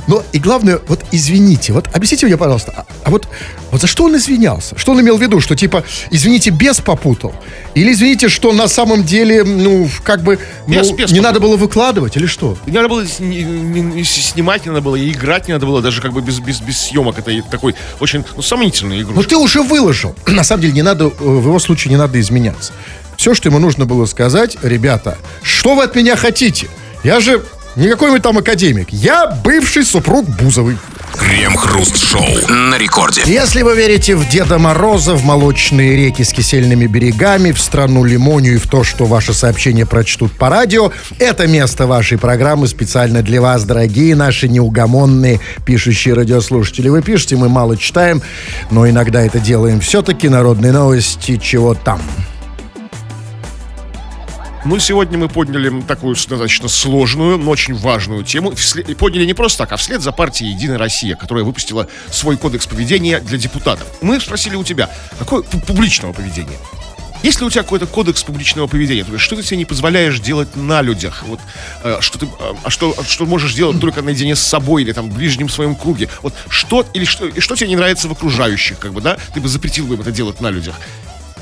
Но 0.07 0.22
и 0.33 0.38
главное, 0.38 0.81
вот 0.88 1.05
извините, 1.12 1.72
вот 1.72 1.87
объясните 1.92 2.26
мне, 2.26 2.37
пожалуйста, 2.37 2.72
а, 2.76 2.85
а 3.05 3.11
вот, 3.11 3.29
вот 3.70 3.81
за 3.81 3.87
что 3.87 4.05
он 4.05 4.16
извинялся? 4.16 4.76
Что 4.79 4.92
он 4.92 5.00
имел 5.00 5.16
в 5.16 5.22
виду? 5.22 5.40
Что 5.40 5.57
типа, 5.57 5.85
извините, 6.11 6.50
без 6.50 6.79
попутал? 6.81 7.35
Или 7.74 7.92
извините, 7.92 8.29
что 8.29 8.53
на 8.53 8.68
самом 8.68 9.05
деле, 9.05 9.44
ну, 9.44 9.88
как 10.03 10.22
бы, 10.22 10.38
ну, 10.66 10.74
Без- 10.74 10.90
без 10.90 10.90
не 10.90 10.96
попутал. 10.96 11.22
надо 11.22 11.40
было 11.40 11.57
выкладывать, 11.57 12.16
или 12.16 12.26
что? 12.26 12.57
Не 12.66 12.72
надо 12.72 12.88
было 12.88 13.05
не- 13.18 13.42
не- 13.42 13.81
не 13.83 14.05
снимать, 14.05 14.64
не 14.66 14.70
надо 14.70 14.83
было, 14.83 14.96
и 14.96 15.11
играть 15.11 15.48
не 15.48 15.55
надо 15.55 15.66
было, 15.66 15.81
даже 15.81 16.00
как 16.03 16.12
бы 16.12 16.20
без, 16.20 16.40
без, 16.40 16.61
без 16.61 16.79
съемок. 16.79 17.18
Это 17.18 17.31
и 17.31 17.40
такой 17.42 17.74
очень 18.00 18.24
ну, 18.37 18.42
сомнительный 18.42 19.00
игрушка. 19.03 19.20
Ну 19.22 19.29
ты 19.29 19.37
уже 19.37 19.62
выложил. 19.62 20.14
На 20.26 20.42
самом 20.44 20.62
деле 20.62 20.74
не 20.74 20.83
надо, 20.83 21.05
э, 21.07 21.11
в 21.18 21.46
его 21.46 21.59
случае 21.59 21.90
не 21.92 21.96
надо 21.98 22.20
изменяться. 22.20 22.72
Все, 23.16 23.35
что 23.35 23.48
ему 23.48 23.59
нужно 23.59 23.85
было 23.87 24.07
сказать, 24.07 24.57
ребята, 24.62 25.18
что 25.42 25.74
вы 25.74 25.85
от 25.85 25.94
меня 25.94 26.16
хотите? 26.16 26.68
Я 27.05 27.20
же 27.20 27.42
не 27.76 27.88
какой-нибудь 27.88 28.22
там 28.22 28.38
академик. 28.38 28.88
Я 28.90 29.26
бывший 29.26 29.85
супруг 29.85 30.26
Бузовой. 30.26 30.76
Крем-хруст-шоу 31.16 32.48
на 32.48 32.78
рекорде. 32.78 33.22
Если 33.26 33.62
вы 33.62 33.76
верите 33.76 34.14
в 34.16 34.28
Деда 34.28 34.59
Мороза, 34.59 35.14
в 35.14 35.24
молочные 35.24 35.96
реки 35.96 36.22
с 36.22 36.33
кисельными 36.33 36.87
берегами, 36.87 37.52
в 37.52 37.61
страну 37.61 38.04
лимонию 38.04 38.54
и 38.54 38.59
в 38.59 38.66
то, 38.66 38.85
что 38.85 39.06
ваши 39.06 39.35
сообщения 39.35 39.87
прочтут 39.87 40.33
по 40.33 40.48
радио, 40.48 40.92
это 41.18 41.46
место 41.46 41.87
вашей 41.87 42.16
программы 42.16 42.68
специально 42.68 43.22
для 43.22 43.40
вас, 43.40 43.64
дорогие 43.64 44.14
наши 44.14 44.48
неугомонные 44.48 45.40
пишущие 45.64 46.14
радиослушатели. 46.14 46.88
Вы 46.88 47.02
пишете, 47.02 47.37
мы 47.37 47.48
мало 47.48 47.76
читаем, 47.76 48.22
но 48.70 48.88
иногда 48.88 49.22
это 49.22 49.40
делаем 49.40 49.80
все-таки. 49.80 50.28
Народные 50.28 50.72
новости, 50.72 51.37
чего 51.42 51.74
там. 51.74 52.00
Ну, 54.62 54.79
сегодня 54.79 55.16
мы 55.16 55.29
подняли 55.29 55.81
такую 55.83 56.14
достаточно 56.14 56.68
сложную, 56.68 57.38
но 57.38 57.51
очень 57.51 57.75
важную 57.75 58.25
тему. 58.25 58.53
И 58.87 58.94
подняли 58.94 59.25
не 59.25 59.33
просто 59.33 59.59
так, 59.61 59.73
а 59.73 59.77
вслед 59.77 60.03
за 60.03 60.12
партией 60.12 60.53
«Единая 60.53 60.77
Россия», 60.77 61.16
которая 61.16 61.44
выпустила 61.44 61.88
свой 62.11 62.37
кодекс 62.37 62.66
поведения 62.66 63.20
для 63.20 63.38
депутатов. 63.38 63.87
Мы 64.03 64.20
спросили 64.20 64.57
у 64.57 64.64
тебя, 64.64 64.90
какое 65.18 65.42
пу- 65.42 65.64
публичного 65.64 66.12
поведения? 66.12 66.59
Есть 67.23 67.40
ли 67.40 67.46
у 67.46 67.51
тебя 67.51 67.62
какой-то 67.62 67.87
кодекс 67.87 68.23
публичного 68.23 68.66
поведения? 68.66 69.05
То 69.05 69.12
есть, 69.12 69.25
что 69.25 69.35
ты 69.35 69.42
себе 69.42 69.57
не 69.57 69.64
позволяешь 69.64 70.20
делать 70.20 70.55
на 70.57 70.83
людях? 70.83 71.23
Вот, 71.27 71.40
э, 71.83 71.96
что 72.01 72.18
ты, 72.18 72.27
э, 72.27 72.29
а 72.62 72.70
что, 72.70 72.94
а 72.99 73.05
что 73.05 73.25
можешь 73.25 73.55
делать 73.55 73.81
только 73.81 74.03
наедине 74.03 74.37
с 74.37 74.40
собой 74.40 74.83
или 74.83 74.92
там 74.92 75.11
в 75.11 75.14
ближнем 75.14 75.49
своем 75.49 75.75
круге? 75.75 76.09
Вот 76.23 76.35
что 76.49 76.87
или 76.94 77.05
что, 77.05 77.27
и 77.27 77.40
что 77.40 77.57
тебе 77.57 77.68
не 77.68 77.77
нравится 77.77 78.09
в 78.09 78.12
окружающих, 78.12 78.79
как 78.79 78.92
бы, 78.92 79.01
да? 79.01 79.18
Ты 79.35 79.40
бы 79.40 79.49
запретил 79.49 79.87
бы 79.87 79.94
им 79.94 80.01
это 80.03 80.12
делать 80.12 80.40
на 80.40 80.51
людях. 80.51 80.77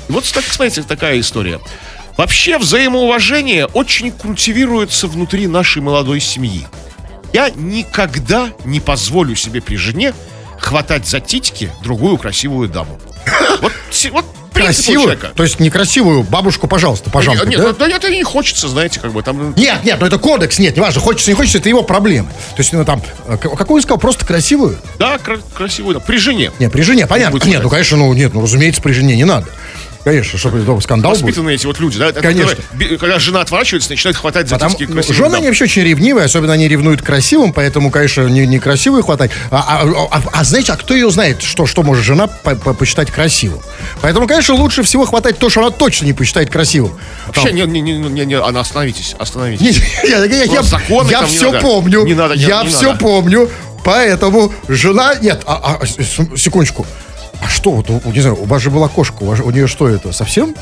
И 0.07 0.11
вот, 0.11 0.29
так, 0.33 0.43
смотрите, 0.45 0.83
такая 0.83 1.19
история. 1.19 1.59
Вообще 2.19 2.57
взаимоуважение 2.57 3.65
очень 3.67 4.11
культивируется 4.11 5.07
внутри 5.07 5.47
нашей 5.47 5.81
молодой 5.81 6.19
семьи. 6.19 6.67
Я 7.31 7.49
никогда 7.49 8.49
не 8.65 8.81
позволю 8.81 9.35
себе 9.35 9.61
при 9.61 9.77
жене 9.77 10.13
хватать 10.59 11.07
за 11.07 11.21
титьки 11.21 11.71
другую 11.81 12.17
красивую 12.17 12.67
даму. 12.67 12.99
Вот, 13.61 13.71
вот 14.11 14.25
Красивую? 14.53 15.17
То 15.17 15.43
есть 15.43 15.61
некрасивую 15.61 16.23
бабушку, 16.23 16.67
пожалуйста, 16.67 17.09
пожалуйста. 17.09 17.47
Нет, 17.47 17.61
да? 17.61 17.67
ну, 17.67 17.73
да 17.73 17.87
это 17.87 18.09
не 18.09 18.23
хочется, 18.23 18.67
знаете, 18.67 18.99
как 18.99 19.13
бы 19.13 19.23
там... 19.23 19.53
Нет, 19.55 19.85
нет, 19.85 19.97
ну 20.01 20.05
это 20.05 20.19
кодекс, 20.19 20.59
нет, 20.59 20.75
не 20.75 20.81
важно, 20.81 20.99
хочется, 20.99 21.31
не 21.31 21.35
хочется, 21.35 21.59
это 21.59 21.69
его 21.69 21.83
проблемы. 21.83 22.27
То 22.27 22.57
есть, 22.57 22.73
ну 22.73 22.83
там, 22.83 23.01
э, 23.27 23.37
какую 23.37 23.81
сказал, 23.81 23.97
просто 23.97 24.25
красивую? 24.25 24.77
Да, 24.97 25.17
кра- 25.19 25.39
красивую, 25.53 25.95
да, 25.95 25.99
при 26.01 26.17
жене. 26.17 26.51
Нет, 26.59 26.73
при 26.73 26.81
жене, 26.81 27.07
понятно. 27.07 27.39
Нет, 27.45 27.63
ну, 27.63 27.69
конечно, 27.69 27.95
ну, 27.95 28.13
нет, 28.13 28.33
ну, 28.33 28.41
разумеется, 28.41 28.81
при 28.81 28.91
жене 28.91 29.15
не 29.15 29.23
надо. 29.23 29.47
Конечно, 30.03 30.39
чтобы 30.39 30.59
дома 30.59 30.79
скандал 30.81 31.11
будет. 31.11 31.21
Воспитанные 31.23 31.55
эти 31.55 31.65
вот 31.65 31.79
люди, 31.79 31.99
да? 31.99 32.07
это 32.09 32.21
Конечно. 32.21 32.55
которые, 32.55 32.97
Когда 32.97 33.19
жена 33.19 33.41
отворачивается, 33.41 33.89
начинает 33.89 34.15
хватать 34.15 34.47
за 34.47 34.55
Потому, 34.55 34.75
ну, 34.79 34.93
красивых 34.93 35.17
жены 35.17 35.29
дам. 35.29 35.37
они 35.39 35.47
вообще 35.47 35.65
очень 35.65 35.83
ревнивые, 35.83 36.25
особенно 36.25 36.53
они 36.53 36.67
ревнуют 36.69 37.01
красивым, 37.01 37.51
поэтому, 37.51 37.91
конечно, 37.91 38.21
не, 38.27 38.47
не 38.47 38.59
красивые 38.59 39.03
хватать. 39.03 39.31
А, 39.51 39.81
а- 39.83 40.07
а- 40.17 40.23
а 40.31 40.43
знаете, 40.45 40.71
а 40.71 40.77
кто 40.77 40.93
ее 40.93 41.11
знает, 41.11 41.41
что, 41.41 41.65
что 41.65 41.83
может 41.83 42.05
жена 42.05 42.27
по- 42.27 42.55
по- 42.55 42.73
посчитать 42.73 43.11
красивым? 43.11 43.59
Поэтому, 44.01 44.25
конечно, 44.27 44.55
лучше 44.55 44.83
всего 44.83 45.05
хватать 45.05 45.37
то, 45.37 45.49
что 45.49 45.59
она 45.59 45.69
точно 45.69 46.05
не 46.05 46.13
посчитает 46.13 46.49
красивым. 46.49 46.93
Вообще, 47.27 47.51
не, 47.51 47.63
не, 47.63 47.81
не, 47.81 47.97
не, 47.97 48.25
не, 48.25 48.35
она 48.35 48.61
остановитесь, 48.61 49.15
остановитесь. 49.19 49.61
Не, 50.03 50.09
я, 50.09 50.23
я- 50.23 50.43
я- 50.45 50.63
законы 50.63 51.09
я 51.11 51.25
все 51.25 51.51
надо. 51.51 51.59
помню. 51.65 52.05
Не 52.05 52.13
надо, 52.13 52.35
не- 52.35 52.43
я 52.43 52.63
не 52.63 52.69
все 52.69 52.87
надо. 52.91 52.99
помню. 52.99 53.49
Поэтому 53.83 54.53
жена... 54.67 55.15
Нет, 55.21 55.41
а, 55.45 55.77
а, 55.81 55.85
секундочку. 56.37 56.85
А 57.41 57.47
что, 57.47 57.71
вот, 57.71 57.89
не 58.05 58.21
знаю, 58.21 58.41
у 58.41 58.45
вас 58.45 58.61
же 58.61 58.69
была 58.69 58.87
кошка. 58.87 59.23
У, 59.23 59.25
вас, 59.25 59.39
у 59.39 59.49
нее 59.51 59.67
что 59.67 59.87
это, 59.87 60.11
совсем? 60.11 60.55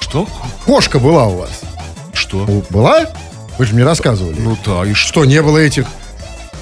Что? 0.00 0.28
Кошка 0.64 0.98
была 0.98 1.26
у 1.26 1.38
вас. 1.38 1.50
Что? 2.12 2.44
Была? 2.70 3.06
Вы 3.58 3.66
же 3.66 3.74
мне 3.74 3.84
рассказывали. 3.84 4.38
Ну 4.38 4.56
да, 4.64 4.84
и 4.84 4.92
что? 4.92 5.08
что, 5.08 5.24
не 5.24 5.40
было 5.42 5.58
этих 5.58 5.86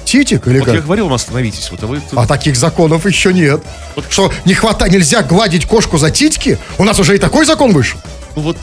титик 0.05 0.47
или 0.47 0.59
Вот 0.59 0.65
как? 0.65 0.75
я 0.75 0.81
говорил 0.81 1.05
вам 1.05 1.15
остановитесь, 1.15 1.69
вот 1.71 1.83
а 1.83 1.87
вы... 1.87 2.01
А 2.15 2.27
таких 2.27 2.55
законов 2.55 3.05
еще 3.05 3.33
нет. 3.33 3.61
Что, 4.09 4.31
не 4.45 4.53
хватает, 4.53 4.93
нельзя 4.93 5.23
гладить 5.23 5.65
кошку 5.65 5.97
за 5.97 6.11
титьки? 6.11 6.57
У 6.77 6.83
нас 6.83 6.99
уже 6.99 7.15
и 7.15 7.17
такой 7.17 7.45
закон 7.45 7.73
вышел. 7.73 7.99
Ну 8.35 8.43
вот, 8.43 8.57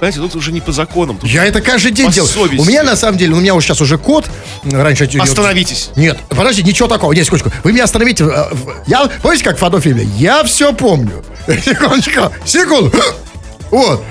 знаете, 0.00 0.18
тут 0.18 0.34
уже 0.34 0.50
не 0.50 0.60
по 0.60 0.72
законам. 0.72 1.18
Я 1.22 1.44
это 1.44 1.60
каждый 1.60 1.92
день 1.92 2.10
делаю. 2.10 2.28
совести. 2.30 2.60
У 2.60 2.64
меня 2.64 2.82
на 2.82 2.96
самом 2.96 3.16
деле, 3.18 3.34
у 3.34 3.40
меня 3.40 3.54
вот 3.54 3.62
сейчас 3.62 3.80
уже 3.80 3.96
кот. 3.98 4.28
Раньше... 4.64 5.08
я- 5.12 5.22
Остановитесь. 5.22 5.90
Нет, 5.94 6.18
подожди, 6.28 6.62
ничего 6.64 6.88
такого. 6.88 7.12
Нет, 7.12 7.24
секундочку. 7.26 7.52
Вы 7.62 7.72
меня 7.72 7.84
остановите. 7.84 8.24
э, 8.24 8.44
Я, 8.86 9.06
помните, 9.22 9.44
как 9.44 9.58
в 9.60 9.64
одном 9.64 9.80
фильме? 9.80 10.02
Я 10.16 10.42
все 10.42 10.72
помню. 10.72 11.22
Секундочку. 11.46 12.32
Секунду. 12.44 12.92
Вот. 13.70 14.02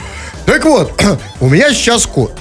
Так 0.45 0.63
вот, 0.63 0.93
у 1.41 1.49
меня 1.49 1.73
сейчас 1.73 2.05
кот. 2.05 2.31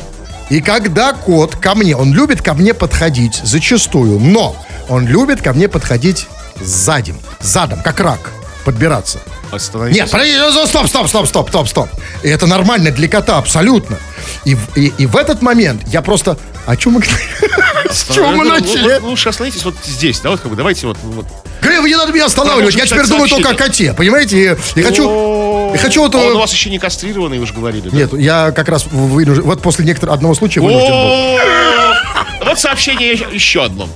И 0.50 0.60
когда 0.60 1.12
кот 1.12 1.56
ко 1.56 1.74
мне, 1.74 1.96
он 1.96 2.12
любит 2.14 2.40
ко 2.42 2.54
мне 2.54 2.72
подходить 2.74 3.40
зачастую, 3.42 4.20
но 4.20 4.54
он 4.88 5.04
любит 5.06 5.42
ко 5.42 5.52
мне 5.52 5.68
подходить 5.68 6.26
сзади, 6.60 7.14
задом, 7.40 7.82
как 7.82 7.98
рак, 8.00 8.30
подбираться. 8.68 9.18
Остановитесь. 9.50 10.12
Нет, 10.12 10.52
ну, 10.52 10.66
стоп, 10.66 10.88
стоп, 10.88 11.08
стоп, 11.08 11.26
стоп, 11.26 11.48
стоп, 11.48 11.68
стоп. 11.68 11.88
И 12.22 12.28
это 12.28 12.46
нормально 12.46 12.90
для 12.90 13.08
кота, 13.08 13.38
абсолютно. 13.38 13.96
И, 14.44 14.54
в- 14.56 14.76
и, 14.76 14.92
и 14.98 15.06
в 15.06 15.16
этот 15.16 15.40
момент 15.40 15.80
я 15.88 16.02
просто... 16.02 16.36
А 16.66 16.76
чем 16.76 16.92
мы... 16.92 17.02
С 17.90 18.12
чего 18.14 18.26
мы 18.26 18.44
Ну, 18.44 18.44
ну, 18.44 18.50
начали? 18.50 18.98
Ну, 19.00 19.08
лучше 19.08 19.30
остановитесь 19.30 19.64
вот 19.64 19.74
здесь, 19.86 20.20
да, 20.20 20.28
вот 20.28 20.40
как 20.40 20.50
бы, 20.50 20.56
давайте 20.56 20.86
вот... 20.86 20.98
вот. 21.02 21.24
Говорю, 21.62 21.86
не 21.86 21.96
надо 21.96 22.12
меня 22.12 22.26
останавливать. 22.26 22.74
Я 22.74 22.84
теперь 22.84 23.06
думаю 23.06 23.26
только 23.26 23.48
о 23.48 23.54
коте, 23.54 23.94
понимаете? 23.94 24.58
И 24.74 24.82
хочу... 24.82 25.72
И 25.74 25.78
хочу 25.78 26.02
вот... 26.02 26.14
а 26.14 26.18
э, 26.18 26.26
Он 26.28 26.36
у 26.36 26.40
вас 26.40 26.52
еще 26.52 26.68
не 26.68 26.78
кастрированный, 26.78 27.38
вы 27.38 27.46
же 27.46 27.54
говорили? 27.54 27.88
Нет, 27.90 28.12
я 28.12 28.52
как 28.52 28.68
раз 28.68 28.84
вынужден... 28.90 29.44
Вот 29.44 29.62
после 29.62 29.86
некоторого 29.86 30.14
одного 30.14 30.34
случая 30.34 30.60
вынужден 30.60 30.90
был. 30.92 32.44
Вот 32.44 32.58
сообщение 32.58 33.12
еще- 33.12 33.28
еще 33.32 33.64
одно. 33.64 33.88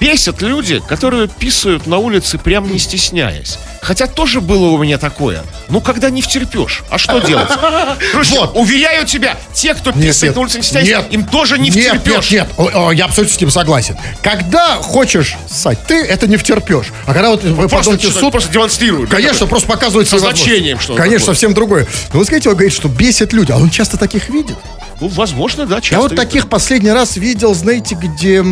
Бесят 0.00 0.42
люди, 0.42 0.80
которые 0.86 1.26
писают 1.28 1.86
на 1.86 1.98
улице 1.98 2.38
прям 2.38 2.70
не 2.70 2.78
стесняясь. 2.78 3.58
Хотя 3.80 4.06
тоже 4.06 4.40
было 4.40 4.66
у 4.70 4.78
меня 4.82 4.98
такое. 4.98 5.42
Ну, 5.68 5.80
когда 5.80 6.10
не 6.10 6.20
втерпешь. 6.22 6.82
А 6.90 6.98
что 6.98 7.20
делать? 7.20 7.48
Короче, 8.12 8.38
Вот. 8.38 8.56
уверяю 8.56 9.06
тебя, 9.06 9.36
те, 9.54 9.74
кто 9.74 9.92
писает 9.92 10.34
на 10.34 10.40
улице 10.42 10.56
не 10.58 10.62
стесняясь, 10.64 10.88
Нет. 10.88 11.06
им 11.12 11.24
тоже 11.26 11.58
не 11.58 11.70
Нет, 11.70 12.00
втерпешь. 12.00 12.30
нет, 12.30 12.48
нет. 12.48 12.48
О, 12.74 12.88
о, 12.88 12.92
я 12.92 13.04
абсолютно 13.04 13.34
с 13.36 13.40
ним 13.40 13.50
согласен. 13.50 13.96
Когда 14.22 14.76
хочешь 14.76 15.36
ссать, 15.48 15.78
ты 15.86 15.94
это 16.04 16.26
не 16.26 16.36
втерпешь. 16.36 16.92
А 17.06 17.14
когда 17.14 17.30
вот 17.30 17.44
вы 17.44 17.54
Просто, 17.68 17.76
подумаете, 17.78 18.10
что- 18.10 18.20
суд... 18.20 18.32
просто 18.32 18.52
демонстрируют. 18.52 19.08
Конечно, 19.10 19.46
просто 19.46 19.68
показывает 19.68 20.08
Со 20.08 20.18
значением 20.18 20.78
что-то 20.80 20.98
Конечно, 21.00 21.20
такое. 21.20 21.34
совсем 21.34 21.54
другое. 21.54 21.86
Но 22.12 22.18
вы 22.18 22.24
скажите, 22.24 22.48
он 22.48 22.56
говорит, 22.56 22.72
что 22.74 22.88
бесит 22.88 23.32
люди. 23.32 23.52
А 23.52 23.56
он 23.56 23.70
часто 23.70 23.96
таких 23.96 24.28
видит. 24.28 24.56
Ну, 25.00 25.08
возможно, 25.08 25.66
да, 25.66 25.80
часто. 25.80 25.94
Я 25.94 26.00
вот 26.00 26.16
таких 26.16 26.48
последний 26.48 26.90
раз 26.90 27.16
видел, 27.16 27.54
знаете, 27.54 27.94
где... 27.94 28.42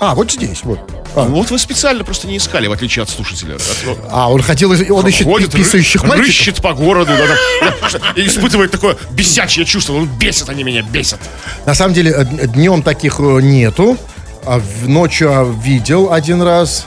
А, 0.00 0.14
вот 0.14 0.32
здесь, 0.32 0.60
вот. 0.64 0.80
А, 1.14 1.24
Ну, 1.24 1.36
вот 1.36 1.50
вы 1.50 1.58
специально 1.58 2.02
просто 2.04 2.26
не 2.26 2.36
искали, 2.36 2.66
в 2.66 2.72
отличие 2.72 3.04
от 3.04 3.10
слушателя. 3.10 3.56
А, 4.10 4.30
он 4.30 4.42
хотел, 4.42 4.70
он 4.70 5.06
ищет 5.06 5.24
Ходит, 5.24 5.52
пи- 5.52 5.58
писающих 5.58 6.02
ры- 6.02 6.08
мальчиков. 6.08 6.26
рыщет 6.26 6.62
по 6.62 6.74
городу, 6.74 7.12
да, 7.16 7.70
там, 7.90 8.02
и 8.16 8.26
испытывает 8.26 8.70
такое 8.72 8.96
бесячее 9.10 9.64
чувство. 9.64 9.94
Он 9.94 10.06
бесит, 10.06 10.48
они 10.48 10.64
меня 10.64 10.82
бесят. 10.82 11.20
На 11.64 11.74
самом 11.74 11.94
деле, 11.94 12.10
э, 12.12 12.46
днем 12.48 12.82
таких 12.82 13.20
э, 13.20 13.40
нету. 13.42 13.96
А 14.44 14.60
ночью 14.84 15.30
а, 15.30 15.44
видел 15.44 16.12
один 16.12 16.42
раз 16.42 16.86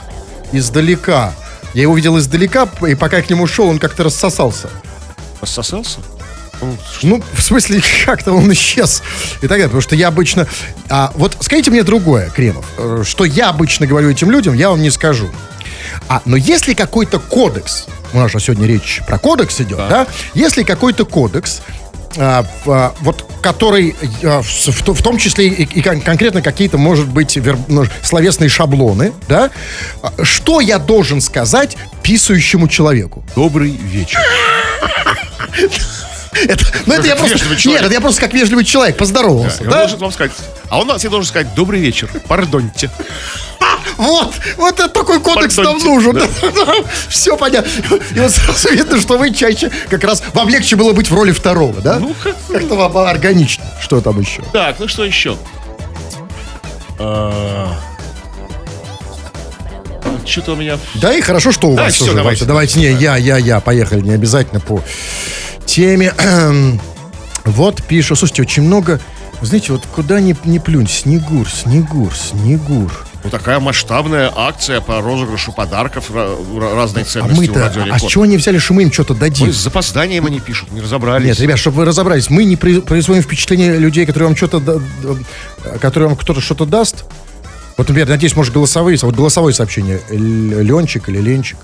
издалека. 0.52 1.32
Я 1.74 1.82
его 1.82 1.94
видел 1.96 2.18
издалека, 2.18 2.68
и 2.86 2.94
пока 2.94 3.18
я 3.18 3.22
к 3.22 3.30
нему 3.30 3.46
шел, 3.46 3.68
он 3.68 3.78
как-то 3.78 4.04
рассосался. 4.04 4.68
Рассосался? 5.40 5.98
Ну, 6.62 6.76
Ну, 7.02 7.22
в 7.34 7.42
смысле, 7.42 7.82
как-то 8.06 8.32
он 8.32 8.52
исчез. 8.52 9.02
И 9.38 9.40
так 9.42 9.50
далее. 9.50 9.66
Потому 9.66 9.82
что 9.82 9.94
я 9.96 10.08
обычно... 10.08 10.46
А, 10.88 11.10
вот 11.14 11.36
скажите 11.40 11.70
мне 11.70 11.82
другое, 11.82 12.30
Кремов. 12.30 12.64
э, 12.78 13.02
Что 13.06 13.24
я 13.24 13.48
обычно 13.50 13.86
говорю 13.86 14.10
этим 14.10 14.30
людям, 14.30 14.54
я 14.54 14.70
вам 14.70 14.80
не 14.80 14.90
скажу. 14.90 15.28
А, 16.08 16.22
но 16.24 16.36
если 16.36 16.74
какой-то 16.74 17.18
кодекс, 17.18 17.86
у 18.12 18.18
нас 18.18 18.30
же 18.30 18.40
сегодня 18.40 18.66
речь 18.66 19.00
про 19.06 19.18
кодекс 19.18 19.60
идет, 19.60 19.78
да? 19.88 20.06
Если 20.34 20.62
какой-то 20.62 21.04
кодекс, 21.04 21.62
а, 22.16 22.46
а, 22.66 22.94
вот 23.00 23.26
который 23.42 23.96
а, 24.22 24.42
в, 24.42 24.46
в 24.46 24.94
в 24.94 25.02
том 25.02 25.18
числе 25.18 25.48
и, 25.48 25.62
и 25.64 25.82
кон- 25.82 26.00
конкретно 26.00 26.42
какие-то, 26.42 26.78
может 26.78 27.08
быть, 27.08 27.36
вер- 27.36 27.58
ну, 27.68 27.84
словесные 28.02 28.48
шаблоны, 28.48 29.12
да? 29.28 29.50
А, 30.02 30.12
Что 30.24 30.60
я 30.60 30.78
должен 30.78 31.20
сказать 31.20 31.76
писающему 32.02 32.68
человеку? 32.68 33.24
Добрый 33.34 33.70
вечер. 33.70 34.20
Это, 36.32 36.64
ну, 36.86 36.94
это 36.94 37.06
я 37.06 37.16
просто, 37.16 37.38
нет, 37.68 37.82
это 37.82 37.92
я 37.92 38.00
просто 38.00 38.20
как 38.20 38.32
вежливый 38.32 38.64
человек 38.64 38.96
поздоровался, 38.96 39.64
да? 39.64 39.80
должен 39.80 39.98
вам 39.98 40.12
сказать, 40.12 40.32
а 40.68 40.80
он 40.80 40.88
тебе 40.98 41.10
должен 41.10 41.28
сказать 41.28 41.54
добрый 41.54 41.80
вечер, 41.80 42.08
пардоньте. 42.26 42.90
Вот, 43.98 44.32
вот 44.56 44.80
это 44.80 44.88
такой 44.88 45.20
кодекс 45.20 45.56
нам 45.58 45.78
нужен. 45.78 46.14
да. 46.14 46.26
Все 47.08 47.36
понятно. 47.36 47.70
И 48.14 48.20
вот 48.20 48.30
сразу 48.32 48.70
видно, 48.70 49.00
что 49.00 49.18
вы 49.18 49.32
чаще, 49.32 49.70
как 49.90 50.02
раз, 50.04 50.22
вам 50.32 50.48
легче 50.48 50.76
было 50.76 50.92
быть 50.92 51.10
в 51.10 51.14
роли 51.14 51.32
второго, 51.32 51.80
да? 51.80 51.98
Ну, 51.98 52.14
как- 52.22 52.36
Как-то 52.48 52.74
вам 52.74 52.96
органично. 52.96 53.64
Что 53.80 54.00
там 54.00 54.18
еще? 54.18 54.42
Так, 54.52 54.76
ну 54.78 54.88
что 54.88 55.04
еще? 55.04 55.36
Что-то 60.24 60.52
у 60.52 60.56
меня... 60.56 60.78
Да 60.94 61.12
и 61.12 61.20
хорошо, 61.20 61.52
что 61.52 61.68
у 61.68 61.76
Да, 61.76 61.84
вас 61.84 61.94
всё, 61.94 62.04
уже. 62.04 62.14
Давайте, 62.14 62.44
давайте, 62.44 62.78
не, 62.78 62.92
я, 62.92 63.16
я, 63.16 63.36
я, 63.38 63.60
поехали, 63.60 64.00
не 64.00 64.12
обязательно 64.12 64.60
по 64.60 64.80
теме. 65.72 66.12
Вот 67.44 67.82
пишу, 67.82 68.14
слушайте, 68.14 68.42
очень 68.42 68.62
много, 68.62 69.00
знаете, 69.40 69.72
вот 69.72 69.82
куда 69.92 70.20
ни, 70.20 70.36
ни 70.44 70.58
плюнь, 70.58 70.86
Снегур, 70.88 71.48
Снегур, 71.50 72.14
Снегур. 72.14 72.92
Ну, 73.24 73.30
такая 73.30 73.58
масштабная 73.58 74.32
акция 74.32 74.80
по 74.80 75.00
розыгрышу 75.00 75.50
подарков 75.52 76.08
ра- 76.12 76.36
ра- 76.56 76.76
разной 76.76 77.02
А 77.02 77.04
ценности 77.06 77.34
у 77.34 77.40
мы-то, 77.40 77.58
Радио 77.58 77.92
а 77.92 77.98
с 77.98 78.02
чего 78.06 78.22
они 78.22 78.36
взяли, 78.36 78.58
что 78.58 78.74
мы 78.74 78.84
им 78.84 78.92
что-то 78.92 79.14
дадим? 79.14 79.48
Ой, 79.48 79.52
с 79.52 79.56
запозданием 79.56 80.24
они 80.26 80.38
пишут, 80.38 80.70
не 80.70 80.80
разобрались. 80.80 81.26
Нет, 81.26 81.40
ребят, 81.40 81.58
чтобы 81.58 81.78
вы 81.78 81.84
разобрались, 81.84 82.30
мы 82.30 82.44
не 82.44 82.54
производим 82.54 83.22
впечатление 83.22 83.76
людей, 83.76 84.06
которые 84.06 84.28
вам 84.28 84.36
что-то, 84.36 84.60
да- 84.60 85.78
которые 85.80 86.10
вам 86.10 86.16
кто-то 86.16 86.40
что-то 86.40 86.64
даст. 86.64 87.06
Вот, 87.76 87.88
например, 87.88 88.08
надеюсь, 88.08 88.36
может, 88.36 88.54
голосовые, 88.54 88.96
вот 89.02 89.16
голосовое 89.16 89.52
сообщение, 89.52 90.00
Ленчик 90.10 91.08
или 91.08 91.18
Ленчик. 91.18 91.58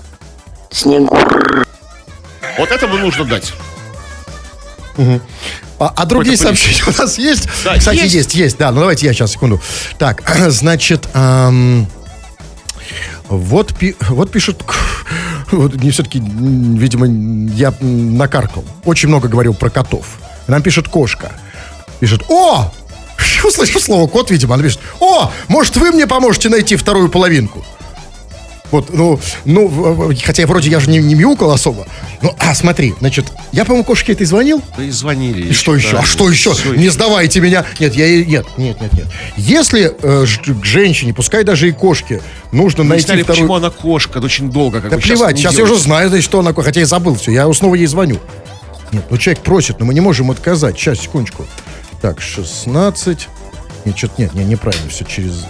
Вот 2.57 2.71
это 2.71 2.87
бы 2.87 2.99
нужно 2.99 3.23
дать. 3.23 3.53
А, 5.79 5.93
а 5.95 6.05
другие 6.05 6.37
Какой-то 6.37 6.57
сообщения 6.61 6.93
у 6.93 7.01
нас 7.01 7.17
есть? 7.17 7.47
Да, 7.63 7.77
Кстати, 7.77 7.99
есть. 7.99 8.13
есть. 8.15 8.35
есть, 8.35 8.57
да. 8.57 8.71
Ну, 8.71 8.81
давайте 8.81 9.05
я 9.05 9.13
сейчас, 9.13 9.31
секунду. 9.31 9.61
Так, 9.97 10.21
значит, 10.49 11.07
ам, 11.13 11.87
вот, 13.29 13.73
пи- 13.75 13.95
вот 14.09 14.31
пишут, 14.31 14.63
вот 15.51 15.75
не 15.75 15.91
все-таки, 15.91 16.19
видимо, 16.19 17.05
я 17.55 17.73
накаркал. 17.79 18.65
Очень 18.83 19.07
много 19.09 19.27
говорил 19.29 19.53
про 19.53 19.69
котов. 19.69 20.05
Нам 20.47 20.61
пишет 20.61 20.89
кошка. 20.89 21.31
Пишет, 21.99 22.23
о! 22.29 22.71
Услышав 23.45 23.81
слово 23.81 24.07
кот, 24.07 24.31
видимо, 24.31 24.55
она 24.55 24.63
пишет, 24.63 24.79
о, 24.99 25.31
может, 25.47 25.77
вы 25.77 25.91
мне 25.91 26.07
поможете 26.07 26.49
найти 26.49 26.75
вторую 26.75 27.09
половинку? 27.09 27.63
Вот, 28.71 28.93
ну, 28.93 29.19
ну, 29.45 30.11
хотя 30.23 30.45
вроде 30.45 30.69
я 30.69 30.79
же 30.79 30.89
не, 30.89 30.99
не 30.99 31.15
мяукал 31.15 31.51
особо. 31.51 31.87
Ну, 32.21 32.35
а, 32.37 32.53
смотри, 32.53 32.93
значит, 32.99 33.25
я, 33.51 33.65
по-моему, 33.65 33.83
кошке 33.83 34.11
этой 34.11 34.25
звонил. 34.27 34.61
Да 34.77 34.83
и 34.83 34.91
звонили. 34.91 35.47
И 35.49 35.53
что 35.53 35.75
еще? 35.75 35.97
А 35.97 36.03
что 36.03 36.29
еще? 36.29 36.53
Не 36.75 36.89
сдавайте 36.89 37.39
меня. 37.39 37.65
Нет, 37.79 37.95
я 37.95 38.05
ей- 38.05 38.25
нет, 38.25 38.45
нет, 38.57 38.79
нет, 38.79 38.93
нет. 38.93 39.07
Если 39.37 39.91
э, 40.01 40.25
к 40.25 40.65
женщине, 40.65 41.13
пускай 41.13 41.43
даже 41.43 41.67
и 41.67 41.71
кошке, 41.71 42.21
нужно 42.51 42.83
Мы 42.83 42.89
найти 42.89 43.05
сняли, 43.05 43.23
вторую. 43.23 43.41
почему 43.43 43.55
она 43.55 43.69
кошка, 43.71 44.19
очень 44.19 44.51
долго. 44.51 44.81
Как 44.81 44.91
Да 44.91 44.97
бы, 44.97 45.01
плевать, 45.01 45.35
не 45.35 45.41
сейчас 45.41 45.57
я 45.57 45.63
уже 45.63 45.75
знаю, 45.77 46.09
значит, 46.09 46.25
что 46.25 46.39
она, 46.39 46.53
ко- 46.53 46.61
хотя 46.61 46.79
я 46.81 46.85
забыл 46.85 47.15
все, 47.15 47.31
я 47.31 47.51
снова 47.53 47.75
ей 47.75 47.87
звоню. 47.87 48.19
Нет, 48.91 49.05
ну 49.09 49.17
человек 49.17 49.41
просит, 49.43 49.79
но 49.79 49.85
мы 49.85 49.93
не 49.93 50.01
можем 50.01 50.29
отказать. 50.31 50.77
Сейчас, 50.77 50.99
секундочку. 50.99 51.45
Так, 52.01 52.21
16. 52.21 53.27
Нет, 53.85 53.97
что-то 53.97 54.13
нет, 54.21 54.33
не, 54.33 54.43
неправильно, 54.43 54.89
все 54.89 55.05
через... 55.05 55.45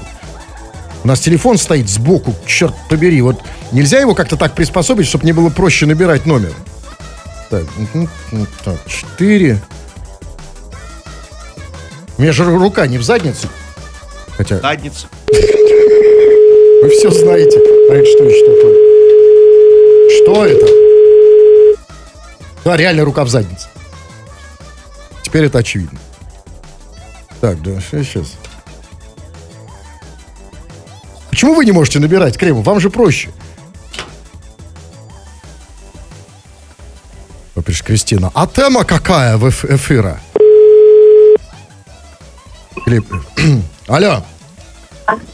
У 1.09 1.11
нас 1.11 1.21
телефон 1.21 1.57
стоит 1.57 1.89
сбоку, 1.89 2.35
черт 2.45 2.75
побери. 2.87 3.19
Вот 3.23 3.41
нельзя 3.71 3.97
его 3.97 4.13
как-то 4.13 4.37
так 4.37 4.53
приспособить, 4.53 5.07
чтобы 5.07 5.23
мне 5.23 5.33
было 5.33 5.49
проще 5.49 5.87
набирать 5.87 6.27
номер. 6.27 6.53
Так, 7.49 7.63
мгм, 7.77 8.07
м, 8.31 8.47
так, 8.63 8.77
четыре. 8.85 9.59
У 12.15 12.21
меня 12.21 12.31
же 12.31 12.45
рука 12.45 12.85
не 12.85 12.99
в 12.99 13.03
заднице. 13.03 13.47
Хотя 14.37 14.59
Задница. 14.59 15.07
вы 16.83 16.89
все 16.91 17.09
знаете. 17.09 17.57
А 17.89 17.95
это 17.95 18.05
что 18.05 18.23
еще 18.25 18.45
такое? 18.45 18.75
Что 20.21 20.45
это? 20.45 20.67
Да, 22.63 22.77
реально 22.77 23.03
рука 23.03 23.23
в 23.23 23.29
заднице. 23.29 23.67
Теперь 25.23 25.45
это 25.45 25.57
очевидно. 25.57 25.97
Так, 27.41 27.59
да, 27.63 27.81
сейчас. 27.81 28.33
Почему 31.39 31.53
вы 31.53 31.63
не 31.63 31.71
можете 31.71 31.99
набирать 31.99 32.37
крему? 32.37 32.63
Вам 32.63 32.81
же 32.81 32.89
проще. 32.89 33.29
Пишет 37.65 37.85
Кристина. 37.85 38.29
А 38.35 38.45
тема 38.45 38.83
какая 38.83 39.37
в 39.37 39.45
эф- 39.47 39.63
эфира? 39.73 40.19
Или- 42.85 43.01
Алло. 43.87 44.21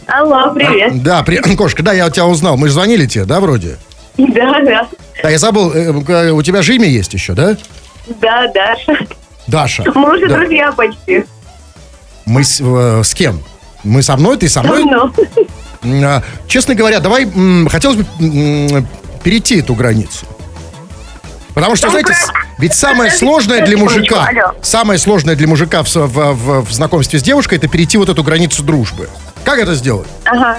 Алло, 0.06 0.54
привет. 0.54 1.02
Да, 1.02 1.24
при... 1.24 1.38
кошка, 1.56 1.82
да, 1.82 1.92
я 1.92 2.08
тебя 2.12 2.28
узнал. 2.28 2.56
Мы 2.56 2.68
же 2.68 2.76
звонили 2.76 3.08
тебе, 3.08 3.26
да, 3.26 3.40
вроде? 3.40 3.78
Да, 4.20 4.60
да. 4.64 4.88
Да, 5.24 5.30
я 5.32 5.40
забыл, 5.40 5.72
э, 5.74 5.86
э, 6.08 6.30
у 6.30 6.44
тебя 6.44 6.62
же 6.62 6.76
имя 6.76 6.86
есть 6.88 7.16
еще, 7.16 7.34
да? 7.34 7.58
Да, 8.22 8.48
Даша. 8.54 9.08
Даша. 9.48 9.84
Мы 9.96 10.16
уже 10.18 10.28
Да. 10.28 10.38
друзья 10.38 10.72
почти. 10.72 11.26
Мы 12.28 12.44
с, 12.44 12.62
э, 12.62 13.02
с 13.04 13.12
кем? 13.16 13.42
Мы 13.84 14.04
со 14.04 14.16
мной, 14.18 14.38
ты 14.38 14.48
со 14.50 14.62
мной? 14.62 14.84
Давно. 14.84 15.06
М, 15.06 15.14
а, 15.14 15.65
Честно 16.48 16.76
говоря, 16.76 17.00
давай, 17.00 17.26
хотелось 17.70 17.98
бы 17.98 18.06
перейти 19.24 19.60
эту 19.60 19.74
границу. 19.76 20.26
Потому 21.54 21.76
что, 21.78 21.88
Ну, 21.88 21.92
знаете, 21.92 22.14
ведь 22.58 22.74
самое 22.76 23.10
сложное 23.12 23.66
для 23.66 23.78
мужика, 23.78 24.30
самое 24.62 25.00
сложное 25.00 25.36
для 25.36 25.48
мужика 25.48 25.84
в, 25.84 25.96
в- 25.96 26.08
в- 26.34 26.66
в 26.66 26.72
знакомстве 26.74 27.18
с 27.20 27.24
девушкой, 27.24 27.58
это 27.58 27.68
перейти 27.70 27.98
вот 27.98 28.10
эту 28.10 28.24
границу 28.24 28.62
дружбы. 28.62 29.10
Как 29.46 29.60
это 29.60 29.74
сделать? 29.76 30.08
Ага. 30.26 30.58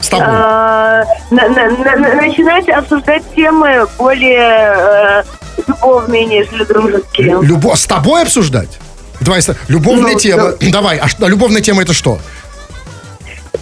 С 0.00 0.08
тобой. 0.08 0.26
А, 0.28 1.04
на- 1.30 1.48
на- 1.48 1.70
на- 1.70 1.96
на- 1.96 2.14
Начинать 2.14 2.68
обсуждать 2.68 3.22
темы 3.34 3.86
более 3.96 4.74
э, 4.76 5.22
любовные, 5.66 6.24
нежели 6.26 6.64
дружеские. 6.64 7.38
Любо... 7.42 7.74
С 7.74 7.86
тобой 7.86 8.22
обсуждать? 8.22 8.78
Давай, 9.20 9.42
любовная 9.66 10.12
Ну, 10.12 10.18
тема. 10.20 10.52
Давай, 10.60 10.98
а 10.98 11.08
что- 11.08 11.26
любовная 11.26 11.60
тема 11.62 11.82
это 11.82 11.92
что? 11.94 12.18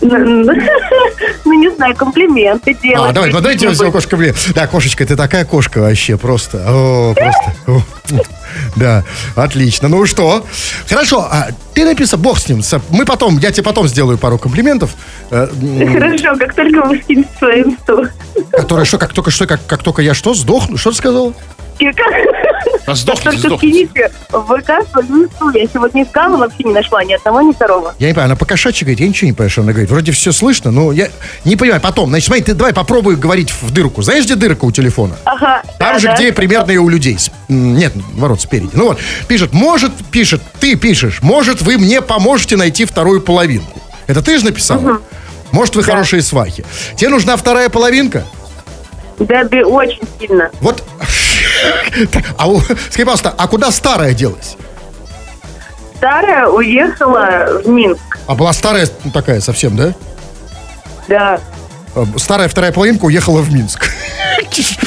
Ну, 0.01 0.53
не 1.53 1.75
знаю, 1.75 1.95
комплименты 1.97 2.75
делать. 2.75 3.11
А, 3.11 3.13
давай, 3.13 3.31
подайте 3.33 3.71
все 3.71 3.91
кошка 3.91 4.17
мне. 4.17 4.35
Да, 4.55 4.67
кошечка, 4.67 5.05
ты 5.07 5.17
такая 5.17 5.45
кошка 5.45 5.79
вообще 5.79 6.17
просто. 6.17 6.65
О, 6.67 7.15
просто. 7.15 7.83
Да, 8.75 9.05
отлично. 9.35 9.89
Ну 9.89 10.07
что? 10.07 10.47
Хорошо, 10.89 11.21
а 11.31 11.49
ты 11.75 11.85
написал, 11.85 12.19
бог 12.19 12.39
с 12.39 12.49
ним. 12.49 12.63
Мы 12.91 13.05
потом, 13.05 13.39
я 13.39 13.51
тебе 13.51 13.63
потом 13.63 13.87
сделаю 13.87 14.17
пару 14.17 14.39
комплиментов. 14.39 14.93
э, 15.31 15.47
Хорошо, 15.93 16.37
как 16.39 16.55
только 16.55 16.87
вы 16.87 16.99
скинете 17.03 17.29
свою 17.39 17.71
инсту. 17.71 18.07
Которые 18.53 18.87
что, 18.87 18.97
как 18.99 19.13
только 19.13 19.31
что, 19.31 19.47
как, 19.47 19.67
как 19.67 19.83
только 19.83 20.01
я 20.01 20.15
что, 20.15 20.33
сдохну? 20.35 20.79
Что 20.79 20.91
ты 20.91 20.97
сказал? 20.97 21.35
Как 22.85 22.97
сдохните, 22.97 23.31
только 23.31 23.49
сдохните. 23.49 23.87
скинете 23.87 24.13
в 24.31 24.61
ВК 24.61 24.91
свою 24.91 25.25
инсту. 25.25 25.51
Я 25.51 25.67
сегодня 25.67 26.03
искала, 26.03 26.37
вообще 26.37 26.65
не 26.65 26.73
нашла 26.73 27.05
ни 27.05 27.15
одного, 27.15 27.43
ни 27.43 27.53
второго. 27.53 27.95
Я 27.99 28.09
не 28.09 28.15
понимаю, 28.15 28.27
она 28.27 28.37
по-кошачьи 28.37 28.85
говорит, 28.85 29.01
я 29.01 29.09
ничего 29.09 29.29
не 29.29 29.33
понимаю, 29.33 29.51
что 29.51 29.63
она 29.63 29.73
говорит. 29.73 29.91
Вроде 29.91 30.13
все 30.13 30.33
слышно, 30.33 30.71
но 30.71 30.93
я 30.93 31.09
не 31.45 31.57
понимаю. 31.57 31.81
Потом, 31.81 32.09
значит, 32.11 32.27
смотри, 32.27 32.45
ты 32.45 32.55
давай 32.55 32.73
попробуй 32.73 33.17
говорить 33.17 33.51
в 33.51 33.71
дырку. 33.73 34.03
Знаешь, 34.03 34.25
где 34.25 34.35
дырка 34.35 34.65
у 34.65 34.73
телефона? 34.73 35.17
Ага. 35.25 35.63
Там 35.79 35.95
да, 35.95 35.99
же, 35.99 36.07
да. 36.09 36.15
где 36.15 36.33
примерно 36.33 36.73
и 36.73 36.77
у 36.77 36.89
людей. 36.89 37.19
Нет, 37.49 37.93
ворот 38.15 38.41
спереди. 38.41 38.71
Ну 38.73 38.89
вот, 38.89 38.99
пишет, 39.29 39.53
может, 39.53 39.93
пишет, 40.11 40.43
ты 40.61 40.75
пишешь, 40.77 41.23
может, 41.23 41.63
вы 41.63 41.79
мне 41.79 42.03
поможете 42.03 42.57
найти 42.57 42.85
вторую 42.85 43.21
половинку. 43.21 43.81
Это 44.07 44.23
ты 44.23 44.39
же 44.39 44.45
написал? 44.45 45.01
Может, 45.53 45.77
вы 45.77 45.83
хорошие 45.83 46.23
свахи. 46.23 46.65
Тебе 46.97 47.09
нужна 47.09 47.37
вторая 47.37 47.69
половинка? 47.69 48.25
Да, 49.19 49.45
да, 49.45 49.59
очень 49.67 50.03
сильно. 50.21 50.51
Вот. 50.61 50.85
А 52.39 52.47
скажи, 52.91 53.05
пожалуйста, 53.05 53.35
а 53.37 53.49
куда 53.49 53.71
старая 53.71 54.13
делась? 54.15 54.57
Старая 55.97 56.47
уехала 56.49 57.61
в 57.65 57.69
Минск. 57.69 58.19
А 58.27 58.35
была 58.35 58.53
старая 58.53 58.87
такая 59.15 59.41
совсем, 59.41 59.77
да? 59.77 59.95
Да. 61.09 61.41
Э, 61.95 62.05
Старая 62.17 62.49
вторая 62.49 62.73
половинка 62.73 63.05
уехала 63.07 63.41
в 63.41 63.53
Минск. 63.53 63.91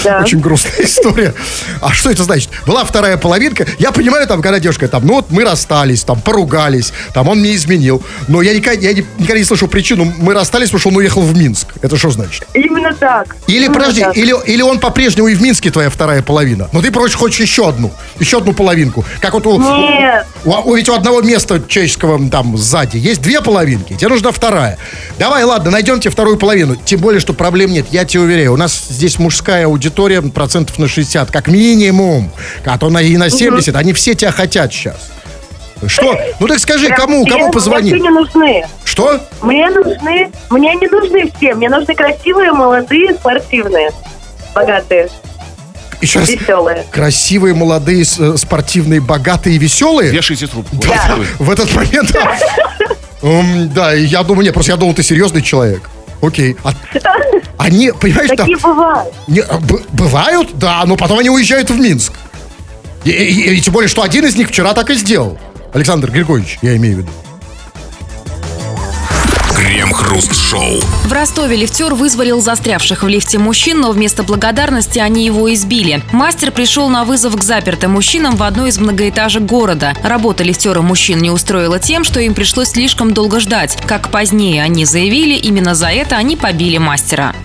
Да. 0.04 0.22
Очень 0.22 0.40
грустная 0.40 0.86
история. 0.86 1.34
А 1.82 1.92
что 1.92 2.10
это 2.12 2.24
значит? 2.24 2.50
Была 2.66 2.84
вторая 2.84 3.18
половинка. 3.18 3.66
Я 3.78 3.92
понимаю, 3.92 4.28
там, 4.28 4.42
когда 4.42 4.60
девушка, 4.60 4.88
там, 4.88 5.06
ну 5.06 5.16
вот 5.16 5.32
мы 5.32 5.44
расстались, 5.44 6.04
там, 6.04 6.22
поругались, 6.22 6.94
там, 7.14 7.28
он 7.28 7.40
мне 7.40 7.56
изменил. 7.56 8.02
Но 8.28 8.42
я 8.42 8.54
никогда, 8.54 8.80
я 8.88 8.94
никогда 8.94 9.38
не 9.38 9.44
слышал 9.44 9.68
причину. 9.68 10.12
Мы 10.20 10.34
расстались, 10.34 10.68
потому 10.70 10.80
что 10.80 10.90
он 10.90 10.96
уехал 10.98 11.22
в 11.22 11.38
Минск. 11.38 11.68
Это 11.82 11.98
что 11.98 12.10
значит? 12.12 12.48
Именно 12.54 12.94
так. 12.94 13.36
Или, 13.48 13.66
Именно 13.66 13.74
подожди, 13.74 14.02
так. 14.02 14.18
или, 14.18 14.34
или 14.46 14.62
он 14.62 14.80
по-прежнему 14.80 15.28
и 15.28 15.36
в 15.36 15.42
Минске 15.42 15.70
твоя 15.72 15.90
вторая 15.90 16.22
половина. 16.22 16.70
Но 16.72 16.82
ты, 16.82 16.92
прочь, 16.92 17.14
хочешь 17.14 17.40
еще 17.42 17.68
одну. 17.68 17.92
Еще 18.20 18.38
одну 18.38 18.54
половинку. 18.54 19.06
Как 19.20 19.34
вот 19.34 19.46
у, 19.48 19.60
Нет. 19.60 20.26
у, 20.46 20.52
у- 20.52 20.76
ведь 20.76 20.90
у 20.90 20.94
одного 20.94 21.22
места 21.22 21.62
человеческого 21.68 22.30
там 22.30 22.58
сзади 22.58 22.98
есть 22.98 23.22
две 23.22 23.42
половинки, 23.42 23.94
тебе 23.94 24.08
нужна 24.10 24.32
вторая. 24.32 24.78
Давай, 25.18 25.44
ладно, 25.44 25.72
найдем 25.72 26.00
тебе 26.00 26.12
вторую 26.12 26.38
половину. 26.38 26.76
Тем 26.76 27.00
более, 27.00 27.20
что 27.20 27.34
проблем 27.34 27.72
нет. 27.72 27.88
Я 27.92 28.06
тебе 28.06 28.22
уверяю, 28.22 28.54
у 28.54 28.58
нас 28.58 28.86
здесь 28.90 29.20
мужская 29.40 29.66
аудитория 29.68 30.22
процентов 30.22 30.78
на 30.80 30.90
60, 30.90 31.32
как 31.32 31.48
минимум. 31.48 32.30
А 32.66 32.78
то 32.78 32.90
на, 32.90 33.02
и 33.02 33.16
на 33.16 33.30
70. 33.30 33.74
Они 33.74 33.94
все 33.94 34.14
тебя 34.14 34.32
хотят 34.32 34.74
сейчас. 34.74 34.98
Что? 35.88 36.20
Ну 36.42 36.48
так 36.48 36.60
скажи, 36.60 36.88
Прям 36.88 36.98
кому, 37.00 37.26
кому 37.26 37.44
Мне 37.46 37.54
позвони? 37.54 37.88
все 37.90 38.00
не 38.00 38.10
нужны. 38.10 38.68
Что? 38.84 39.22
Мне 39.42 39.70
нужны, 39.70 40.30
мне 40.50 40.76
не 40.76 40.88
нужны 40.88 41.32
все. 41.38 41.56
Мне 41.56 41.70
нужны 41.70 41.96
красивые, 41.96 42.52
молодые, 42.52 43.14
спортивные, 43.14 43.92
богатые, 44.54 45.10
Еще 46.02 46.20
раз. 46.20 46.30
веселые. 46.30 46.86
Красивые, 46.92 47.56
молодые, 47.56 48.02
э, 48.02 48.36
спортивные, 48.36 49.00
богатые, 49.00 49.58
веселые. 49.58 50.12
Вешайте 50.12 50.48
трубку. 50.48 50.76
Да. 50.84 51.16
В 51.40 51.50
этот 51.50 51.74
момент... 51.74 52.12
да. 52.14 52.38
Да, 53.74 53.96
и 53.96 54.04
я 54.04 54.24
думаю, 54.24 54.44
нет, 54.44 54.54
просто 54.54 54.74
я 54.74 54.78
думал, 54.78 54.94
ты 54.94 55.04
серьезный 55.04 55.42
человек. 55.42 55.90
Окей. 56.22 56.58
А- 56.64 56.74
они, 57.58 57.92
понимаешь, 57.92 58.28
там, 58.30 58.38
Такие 58.38 58.58
бывают. 58.58 59.14
не, 59.28 59.40
а, 59.42 59.58
б- 59.58 59.82
бывают, 59.94 60.50
да, 60.58 60.84
но 60.86 60.96
потом 60.98 61.20
они 61.20 61.30
уезжают 61.30 61.70
в 61.70 61.80
Минск. 61.80 62.14
И, 63.06 63.12
и- 63.12 63.56
и 63.56 63.62
тем 63.62 63.74
более, 63.74 63.88
что 63.88 64.02
один 64.04 64.26
из 64.26 64.36
них 64.36 64.50
вчера 64.50 64.74
так 64.74 64.90
и 64.90 64.96
сделал. 64.96 65.38
Александр 65.74 66.12
Григорьевич, 66.12 66.58
я 66.62 66.76
имею 66.78 66.96
в 66.96 67.00
виду. 67.00 67.10
Крем-хруст-шоу. 69.60 70.80
В 71.04 71.12
Ростове 71.12 71.58
лифтер 71.58 71.94
вызволил 71.94 72.40
застрявших 72.40 73.04
в 73.04 73.08
лифте 73.10 73.38
мужчин, 73.40 73.82
но 73.82 73.92
вместо 73.92 74.24
благодарности 74.24 75.00
они 75.00 75.26
его 75.26 75.54
избили. 75.54 76.02
Мастер 76.14 76.52
пришел 76.52 76.88
на 76.88 77.04
вызов 77.04 77.36
к 77.36 77.44
запертым 77.44 77.92
мужчинам 77.92 78.38
в 78.38 78.44
одной 78.44 78.70
из 78.70 78.80
многоэтажек 78.80 79.44
города. 79.44 79.94
Работа 80.02 80.46
лифтера 80.46 80.82
мужчин 80.82 81.20
не 81.20 81.30
устроила 81.30 81.78
тем, 81.78 82.06
что 82.06 82.22
им 82.22 82.36
пришлось 82.36 82.70
слишком 82.70 83.14
долго 83.14 83.42
ждать. 83.42 83.78
Как 83.86 84.12
позднее 84.12 84.64
они 84.64 84.86
заявили, 84.86 85.36
именно 85.36 85.76
за 85.76 85.88
это 85.88 86.16
они 86.16 86.38
побили 86.38 86.78
мастера. 86.78 87.36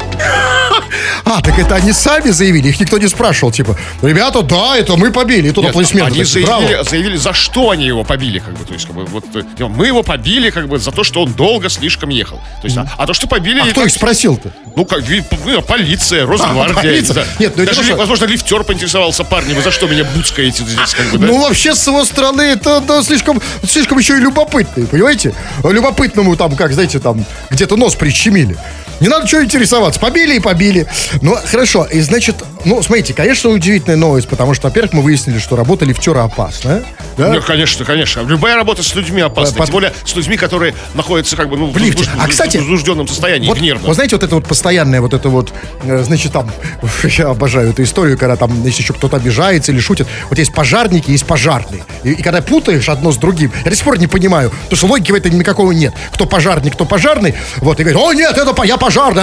А, 1.24 1.40
так 1.40 1.59
это 1.59 1.74
они 1.76 1.92
сами 1.92 2.30
заявили, 2.30 2.68
их 2.68 2.80
никто 2.80 2.98
не 2.98 3.09
спрашивал, 3.09 3.52
типа, 3.52 3.76
ребята, 4.02 4.42
да, 4.42 4.76
это 4.76 4.96
мы 4.96 5.11
побили, 5.11 5.48
и 5.48 5.52
тут 5.52 5.64
Нет, 5.64 5.70
аплодисменты. 5.70 6.07
они 6.07 6.24
такие, 6.24 6.46
заявили, 6.46 6.85
заявили, 6.88 7.16
за 7.16 7.33
что 7.33 7.70
они 7.70 7.87
его 7.87 8.04
побили, 8.04 8.38
как 8.38 8.57
бы, 8.57 8.64
то 8.64 8.74
есть, 8.74 8.87
как 8.87 8.94
бы, 8.94 9.04
вот, 9.07 9.24
э, 9.35 9.42
типа, 9.57 9.68
мы 9.68 9.87
его 9.87 10.02
побили, 10.02 10.50
как 10.50 10.68
бы, 10.68 10.78
за 10.78 10.90
то, 10.92 11.04
что 11.04 11.22
он 11.22 11.33
долго 11.33 11.68
слишком 11.68 12.11
ехал. 12.11 12.37
То 12.61 12.66
есть, 12.66 12.76
а, 12.76 12.87
а 12.96 13.07
то, 13.07 13.14
что 13.14 13.26
побили... 13.26 13.61
А 13.61 13.64
кто 13.66 13.80
как- 13.80 13.88
их 13.88 13.94
спросил-то? 13.94 14.52
Ну, 14.76 14.85
как, 14.85 15.02
ну, 15.44 15.62
полиция, 15.62 16.26
Росгвардия. 16.26 16.74
А, 16.76 16.80
полиция? 16.80 17.14
да. 17.14 17.24
Нет, 17.38 17.54
ну 17.57 17.64
Даже, 17.64 17.83
ли- 17.83 17.94
возможно, 17.94 18.24
лифтер 18.26 18.64
поинтересовался 18.64 19.24
парнем, 19.24 19.57
вы 19.57 19.62
за 19.62 19.70
что 19.70 19.87
меня 19.87 20.04
буцкаете 20.04 20.64
здесь, 20.64 20.94
как 20.94 21.07
бы, 21.11 21.18
да? 21.18 21.26
Ну, 21.26 21.40
вообще, 21.40 21.74
с 21.74 21.87
его 21.87 22.04
стороны, 22.04 22.42
это 22.42 22.80
да, 22.80 23.02
слишком, 23.02 23.40
слишком 23.66 23.98
еще 23.98 24.16
и 24.16 24.20
любопытный, 24.20 24.87
понимаете? 24.87 25.35
Любопытному 25.62 26.37
там, 26.37 26.57
как, 26.57 26.72
знаете, 26.72 26.98
там, 26.98 27.24
где-то 27.50 27.76
нос 27.76 27.94
прищемили. 27.94 28.57
Не 29.00 29.09
надо 29.09 29.26
чего 29.26 29.42
интересоваться. 29.42 30.00
Побили 30.00 30.37
и 30.37 30.40
побили. 30.40 30.87
Ну, 31.20 31.37
хорошо. 31.44 31.85
И, 31.85 32.00
значит, 32.00 32.37
ну, 32.64 32.83
смотрите, 32.83 33.14
конечно, 33.14 33.50
удивительная 33.50 33.96
новость, 33.96 34.29
потому 34.29 34.55
что, 34.55 34.68
во-первых, 34.68 34.92
мы 34.92 35.03
выяснили, 35.03 35.38
что 35.38 35.57
работа 35.57 35.85
лифтера 35.85 36.22
опасная. 36.24 36.85
Да? 37.16 37.33
Ну, 37.33 37.42
конечно, 37.42 37.85
конечно. 37.85 38.20
Любая 38.22 38.57
работа 38.57 38.83
с 38.83 38.94
людьми 38.94 39.20
опасна. 39.22 39.57
По- 39.59 39.66
Тем 39.66 39.72
более 39.72 39.92
с 40.05 40.14
людьми, 40.16 40.37
которые 40.37 40.74
находятся 40.94 41.37
как 41.37 41.48
бы 41.48 41.57
ну, 41.57 41.70
в 41.70 41.77
лифте. 41.77 42.05
возбуж- 42.05 42.18
А, 42.24 42.29
кстати, 42.29 42.57
в 42.57 42.61
возбужденном 42.62 43.07
состоянии, 43.09 43.46
Вот, 43.46 43.61
нервном. 43.61 43.87
вот 43.87 43.94
знаете, 43.94 44.16
вот 44.16 44.22
это 44.24 44.35
вот 44.35 44.46
постоянное, 44.48 45.00
вот 45.00 45.14
это 45.14 45.29
вот, 45.29 45.53
э, 45.85 46.03
значит, 46.05 46.33
там, 46.33 46.50
я 47.05 47.29
обожаю 47.29 47.70
эту 47.70 47.83
историю, 47.83 48.18
когда 48.18 48.37
там, 48.37 48.64
если 48.64 48.83
еще 48.83 48.92
кто-то 48.94 49.16
обижается 49.16 49.70
или 49.72 49.79
шутит, 49.81 50.07
вот 50.29 50.38
есть 50.38 50.53
пожарники, 50.55 51.11
есть 51.11 51.27
пожарные. 51.27 51.85
И, 52.03 52.12
и 52.12 52.22
когда 52.22 52.40
путаешь 52.42 52.88
одно 52.88 53.12
с 53.12 53.16
другим, 53.16 53.53
я 53.64 53.70
до 53.70 53.77
сих 53.77 53.85
пор 53.85 53.98
не 53.98 54.07
понимаю, 54.07 54.50
потому 54.50 54.77
что 54.77 54.87
логики 54.87 55.12
в 55.12 55.14
этом 55.14 55.38
никакого 55.38 55.72
нет. 55.72 55.94
Кто 56.12 56.27
пожарник, 56.27 56.74
кто 56.74 56.85
пожарный, 56.85 57.35
вот, 57.59 57.79
и 57.81 57.85
говорит, 57.85 58.00
о, 58.00 58.12
нет, 58.12 58.37
это 58.37 58.55
я 58.64 58.77
пожарный, 58.77 59.22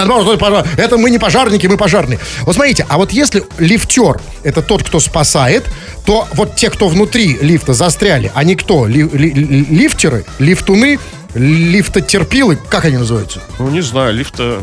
это 0.76 0.96
мы 0.96 1.10
не 1.10 1.18
пожарники, 1.18 1.66
мы 1.66 1.76
пожарные. 1.76 2.18
Вот 2.42 2.54
смотрите, 2.54 2.86
а 2.88 2.96
вот 2.98 3.12
если 3.12 3.31
если 3.34 3.46
лифтер 3.58 4.20
это 4.42 4.62
тот, 4.62 4.82
кто 4.82 5.00
спасает, 5.00 5.64
то 6.04 6.26
вот 6.34 6.56
те, 6.56 6.70
кто 6.70 6.88
внутри 6.88 7.38
лифта 7.40 7.72
застряли, 7.74 8.30
они 8.34 8.56
кто? 8.56 8.86
Ли- 8.86 9.02
ли- 9.08 9.32
ли- 9.32 9.64
лифтеры, 9.64 10.24
лифтуны, 10.38 10.98
лифтотерпилы, 11.34 12.56
как 12.56 12.84
они 12.84 12.96
называются? 12.98 13.40
Ну, 13.58 13.68
не 13.70 13.80
знаю, 13.80 14.12
лифта... 14.14 14.62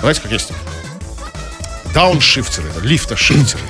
Знаете, 0.00 0.20
как 0.22 0.32
есть? 0.32 0.48
Дауншифтеры, 1.94 2.68
лифта-шифтеры. 2.82 3.62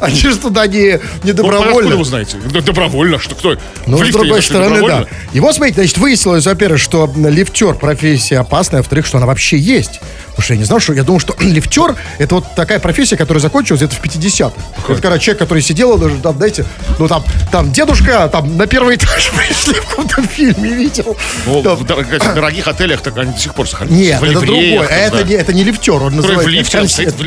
Они 0.00 0.16
же 0.16 0.36
туда 0.36 0.66
не, 0.66 0.78
не 0.78 0.98
Ну, 1.24 1.32
добровольно. 1.34 1.70
откуда 1.78 1.96
вы 1.96 2.04
знаете? 2.04 2.36
Добровольно, 2.38 3.18
что 3.18 3.34
кто? 3.34 3.56
Ну, 3.86 3.96
В 3.96 4.06
с 4.06 4.10
другой 4.10 4.42
стороны, 4.42 4.86
да. 4.86 5.04
И 5.32 5.40
вот, 5.40 5.54
смотрите, 5.54 5.80
значит, 5.80 5.98
выяснилось, 5.98 6.46
во-первых, 6.46 6.80
что 6.80 7.10
лифтер 7.16 7.74
профессия 7.74 8.38
опасная, 8.38 8.80
а 8.80 8.82
во-вторых, 8.82 9.06
что 9.06 9.18
она 9.18 9.26
вообще 9.26 9.58
есть. 9.58 10.00
Потому 10.30 10.42
что 10.44 10.54
я 10.54 10.58
не 10.58 10.64
знал, 10.64 10.80
что 10.80 10.92
я 10.94 11.02
думал, 11.02 11.20
что 11.20 11.34
лифтер 11.40 11.96
это 12.18 12.34
вот 12.36 12.44
такая 12.54 12.78
профессия, 12.78 13.16
которая 13.16 13.40
закончилась 13.40 13.80
где-то 13.82 13.96
в 13.96 14.02
50-х. 14.04 14.52
Это 14.88 15.02
когда 15.02 15.18
человек, 15.18 15.38
который 15.38 15.62
сидел, 15.62 15.98
даже 15.98 16.16
там, 16.16 16.36
знаете, 16.36 16.64
ну 16.98 17.08
там, 17.08 17.24
там 17.52 17.72
дедушка, 17.72 18.28
там 18.28 18.56
на 18.56 18.66
первый 18.66 18.96
этаж 18.96 19.30
пришли 19.36 19.74
в 19.74 19.86
каком-то 19.86 20.22
фильме, 20.22 20.70
видел. 20.70 21.16
Ну, 21.46 21.62
Там- 21.62 21.76
в 21.76 21.84
дор- 21.84 22.04
в 22.04 22.34
дорогих 22.34 22.66
отелях 22.68 23.00
так 23.02 23.16
они 23.18 23.32
до 23.32 23.38
сих 23.38 23.54
пор 23.54 23.68
сохраняются. 23.68 24.02
Нет, 24.02 24.20
В 24.20 24.24
это 24.24 24.40
другое. 24.40 24.78
там, 24.78 24.96
Это 24.96 25.24
не, 25.24 25.34
это 25.34 25.52
не 25.52 25.64
лифтер, 25.64 26.02
он 26.02 26.16
называется. 26.16 26.46
в 26.46 26.48
лифте, 26.48 26.78
он 26.80 26.88
стоит 26.88 27.12
в, 27.14 27.20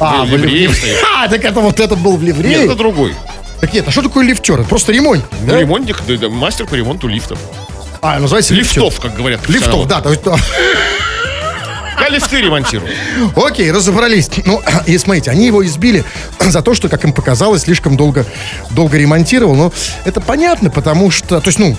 А, 0.00 0.24
ливрее. 0.26 0.70
А, 1.16 1.28
так 1.28 1.44
это 1.44 1.60
вот 1.60 1.80
этот 1.80 1.98
был 1.98 2.16
в 2.16 2.22
Нет, 2.22 2.36
ливрее. 2.36 2.64
это 2.64 2.74
другой. 2.74 3.14
Так 3.60 3.72
нет, 3.72 3.86
а 3.88 3.90
что 3.90 4.02
такое 4.02 4.24
лифтер? 4.24 4.60
Это 4.60 4.68
просто 4.68 4.92
ремонт. 4.92 5.24
Ну, 5.42 5.58
ремонтник, 5.58 6.00
да, 6.06 6.16
да, 6.16 6.28
мастер 6.28 6.66
по 6.66 6.74
ремонту 6.74 7.08
лифтов. 7.08 7.38
А, 8.00 8.18
называется 8.20 8.54
лифтер. 8.54 8.84
Лифтов, 8.84 9.00
как 9.00 9.16
говорят. 9.16 9.48
Лифтов, 9.48 9.86
да. 9.88 10.00
То 10.00 10.10
есть, 10.10 10.22
Я 12.00 12.08
лифты 12.08 12.40
ремонтирую. 12.40 12.90
Окей, 13.36 13.70
разобрались. 13.70 14.30
Ну, 14.44 14.62
и 14.86 14.96
смотрите, 14.98 15.30
они 15.30 15.46
его 15.46 15.64
избили 15.66 16.04
за 16.40 16.62
то, 16.62 16.74
что, 16.74 16.88
как 16.88 17.04
им 17.04 17.12
показалось, 17.12 17.62
слишком 17.62 17.96
долго, 17.96 18.24
долго 18.70 18.96
ремонтировал. 18.96 19.54
Но 19.54 19.72
это 20.04 20.20
понятно, 20.20 20.70
потому 20.70 21.10
что, 21.10 21.40
то 21.40 21.48
есть, 21.48 21.58
ну, 21.58 21.76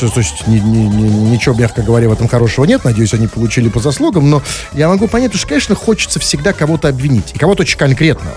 то 0.00 0.20
есть, 0.20 0.46
ни- 0.46 0.58
ни- 0.58 0.86
ни- 0.88 1.30
ничего, 1.30 1.54
мягко 1.54 1.82
говоря, 1.82 2.08
в 2.08 2.12
этом 2.12 2.28
хорошего 2.28 2.64
нет. 2.64 2.84
Надеюсь, 2.84 3.14
они 3.14 3.26
получили 3.26 3.68
по 3.68 3.80
заслугам. 3.80 4.28
Но 4.30 4.42
я 4.72 4.88
могу 4.88 5.08
понять, 5.08 5.34
что, 5.34 5.46
конечно, 5.46 5.74
хочется 5.74 6.20
всегда 6.20 6.52
кого-то 6.52 6.88
обвинить. 6.88 7.32
И 7.34 7.38
кого-то 7.38 7.62
очень 7.62 7.78
конкретного. 7.78 8.36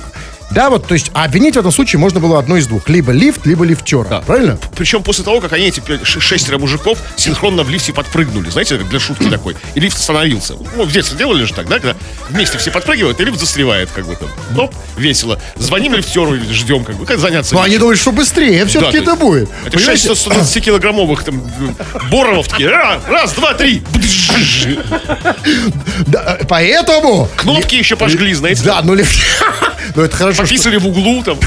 Да, 0.52 0.70
вот, 0.70 0.88
то 0.88 0.94
есть, 0.96 1.12
обвинить 1.14 1.56
в 1.56 1.60
этом 1.60 1.72
случае 1.72 2.00
можно 2.00 2.20
было 2.20 2.40
одно 2.40 2.58
из 2.58 2.68
двух. 2.68 2.90
Либо 2.90 3.12
лифт, 3.12 3.46
либо 3.46 3.66
лифтера. 3.66 4.22
Правильно? 4.26 4.58
Причем 4.76 5.04
после 5.04 5.24
того, 5.24 5.42
как 5.42 5.54
они, 5.54 5.66
эти 5.68 5.82
шестеро 6.04 6.58
мужиков, 6.58 6.98
синхронно 7.16 7.64
в 7.64 7.70
лифте 7.70 7.94
подпрыгнули. 7.94 8.50
Знаете, 8.50 8.78
как 8.78 8.90
для 8.90 9.00
шутки 9.00 9.30
такой. 9.30 9.56
И 9.76 9.80
лифт 9.80 9.98
остановился. 9.98 10.56
Ну, 10.76 10.84
в 10.86 10.92
детстве 10.92 11.18
делали 11.18 11.44
же 11.44 11.54
так, 11.54 11.68
да? 11.68 11.80
Когда 11.80 11.96
вместе 12.30 12.58
все 12.58 12.72
подпрыгивают, 12.72 13.20
и 13.20 13.26
лифт 13.26 13.40
застревает, 13.40 13.90
как 13.94 14.08
бы 14.08 14.16
там. 14.16 14.30
Оп, 14.58 14.74
весело. 14.98 15.40
Звоним 15.56 15.94
лифтеру, 15.94 16.36
ждем, 16.52 16.84
как 16.84 16.96
бы. 16.96 17.06
Как 17.06 17.20
заняться? 17.20 17.54
Но 17.54 17.62
они 17.62 17.78
думают, 17.78 18.00
что 18.00 18.12
быстрее 18.12 18.66
все-таки 18.66 18.98
Да, 19.00 19.04
это 19.04 19.12
то 19.12 19.16
будет. 19.18 19.50
Это 19.66 19.78
Понимаете? 19.78 20.08
6 20.16 20.28
120-килограммовых 20.28 21.24
там 21.24 21.42
э, 21.94 22.00
боровов 22.10 22.48
такие. 22.48 22.70
«Ра- 22.70 23.00
Раз, 23.08 23.34
два, 23.34 23.54
три. 23.54 23.84
Да, 26.08 26.38
э, 26.40 26.46
поэтому... 26.48 27.28
Кнопки 27.36 27.76
еще 27.76 27.96
пожгли, 27.96 28.34
знаете. 28.34 28.64
Да, 28.64 28.82
ну 28.84 28.94
лифт... 28.94 29.12
Ну 30.00 30.06
это 30.06 30.16
хорошо, 30.16 30.46
что- 30.46 30.54
Пописали 30.56 30.78
в 30.78 30.88
углу 30.88 31.22
там. 31.24 31.38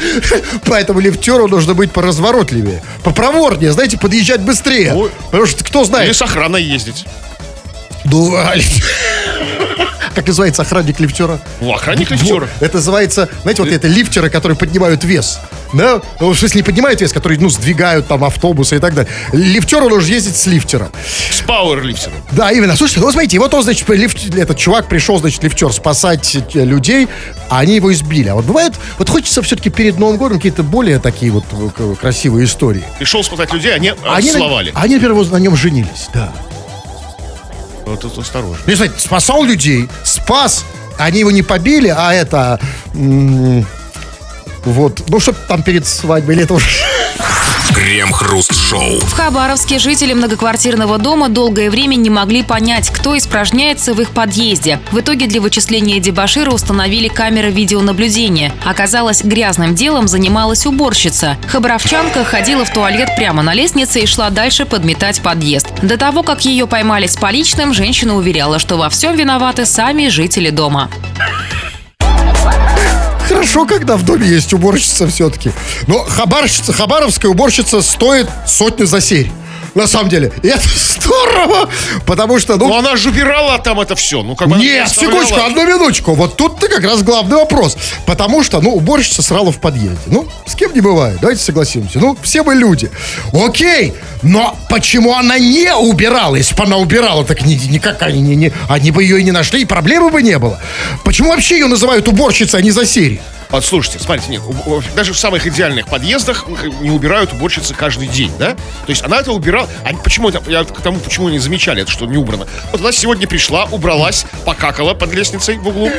Поэтому 0.66 1.00
лифтеру 1.00 1.48
нужно 1.48 1.72
быть 1.72 1.92
поразворотливее, 1.92 2.82
попроворнее, 3.02 3.72
знаете, 3.72 3.96
подъезжать 3.96 4.42
быстрее. 4.42 4.92
Ой. 4.92 5.10
Потому 5.30 5.46
что 5.46 5.64
кто 5.64 5.80
Или 5.80 5.86
знает, 5.86 6.14
с 6.14 6.20
охраной 6.20 6.62
ездить. 6.62 7.06
ну, 8.04 8.36
как 10.14 10.26
называется 10.26 10.60
охранник 10.60 11.00
лифтера? 11.00 11.40
Охранник 11.62 12.10
лифтера. 12.10 12.50
Это 12.60 12.76
называется, 12.76 13.30
знаете, 13.40 13.62
вот 13.62 13.72
это 13.72 13.88
лифтеры, 13.88 14.28
которые 14.28 14.58
поднимают 14.58 15.02
вес. 15.02 15.38
Да? 15.72 16.00
Ну, 16.20 16.30
в 16.30 16.38
смысле, 16.38 16.60
не 16.60 16.62
поднимают 16.64 17.00
вес, 17.00 17.12
которые, 17.12 17.38
ну, 17.40 17.48
сдвигают 17.48 18.06
там 18.06 18.24
автобусы 18.24 18.76
и 18.76 18.78
так 18.78 18.94
далее. 18.94 19.10
Лифтеру 19.32 19.88
нужно 19.88 20.12
ездить 20.12 20.36
с 20.36 20.46
лифтера. 20.46 20.90
С 21.30 21.42
пауэрлифтером. 21.42 22.14
Да, 22.32 22.50
именно. 22.52 22.76
Слушайте, 22.76 23.00
ну, 23.00 23.10
смотрите, 23.10 23.38
вот 23.38 23.52
он, 23.54 23.62
значит, 23.62 23.88
лифт, 23.88 24.34
этот 24.36 24.56
чувак 24.56 24.88
пришел, 24.88 25.18
значит, 25.18 25.42
лифтер 25.42 25.72
спасать 25.72 26.36
э, 26.54 26.64
людей, 26.64 27.08
а 27.50 27.58
они 27.60 27.76
его 27.76 27.92
избили. 27.92 28.28
А 28.28 28.34
вот 28.36 28.44
бывает, 28.44 28.74
вот 28.98 29.08
хочется 29.08 29.42
все-таки 29.42 29.70
перед 29.70 29.98
Новым 29.98 30.16
годом 30.16 30.38
какие-то 30.38 30.62
более 30.62 30.98
такие 30.98 31.30
вот 31.32 31.44
э, 31.52 31.94
красивые 32.00 32.46
истории. 32.46 32.84
Пришел 32.98 33.22
спасать 33.24 33.52
людей, 33.52 33.74
они 33.74 33.92
Они, 34.04 34.30
на- 34.30 34.36
отсловали. 34.38 34.72
они, 34.74 34.94
например, 34.94 35.14
вот 35.14 35.30
на 35.32 35.36
нем 35.38 35.56
женились. 35.56 36.08
Да. 36.14 36.32
Вот 37.84 38.00
тут 38.00 38.18
осторожно. 38.18 38.56
Ну, 38.66 38.76
смотрите, 38.76 39.00
спасал 39.00 39.44
людей, 39.44 39.88
спас, 40.04 40.64
они 40.98 41.20
его 41.20 41.30
не 41.30 41.42
побили, 41.42 41.92
а 41.96 42.12
это... 42.12 42.58
м, 42.94 43.64
вот, 44.66 45.04
ну, 45.08 45.20
что 45.20 45.32
там 45.32 45.62
перед 45.62 45.86
свадьбой, 45.86 46.34
или 46.34 46.44
это 46.44 46.54
уже... 46.54 46.66
Крем-хруст-шоу. 47.74 49.00
В 49.00 49.12
Хабаровске 49.12 49.78
жители 49.78 50.12
многоквартирного 50.12 50.98
дома 50.98 51.28
долгое 51.28 51.70
время 51.70 51.96
не 51.96 52.10
могли 52.10 52.42
понять, 52.42 52.90
кто 52.90 53.16
испражняется 53.16 53.94
в 53.94 54.00
их 54.00 54.10
подъезде. 54.10 54.80
В 54.92 55.00
итоге 55.00 55.26
для 55.26 55.40
вычисления 55.40 55.98
дебашира 55.98 56.50
установили 56.50 57.08
камеры 57.08 57.50
видеонаблюдения. 57.50 58.52
Оказалось, 58.64 59.22
грязным 59.22 59.74
делом 59.74 60.08
занималась 60.08 60.66
уборщица. 60.66 61.36
Хабаровчанка 61.48 62.24
ходила 62.24 62.64
в 62.64 62.72
туалет 62.72 63.10
прямо 63.16 63.42
на 63.42 63.54
лестнице 63.54 64.00
и 64.00 64.06
шла 64.06 64.30
дальше 64.30 64.64
подметать 64.64 65.20
подъезд. 65.20 65.66
До 65.82 65.96
того, 65.96 66.22
как 66.22 66.44
ее 66.44 66.66
поймали 66.66 67.06
с 67.06 67.16
поличным, 67.16 67.72
женщина 67.72 68.16
уверяла, 68.16 68.58
что 68.58 68.76
во 68.76 68.88
всем 68.90 69.16
виноваты 69.16 69.66
сами 69.66 70.08
жители 70.08 70.50
дома. 70.50 70.90
Хорошо, 73.36 73.66
когда 73.66 73.98
в 73.98 74.02
доме 74.02 74.26
есть 74.26 74.54
уборщица 74.54 75.06
все-таки. 75.08 75.52
Но 75.86 75.98
хабарщица, 75.98 76.72
хабаровская 76.72 77.30
уборщица 77.30 77.82
стоит 77.82 78.30
сотню 78.46 78.86
за 78.86 79.02
серь. 79.02 79.30
На 79.76 79.86
самом 79.86 80.08
деле. 80.08 80.32
И 80.42 80.48
это 80.48 80.62
здорово, 80.74 81.68
потому 82.06 82.38
что, 82.38 82.56
ну, 82.56 82.68
Ну, 82.68 82.78
она 82.78 82.96
же 82.96 83.10
убирала 83.10 83.58
там 83.58 83.78
это 83.78 83.94
все. 83.94 84.22
Ну, 84.22 84.34
как 84.34 84.48
бы 84.48 84.56
Нет, 84.56 84.88
секундочку, 84.88 85.38
одну 85.38 85.66
минуточку. 85.66 86.14
Вот 86.14 86.36
тут-то 86.36 86.66
как 86.68 86.82
раз 86.82 87.02
главный 87.02 87.36
вопрос. 87.36 87.76
Потому 88.06 88.42
что, 88.42 88.62
ну, 88.62 88.74
уборщица 88.74 89.20
срала 89.20 89.52
в 89.52 89.60
подъезде. 89.60 89.98
Ну, 90.06 90.26
с 90.46 90.54
кем 90.54 90.72
не 90.72 90.80
бывает, 90.80 91.18
давайте 91.20 91.42
согласимся. 91.42 91.98
Ну, 91.98 92.16
все 92.22 92.42
мы 92.42 92.54
люди. 92.54 92.90
Окей, 93.34 93.92
но 94.22 94.56
почему 94.70 95.14
она 95.14 95.38
не 95.38 95.74
убирала? 95.74 96.36
Если 96.36 96.54
бы 96.54 96.64
она 96.64 96.78
убирала, 96.78 97.22
так 97.26 97.44
ни, 97.44 97.54
никак 97.68 98.00
они, 98.00 98.22
не, 98.22 98.34
не, 98.34 98.52
они 98.70 98.90
бы 98.92 99.02
ее 99.02 99.20
и 99.20 99.24
не 99.24 99.32
нашли, 99.32 99.60
и 99.60 99.64
проблемы 99.66 100.10
бы 100.10 100.22
не 100.22 100.38
было. 100.38 100.58
Почему 101.04 101.28
вообще 101.28 101.56
ее 101.58 101.66
называют 101.66 102.08
уборщицей, 102.08 102.60
а 102.60 102.62
не 102.62 102.70
за 102.70 102.86
серии? 102.86 103.20
Вот 103.50 103.64
слушайте, 103.64 103.98
смотрите, 104.00 104.30
нет, 104.30 104.42
даже 104.94 105.12
в 105.12 105.18
самых 105.18 105.46
идеальных 105.46 105.86
подъездах 105.86 106.46
не 106.80 106.90
убирают 106.90 107.32
уборщицы 107.32 107.74
каждый 107.74 108.08
день, 108.08 108.32
да? 108.38 108.50
То 108.54 108.88
есть 108.88 109.02
она 109.04 109.18
это 109.20 109.32
убирала. 109.32 109.68
А 109.84 109.94
почему 109.96 110.28
это? 110.28 110.42
Я 110.50 110.64
к 110.64 110.80
тому, 110.80 110.98
почему 110.98 111.28
не 111.28 111.38
замечали 111.38 111.82
это, 111.82 111.90
что 111.90 112.06
не 112.06 112.16
убрано. 112.16 112.46
Вот 112.72 112.80
она 112.80 112.92
сегодня 112.92 113.26
пришла, 113.28 113.64
убралась, 113.66 114.26
покакала 114.44 114.94
под 114.94 115.12
лестницей 115.14 115.56
в 115.58 115.68
углу. 115.68 115.90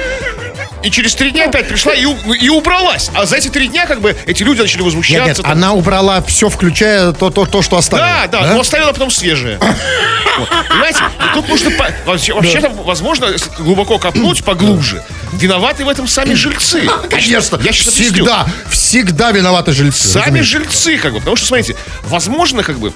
И 0.84 0.92
через 0.92 1.16
три 1.16 1.32
дня 1.32 1.46
опять 1.46 1.68
пришла 1.68 1.94
и, 1.94 2.06
у- 2.06 2.34
и 2.34 2.50
убралась. 2.50 3.10
А 3.16 3.26
за 3.26 3.38
эти 3.38 3.48
три 3.48 3.68
дня, 3.68 3.88
как 3.88 4.00
бы, 4.00 4.16
эти 4.28 4.44
люди 4.44 4.62
начали 4.62 4.84
возмущаться. 4.84 5.26
Нет, 5.26 5.38
нет, 5.38 5.44
там. 5.44 5.52
она 5.52 5.74
убрала 5.74 6.22
все, 6.22 6.50
включая 6.50 7.14
то, 7.14 7.32
то, 7.32 7.46
то 7.48 7.62
что 7.64 7.78
оставила. 7.78 8.08
Да, 8.08 8.42
да, 8.44 8.54
но 8.54 8.60
оставила 8.60 8.92
потом 8.92 9.10
свежее. 9.10 9.60
Вот, 10.38 10.50
Понимаете? 10.70 11.00
И 11.00 11.34
тут 11.34 11.48
нужно... 11.50 11.72
по- 11.72 11.90
Вообще, 12.06 12.32
вообще-то, 12.32 12.70
возможно, 12.70 13.28
глубоко 13.58 13.98
копнуть, 13.98 14.44
поглубже. 14.44 15.04
Виноваты 15.34 15.84
в 15.84 15.90
этом 15.90 16.08
сами 16.08 16.36
жильцы. 16.36 16.88
Конечно, 17.10 17.37
Я 17.38 17.72
сейчас 17.72 17.88
объясню. 17.88 18.26
всегда, 18.26 18.48
всегда 18.70 19.32
виноваты 19.32 19.72
жильцы. 19.72 20.08
Сами 20.08 20.40
разумеется. 20.40 20.52
жильцы, 20.52 20.98
как 20.98 21.14
бы. 21.14 21.20
Потому 21.20 21.36
что, 21.36 21.48
смотрите, 21.48 21.76
возможно, 22.04 22.64
как 22.64 22.80
бы, 22.80 22.94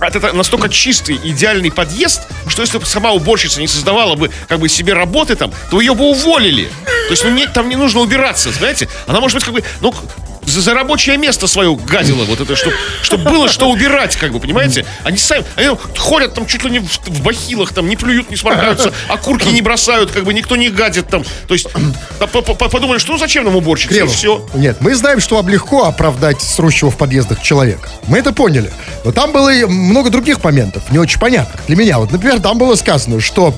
это 0.00 0.32
настолько 0.32 0.68
чистый, 0.68 1.18
идеальный 1.22 1.70
подъезд, 1.70 2.22
что 2.46 2.62
если 2.62 2.78
бы 2.78 2.86
сама 2.86 3.12
уборщица 3.12 3.60
не 3.60 3.68
создавала 3.68 4.16
бы 4.16 4.30
как 4.48 4.58
бы 4.58 4.68
себе 4.68 4.92
работы 4.92 5.36
там, 5.36 5.52
то 5.70 5.80
ее 5.80 5.94
бы 5.94 6.04
уволили. 6.04 6.70
То 6.84 7.10
есть 7.10 7.24
ну, 7.24 7.30
не, 7.30 7.46
там 7.46 7.68
не 7.68 7.76
нужно 7.76 8.00
убираться, 8.00 8.50
знаете? 8.50 8.88
Она 9.06 9.20
может 9.20 9.36
быть 9.36 9.44
как 9.44 9.54
бы, 9.54 9.64
ну, 9.80 9.94
за, 10.46 10.60
за 10.60 10.74
рабочее 10.74 11.16
место 11.16 11.46
свое 11.46 11.74
гадила, 11.76 12.24
вот 12.24 12.40
это, 12.40 12.56
чтобы 12.56 12.76
чтоб 13.02 13.20
было 13.20 13.48
что 13.48 13.68
убирать, 13.68 14.16
как 14.16 14.32
бы, 14.32 14.40
понимаете? 14.40 14.84
Они 15.04 15.16
сами, 15.16 15.44
они 15.56 15.76
ходят 15.96 16.34
там 16.34 16.46
чуть 16.46 16.64
ли 16.64 16.70
не 16.70 16.78
в, 16.80 16.88
в 17.06 17.22
бахилах, 17.22 17.72
там, 17.72 17.88
не 17.88 17.96
плюют, 17.96 18.30
не 18.30 18.36
сморкаются, 18.36 18.92
окурки 19.08 19.48
не 19.48 19.62
бросают, 19.62 20.10
как 20.10 20.24
бы 20.24 20.34
никто 20.34 20.56
не 20.56 20.70
гадит 20.70 21.08
там. 21.08 21.24
То 21.48 21.54
есть 21.54 21.68
подумали, 22.18 22.98
что 22.98 23.12
ну 23.12 23.18
зачем 23.18 23.44
нам 23.44 23.56
уборщица, 23.56 23.94
и 23.94 24.06
все. 24.06 24.46
Нет, 24.54 24.78
мы 24.80 24.94
знаем, 24.94 25.20
что 25.20 25.36
вам 25.36 25.48
легко 25.48 25.84
оправдать 25.84 26.40
срущего 26.40 26.90
в 26.90 26.96
подъездах 26.96 27.42
человека. 27.42 27.88
Мы 28.06 28.18
это 28.18 28.32
поняли. 28.32 28.72
Но 29.04 29.12
там 29.12 29.32
было 29.32 29.50
много 29.66 30.10
других 30.10 30.42
моментов, 30.42 30.82
не 30.90 30.98
очень 30.98 31.18
понятных 31.18 31.66
для 31.66 31.76
меня. 31.76 31.98
Вот, 31.98 32.10
например, 32.10 32.40
там 32.40 32.58
было 32.58 32.74
сказано, 32.74 33.20
что 33.20 33.54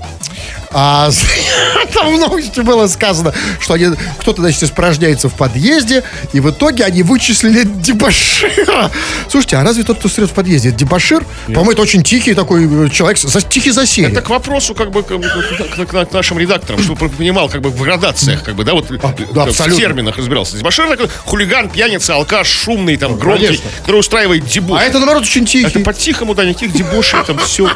А 0.79 1.09
там 1.95 2.15
в 2.15 2.19
новости 2.19 2.61
было 2.61 2.87
сказано, 2.87 3.33
что 3.61 3.73
они, 3.73 3.87
кто-то, 4.21 4.43
значит, 4.43 4.63
испражняется 4.63 5.31
в 5.31 5.35
подъезде, 5.35 6.05
и 6.35 6.41
в 6.41 6.51
итоге 6.51 6.85
они 6.85 7.03
вычислили 7.03 7.63
дебашира. 7.65 8.91
Слушайте, 9.27 9.57
а 9.57 9.65
разве 9.65 9.85
тот, 9.85 9.99
кто 9.99 10.11
срет 10.11 10.29
в 10.29 10.35
подъезде, 10.35 10.69
это 10.69 10.77
дебашир? 10.79 11.25
По-моему, 11.47 11.73
это 11.73 11.81
очень 11.81 12.03
тихий 12.03 12.35
такой 12.35 12.67
э, 12.87 12.91
человек, 12.91 13.19
тихий 13.49 13.71
засерий. 13.71 14.11
Это 14.13 14.21
к 14.21 14.29
вопросу, 14.29 14.75
как 14.75 14.91
бы, 14.91 15.03
к, 15.03 15.07
к- 15.09 15.87
к- 15.87 16.05
к 16.11 16.13
нашим 16.13 16.39
редакторам, 16.39 16.83
чтобы 16.83 17.09
понимал, 17.09 17.49
как 17.49 17.63
бы, 17.63 17.71
в 17.71 17.81
градациях, 17.81 18.43
как 18.43 18.55
бы, 18.55 18.65
да, 18.65 18.75
вот 18.75 18.91
А, 19.03 19.15
да, 19.33 19.45
в 19.47 19.49
абсолютно. 19.49 19.81
терминах 19.81 20.19
разбирался. 20.19 20.59
Башир 20.59 20.89
такой 20.89 21.09
хулиган, 21.25 21.71
пьяница, 21.71 22.17
алкаш, 22.17 22.47
шумный, 22.49 22.99
там, 22.99 23.17
громкий, 23.19 23.47
конечно. 23.47 23.65
который 23.81 24.01
устраивает 24.01 24.45
дебош. 24.47 24.79
А 24.79 24.85
это, 24.85 24.99
наоборот, 24.99 25.23
очень 25.23 25.47
тихий. 25.47 25.69
Это 25.69 25.81
по-тихому, 25.81 26.35
да, 26.35 26.45
никаких 26.45 26.73
дебошей, 26.75 27.21
там 27.27 27.39
все. 27.39 27.71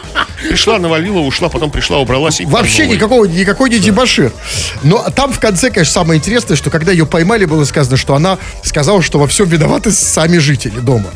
Пришла, 0.47 0.79
навалила, 0.79 1.21
ушла, 1.21 1.49
потом 1.49 1.71
пришла, 1.71 1.99
убралась 1.99 2.41
и 2.41 2.45
Вообще. 2.45 2.90
Никакого, 2.95 3.25
никакой 3.25 3.71
не 3.71 3.79
дебашир. 3.79 4.33
Но 4.83 5.05
там 5.15 5.33
в 5.33 5.41
конце, 5.41 5.71
конечно, 5.71 5.93
самое 5.93 6.19
интересное, 6.19 6.57
что 6.57 6.71
когда 6.71 6.93
ее 6.93 7.07
поймали, 7.07 7.45
было 7.45 7.65
сказано, 7.65 7.97
что 7.97 8.15
она 8.15 8.39
сказала, 8.63 9.03
что 9.03 9.19
во 9.19 9.27
всем 9.27 9.49
виноваты 9.49 9.91
сами 9.93 10.39
жители 10.39 10.79
дома. 10.81 11.11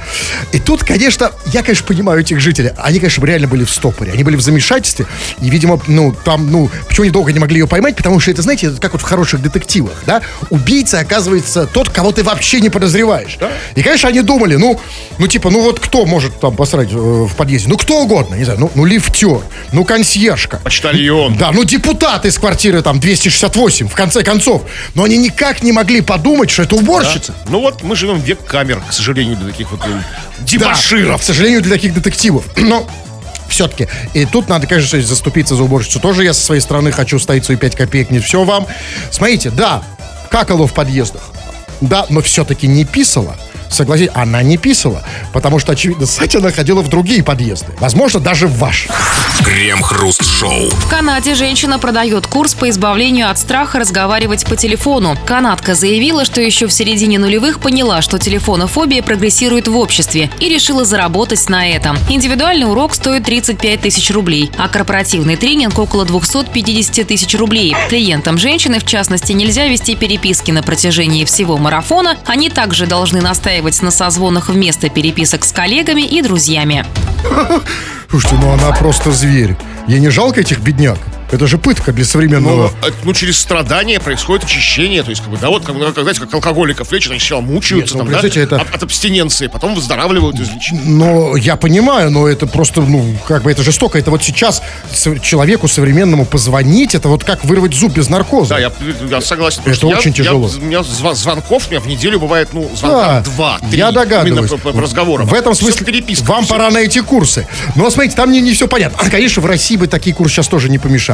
И 0.52 0.58
тут, 0.58 0.84
конечно, 0.84 1.32
я, 1.46 1.62
конечно, 1.62 1.86
понимаю 1.86 2.20
этих 2.20 2.40
жителей. 2.40 2.72
Они, 2.78 2.98
конечно, 2.98 3.24
реально 3.24 3.48
были 3.48 3.64
в 3.64 3.70
стопоре. 3.70 4.12
Они 4.12 4.22
были 4.22 4.36
в 4.36 4.40
замешательстве. 4.40 5.06
И, 5.40 5.50
видимо, 5.50 5.80
ну, 5.86 6.14
там, 6.24 6.50
ну, 6.50 6.70
почему 6.88 7.04
они 7.04 7.12
долго 7.12 7.32
не 7.32 7.38
могли 7.38 7.60
ее 7.60 7.66
поймать? 7.66 7.96
Потому 7.96 8.20
что 8.20 8.30
это, 8.30 8.42
знаете, 8.42 8.70
как 8.80 8.92
вот 8.92 9.02
в 9.02 9.04
хороших 9.04 9.42
детективах, 9.42 10.02
да? 10.06 10.22
Убийца, 10.50 11.00
оказывается, 11.00 11.66
тот, 11.66 11.88
кого 11.90 12.12
ты 12.12 12.22
вообще 12.22 12.60
не 12.60 12.70
подозреваешь. 12.70 13.38
И, 13.74 13.82
конечно, 13.82 14.08
они 14.08 14.22
думали, 14.22 14.56
ну, 14.56 14.80
ну, 15.18 15.26
типа, 15.26 15.50
ну 15.50 15.60
вот 15.60 15.80
кто 15.80 16.06
может 16.06 16.38
там 16.40 16.56
посрать 16.56 16.92
э, 16.92 16.96
в 16.96 17.34
подъезде? 17.36 17.68
Ну, 17.68 17.76
кто 17.76 18.02
угодно, 18.02 18.34
не 18.34 18.44
знаю, 18.44 18.60
ну, 18.60 18.70
ну 18.74 18.84
лифтер, 18.84 19.40
ну, 19.72 19.84
консьержка. 19.84 20.60
Почтальон. 20.62 21.36
Да, 21.36 21.52
ну 21.54 21.64
депутат 21.64 22.26
из 22.26 22.38
квартиры 22.38 22.82
там 22.82 23.00
268, 23.00 23.88
в 23.88 23.94
конце 23.94 24.22
концов. 24.22 24.62
Но 24.94 25.04
они 25.04 25.16
никак 25.16 25.62
не 25.62 25.72
могли 25.72 26.00
подумать, 26.02 26.50
что 26.50 26.62
это 26.64 26.74
уборщица. 26.76 27.34
Ну 27.48 27.60
вот, 27.60 27.82
мы 27.82 27.96
живем 27.96 28.20
в 28.20 28.24
век 28.24 28.44
камер, 28.44 28.82
к 28.88 28.92
сожалению, 28.92 29.36
для 29.36 29.48
таких 29.50 29.70
вот 29.70 29.80
э, 29.86 29.88
Да, 29.88 30.44
дебоширов. 30.44 31.20
к 31.20 31.24
сожалению, 31.24 31.62
для 31.62 31.72
таких 31.76 31.94
детективов. 31.94 32.44
Но 32.56 32.86
все-таки. 33.48 33.88
И 34.14 34.24
тут 34.26 34.48
надо, 34.48 34.66
конечно, 34.66 35.00
заступиться 35.00 35.54
за 35.54 35.62
уборщицу. 35.62 36.00
Тоже 36.00 36.24
я 36.24 36.34
со 36.34 36.40
своей 36.42 36.60
стороны 36.60 36.90
хочу 36.92 37.18
ставить 37.18 37.44
свои 37.44 37.56
5 37.56 37.76
копеек. 37.76 38.10
Не 38.10 38.18
все 38.18 38.44
вам. 38.44 38.66
Смотрите, 39.10 39.50
да, 39.50 39.82
какало 40.30 40.66
в 40.66 40.74
подъездах. 40.74 41.22
Да, 41.80 42.06
но 42.08 42.20
все-таки 42.20 42.66
не 42.66 42.84
писала. 42.84 43.36
Согласитесь, 43.70 44.12
она 44.14 44.42
не 44.42 44.56
писала. 44.56 45.02
Потому 45.32 45.58
что, 45.58 45.72
очевидно, 45.72 46.06
Сатя 46.06 46.40
находила 46.40 46.80
в 46.82 46.88
другие 46.88 47.22
подъезды. 47.22 47.72
Возможно, 47.78 48.20
даже 48.20 48.46
в 48.46 48.58
ваш. 48.58 48.88
Крем-хруст-шоу. 49.44 50.70
В 50.70 50.88
Канаде 50.88 51.34
женщина 51.34 51.78
продает 51.78 52.26
курс 52.26 52.54
по 52.54 52.68
избавлению 52.70 53.30
от 53.30 53.38
страха 53.38 53.78
разговаривать 53.78 54.44
по 54.46 54.56
телефону. 54.56 55.16
Канадка 55.26 55.74
заявила, 55.74 56.24
что 56.24 56.40
еще 56.40 56.66
в 56.66 56.72
середине 56.72 57.18
нулевых 57.18 57.60
поняла, 57.60 58.00
что 58.00 58.18
телефонофобия 58.18 59.02
прогрессирует 59.02 59.68
в 59.68 59.76
обществе 59.76 60.30
и 60.40 60.48
решила 60.48 60.84
заработать 60.84 61.48
на 61.48 61.68
этом. 61.68 61.98
Индивидуальный 62.08 62.70
урок 62.70 62.94
стоит 62.94 63.24
35 63.24 63.80
тысяч 63.80 64.10
рублей, 64.10 64.50
а 64.56 64.68
корпоративный 64.68 65.36
тренинг 65.36 65.78
около 65.78 66.04
250 66.04 67.06
тысяч 67.06 67.34
рублей. 67.34 67.76
Клиентам 67.88 68.38
женщины, 68.38 68.78
в 68.78 68.86
частности, 68.86 69.32
нельзя 69.32 69.66
вести 69.66 69.96
переписки 69.96 70.50
на 70.52 70.62
протяжении 70.62 71.24
всего 71.24 71.58
марафона. 71.58 72.16
Они 72.26 72.50
также 72.50 72.86
должны 72.86 73.20
настаивать 73.54 73.82
на 73.82 73.90
созвонах 73.92 74.48
вместо 74.48 74.88
переписок 74.88 75.44
с 75.44 75.52
коллегами 75.52 76.02
и 76.02 76.22
друзьями. 76.22 76.84
Слушайте, 78.10 78.36
ну 78.40 78.52
она 78.52 78.72
просто 78.72 79.12
зверь. 79.12 79.56
Ей 79.86 80.00
не 80.00 80.08
жалко 80.08 80.40
этих 80.40 80.58
бедняк? 80.58 80.98
Это 81.32 81.46
же 81.46 81.58
пытка 81.58 81.92
для 81.92 82.04
современного... 82.04 82.70
Ну, 82.82 82.88
э, 82.88 82.92
ну, 83.02 83.12
через 83.12 83.38
страдания 83.38 83.98
происходит 84.00 84.44
очищение. 84.44 85.02
То 85.02 85.10
есть, 85.10 85.22
как 85.22 85.30
бы, 85.30 85.36
да, 85.38 85.48
вот, 85.48 85.64
как, 85.64 85.76
как, 85.78 85.94
знаете, 85.94 86.20
как 86.20 86.32
алкоголиков 86.34 86.92
лечат, 86.92 87.10
они 87.10 87.20
сначала 87.20 87.40
мучаются, 87.40 87.96
Нет, 87.96 88.04
ну, 88.06 88.12
там, 88.12 88.22
да, 88.22 88.28
это- 88.40 88.56
от, 88.56 88.74
от 88.74 88.82
абстиненции, 88.82 89.46
потом 89.48 89.74
выздоравливают 89.74 90.38
из 90.38 90.50
лечения. 90.50 90.82
Но 90.84 91.36
я 91.36 91.56
понимаю, 91.56 92.10
но 92.10 92.28
это 92.28 92.46
просто, 92.46 92.82
ну, 92.82 93.16
как 93.26 93.42
бы 93.42 93.50
это 93.50 93.62
жестоко. 93.62 93.98
Это 93.98 94.10
вот 94.10 94.22
сейчас 94.22 94.62
человеку 95.22 95.68
современному 95.68 96.24
позвонить, 96.26 96.94
это 96.94 97.08
вот 97.08 97.24
как 97.24 97.44
вырвать 97.44 97.74
зуб 97.74 97.92
без 97.94 98.08
наркоза. 98.08 98.50
Да, 98.50 98.58
я, 98.58 98.72
я 99.10 99.20
согласен. 99.20 99.62
Это 99.64 99.86
я- 99.86 99.96
очень 99.96 100.10
я- 100.10 100.16
тяжело. 100.16 100.50
у 100.56 100.64
меня 100.64 100.82
звонков 100.82 101.66
у 101.68 101.70
меня 101.70 101.80
в 101.80 101.86
неделю 101.86 102.20
бывает, 102.20 102.50
ну, 102.52 102.70
звонка 102.76 103.20
два, 103.22 103.58
три. 103.70 103.78
я 103.78 103.90
догадываюсь. 103.92 104.50
Именно 104.50 104.62
по, 104.62 104.72
по 104.72 104.80
разговорам. 104.80 105.26
В 105.26 105.34
этом 105.34 105.54
смысле 105.54 105.86
переписка, 105.86 106.24
вам 106.24 106.44
всё. 106.44 106.54
пора 106.54 106.70
на 106.70 106.78
эти 106.78 107.00
курсы. 107.00 107.46
Но 107.76 107.88
смотрите, 107.90 108.16
там 108.16 108.30
не, 108.30 108.40
не 108.40 108.52
все 108.52 108.68
понятно. 108.68 108.98
А, 109.00 109.10
Конечно, 109.10 109.42
в 109.42 109.46
России 109.46 109.76
бы 109.76 109.86
такие 109.86 110.14
курсы 110.14 110.34
сейчас 110.34 110.48
тоже 110.48 110.68
не 110.68 110.78
помешали. 110.78 111.13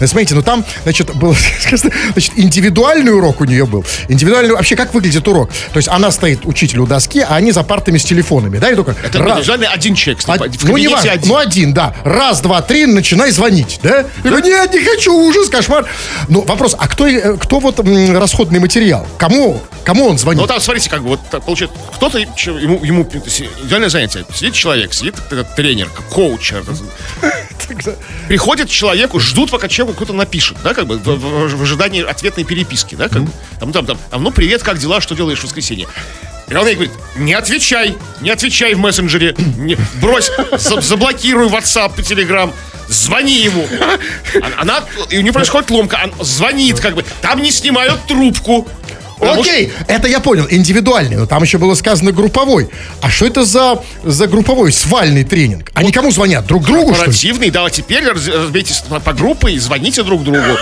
Э, 0.00 0.06
Смотрите, 0.06 0.34
ну 0.34 0.42
там, 0.42 0.64
значит, 0.82 1.14
был, 1.14 1.34
сказано, 1.60 1.92
значит, 2.12 2.32
индивидуальный 2.36 3.12
урок 3.12 3.40
у 3.40 3.44
нее 3.44 3.66
был. 3.66 3.84
Индивидуальный, 4.08 4.52
вообще, 4.52 4.76
как 4.76 4.94
выглядит 4.94 5.26
урок? 5.28 5.50
То 5.72 5.76
есть 5.78 5.88
она 5.88 6.10
стоит, 6.10 6.40
учитель 6.44 6.78
у 6.80 6.86
доски, 6.86 7.20
а 7.20 7.36
они 7.36 7.52
за 7.52 7.62
партами 7.62 7.98
с 7.98 8.04
телефонами, 8.04 8.58
да, 8.58 8.70
и 8.70 8.74
только... 8.74 8.94
Это 9.02 9.18
раз- 9.18 9.38
индивидуальный 9.38 9.68
один 9.68 9.94
человек. 9.94 10.22
а- 10.26 10.36
в 10.36 10.64
ну, 10.64 10.76
не 10.76 10.88
важно. 10.88 11.12
один. 11.12 11.28
Ну, 11.28 11.36
один, 11.36 11.74
да. 11.74 11.94
Раз, 12.04 12.40
два, 12.40 12.62
три, 12.62 12.86
начинай 12.86 13.30
звонить, 13.30 13.80
да? 13.82 14.04
Я 14.24 14.30
говорю, 14.30 14.44
нет, 14.44 14.72
не 14.72 14.80
хочу, 14.80 15.14
ужас, 15.14 15.48
кошмар. 15.48 15.86
Ну, 16.28 16.42
вопрос, 16.42 16.74
а 16.78 16.88
кто, 16.88 17.06
э, 17.06 17.36
кто 17.36 17.58
вот 17.58 17.80
расходный 18.10 18.60
материал? 18.60 19.06
Кому? 19.18 19.60
Кому 19.84 20.06
он 20.06 20.18
звонит? 20.18 20.40
Ну, 20.40 20.46
там, 20.46 20.60
смотрите, 20.60 20.90
как 20.90 21.02
бы, 21.02 21.10
вот 21.10 21.20
получается, 21.44 21.76
кто-то, 21.94 22.18
ему, 22.18 22.84
ему 22.84 23.08
идеальное 23.64 23.88
занятие. 23.88 24.24
Сидит 24.34 24.54
человек, 24.54 24.92
сидит 24.92 25.14
тренер, 25.54 25.88
коуч. 26.10 26.52
Приходит 28.28 28.68
человеку, 28.68 29.18
ждут, 29.20 29.50
пока 29.50 29.68
человеку 29.68 29.96
кто-то 29.96 30.12
напишет, 30.12 30.56
да, 30.62 30.74
как 30.74 30.86
бы, 30.86 30.98
в, 30.98 31.56
в- 31.56 31.62
ожидании 31.62 32.02
ответной 32.02 32.44
переписки, 32.44 32.94
да, 32.94 33.08
как 33.08 33.22
бы. 33.24 33.30
Там, 33.60 33.72
там, 33.72 33.86
там, 33.86 33.98
там, 34.10 34.22
ну, 34.22 34.30
привет, 34.30 34.62
как 34.62 34.78
дела, 34.78 35.00
что 35.00 35.14
делаешь 35.14 35.40
в 35.40 35.44
воскресенье? 35.44 35.86
И 36.48 36.54
он 36.54 36.66
ей 36.66 36.74
говорит, 36.74 36.92
не 37.16 37.34
отвечай, 37.34 37.96
не 38.20 38.30
отвечай 38.30 38.74
в 38.74 38.78
мессенджере, 38.78 39.34
не- 39.56 39.76
брось, 40.00 40.30
за- 40.58 40.80
заблокируй 40.80 41.48
WhatsApp 41.48 41.96
Telegram, 41.96 42.52
звони 42.88 43.40
ему. 43.42 43.66
А- 44.42 44.60
Она, 44.62 44.84
и 45.10 45.18
у 45.18 45.22
нее 45.22 45.32
происходит 45.32 45.70
ломка, 45.70 46.00
она 46.04 46.12
звонит, 46.20 46.78
как 46.80 46.94
бы, 46.94 47.04
там 47.20 47.42
не 47.42 47.50
снимают 47.50 48.06
трубку. 48.06 48.68
Потому 49.28 49.44
что- 49.44 49.52
Окей, 49.52 49.72
это 49.88 50.08
я 50.08 50.20
понял, 50.20 50.46
индивидуальный, 50.50 51.16
но 51.16 51.26
там 51.26 51.42
еще 51.42 51.58
было 51.58 51.74
сказано 51.74 52.12
групповой. 52.12 52.68
А 53.00 53.10
что 53.10 53.26
это 53.26 53.44
за, 53.44 53.80
за 54.04 54.26
групповой 54.26 54.72
свальный 54.72 55.24
тренинг? 55.24 55.70
Они 55.74 55.92
кому 55.92 56.10
звонят? 56.10 56.46
Друг 56.46 56.64
другу, 56.64 56.90
что? 56.94 57.04
Корпоративный, 57.04 57.50
да, 57.50 57.68
теперь 57.70 58.04
раз- 58.04 58.28
разбейтесь 58.28 58.82
по, 59.04 59.12
группе 59.12 59.50
и 59.52 59.58
звоните 59.58 60.02
друг 60.02 60.22
другу. 60.22 60.56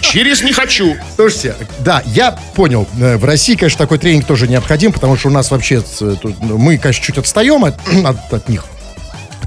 Через 0.00 0.42
«не 0.42 0.52
хочу». 0.52 0.96
Слушайте, 1.16 1.54
да, 1.80 2.02
я 2.06 2.32
понял. 2.54 2.86
Э, 3.00 3.16
В 3.16 3.24
России, 3.24 3.54
конечно, 3.54 3.78
такой 3.78 3.98
тренинг 3.98 4.26
тоже 4.26 4.48
необходим, 4.48 4.92
потому 4.92 5.16
что 5.16 5.28
у 5.28 5.32
нас 5.32 5.50
вообще, 5.50 5.82
э, 6.00 6.14
мы, 6.40 6.78
конечно, 6.78 7.04
чуть 7.04 7.18
отстаем 7.18 7.64
от, 7.64 7.74
от, 8.04 8.32
от 8.32 8.48
них 8.48 8.64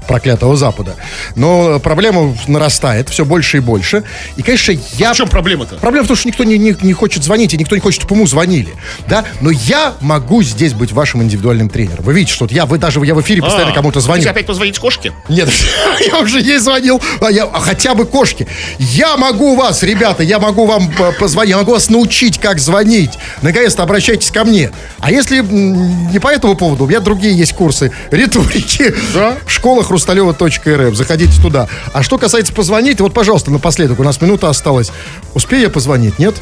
проклятого 0.06 0.56
Запада. 0.56 0.96
Но 1.36 1.78
проблема 1.80 2.36
нарастает 2.46 3.08
все 3.08 3.24
больше 3.24 3.58
и 3.58 3.60
больше. 3.60 4.04
И, 4.36 4.42
конечно, 4.42 4.72
я... 4.98 5.12
В 5.12 5.16
чем 5.16 5.28
проблема-то? 5.28 5.76
Проблема 5.76 6.04
в 6.04 6.08
том, 6.08 6.16
что 6.16 6.28
никто 6.28 6.44
не, 6.44 6.58
не, 6.58 6.76
не 6.82 6.92
хочет 6.92 7.24
звонить, 7.24 7.54
и 7.54 7.56
никто 7.56 7.74
не 7.74 7.80
хочет, 7.80 8.00
чтобы 8.00 8.14
ему 8.16 8.26
звонили. 8.26 8.74
Да? 9.08 9.24
Но 9.40 9.50
я 9.50 9.94
могу 10.00 10.42
здесь 10.42 10.72
быть 10.72 10.92
вашим 10.92 11.22
индивидуальным 11.22 11.68
тренером. 11.68 12.04
Вы 12.04 12.14
видите, 12.14 12.34
что 12.34 12.46
я, 12.50 12.66
вы 12.66 12.78
даже 12.78 13.00
я 13.04 13.14
в 13.14 13.20
эфире 13.20 13.42
постоянно 13.42 13.72
А, 13.72 13.74
кому-то 13.74 14.00
звоню. 14.00 14.28
опять 14.28 14.46
позвонить 14.46 14.78
кошке? 14.78 15.12
Нет, 15.28 15.48
я 16.06 16.18
уже 16.18 16.40
ей 16.40 16.58
звонил, 16.58 17.00
а 17.20 17.30
я, 17.30 17.44
а 17.44 17.60
хотя 17.60 17.94
бы 17.94 18.04
кошки. 18.06 18.46
Я 18.78 19.16
могу 19.16 19.56
вас, 19.56 19.82
ребята, 19.82 20.22
я 20.22 20.38
могу 20.38 20.66
вам 20.66 20.90
э, 20.98 21.12
позвонить, 21.18 21.50
я 21.50 21.58
могу 21.58 21.72
вас 21.72 21.90
научить, 21.90 22.38
как 22.38 22.58
звонить. 22.58 23.12
Наконец-то 23.42 23.82
обращайтесь 23.82 24.30
ко 24.30 24.44
мне. 24.44 24.70
А 24.98 25.10
если 25.10 25.40
не 25.40 26.18
по 26.18 26.28
этому 26.28 26.54
поводу, 26.56 26.84
у 26.84 26.86
меня 26.86 27.00
другие 27.00 27.36
есть 27.36 27.52
курсы 27.52 27.90
риторики. 28.10 28.94
Да? 29.14 29.36
Школа 29.46 29.82
хрусталева.рф. 29.94 30.96
Заходите 30.96 31.40
туда. 31.40 31.68
А 31.92 32.02
что 32.02 32.18
касается 32.18 32.52
позвонить, 32.52 33.00
вот, 33.00 33.14
пожалуйста, 33.14 33.52
напоследок, 33.52 34.00
у 34.00 34.02
нас 34.02 34.20
минута 34.20 34.48
осталась. 34.48 34.90
Успею 35.34 35.62
я 35.62 35.70
позвонить, 35.70 36.18
нет? 36.18 36.34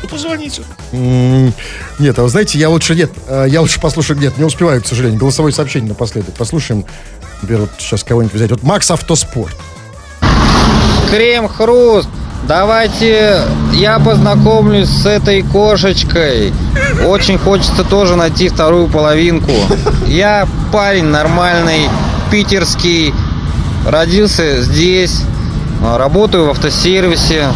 Ну, 0.00 0.08
позвоните. 0.08 0.62
Нет, 0.92 2.18
а 2.18 2.22
вы 2.22 2.28
знаете, 2.28 2.58
я 2.58 2.68
лучше 2.68 2.94
нет, 2.94 3.10
э, 3.26 3.46
я 3.48 3.60
лучше 3.60 3.80
послушаю, 3.80 4.18
нет, 4.20 4.38
не 4.38 4.44
успеваю, 4.44 4.80
к 4.82 4.86
сожалению, 4.86 5.18
голосовое 5.18 5.52
сообщение 5.52 5.88
напоследок. 5.88 6.34
Послушаем, 6.34 6.84
например, 7.42 7.62
вот 7.62 7.70
сейчас 7.78 8.04
кого-нибудь 8.04 8.34
взять. 8.34 8.50
Вот 8.50 8.62
Макс 8.62 8.88
Автоспорт. 8.90 9.56
Крем-хруст, 11.10 12.08
давайте 12.46 13.42
я 13.72 13.98
познакомлюсь 13.98 14.88
с 14.88 15.06
этой 15.06 15.42
кошечкой. 15.42 16.52
Очень 17.04 17.38
хочется 17.38 17.82
тоже 17.82 18.16
найти 18.16 18.48
вторую 18.48 18.88
половинку. 18.88 19.52
Я 20.06 20.46
парень 20.72 21.06
нормальный, 21.06 21.88
питерский, 22.30 23.14
родился 23.86 24.62
здесь, 24.62 25.20
работаю 25.82 26.46
в 26.46 26.50
автосервисе. 26.50 27.52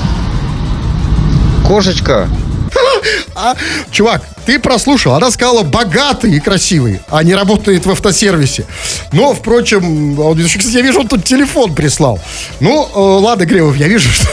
Кошечка, 1.67 2.29
А, 3.35 3.55
чувак, 3.91 4.23
ты 4.45 4.59
прослушал. 4.59 5.15
Она 5.15 5.31
сказала 5.31 5.63
богатый 5.63 6.35
и 6.37 6.41
красивый, 6.41 7.01
а 7.09 7.23
не 7.23 7.35
работает 7.35 7.87
в 7.87 7.91
автосервисе. 7.91 8.67
Но, 9.13 9.35
впрочем, 9.35 10.19
он, 10.19 10.39
кстати, 10.39 10.77
я 10.77 10.83
вижу, 10.83 11.01
он 11.01 11.09
тут 11.09 11.25
телефон 11.25 11.75
прислал. 11.75 12.21
Ну, 12.61 12.89
э, 12.95 12.99
ладно, 12.99 13.47
Гремов, 13.47 13.77
я 13.77 13.89
вижу, 13.89 14.09
что... 14.11 14.27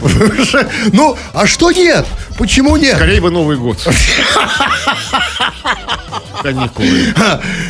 Ну, 0.92 1.16
а 1.34 1.46
что 1.46 1.70
нет? 1.70 2.06
Почему 2.38 2.76
нет? 2.76 2.96
Скорее 2.96 3.20
бы 3.20 3.30
Новый 3.30 3.56
год. 3.56 3.78
Каникулы. 6.42 7.12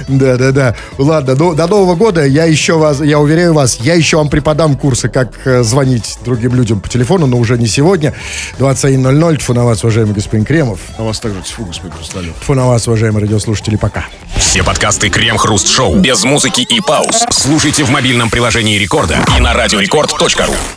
Да, 0.08 0.36
да, 0.36 0.52
да. 0.52 0.74
Ладно, 0.98 1.34
ну, 1.34 1.54
до 1.54 1.66
Нового 1.66 1.94
года 1.94 2.24
я 2.24 2.44
еще 2.44 2.74
вас, 2.74 3.00
я 3.00 3.18
уверяю 3.18 3.54
вас, 3.54 3.78
я 3.80 3.94
еще 3.94 4.18
вам 4.18 4.28
преподам 4.28 4.76
курсы, 4.76 5.08
как 5.08 5.32
э, 5.46 5.62
звонить 5.62 6.18
другим 6.22 6.54
людям 6.54 6.80
по 6.80 6.88
телефону, 6.88 7.26
но 7.26 7.38
уже 7.38 7.56
не 7.56 7.66
сегодня. 7.66 8.12
21.00. 8.58 9.36
Тьфу 9.38 9.54
на 9.54 9.64
вас, 9.64 9.82
уважаемый 9.84 10.12
господин 10.12 10.44
Кремов. 10.44 10.80
На 10.98 11.04
вас 11.04 11.18
также 11.18 11.40
тьфу, 11.40 11.64
господин 11.64 11.92
Хрусталев. 11.92 12.34
Тьфу 12.40 12.52
на 12.54 12.66
вас, 12.66 12.86
уважаемые 12.86 13.22
радиослушатели, 13.22 13.76
пока. 13.76 14.04
Все 14.36 14.62
подкасты 14.62 15.08
Крем-Хруст 15.08 15.68
Шоу 15.68 15.96
без 15.96 16.24
музыки 16.24 16.60
и 16.60 16.80
пауз 16.80 17.24
слушайте 17.30 17.84
в 17.84 17.90
мобильном 17.90 18.30
приложении 18.30 18.78
Рекорда 18.78 19.18
и 19.36 19.40
на 19.40 19.54
радиорекорд.ру. 19.54 20.54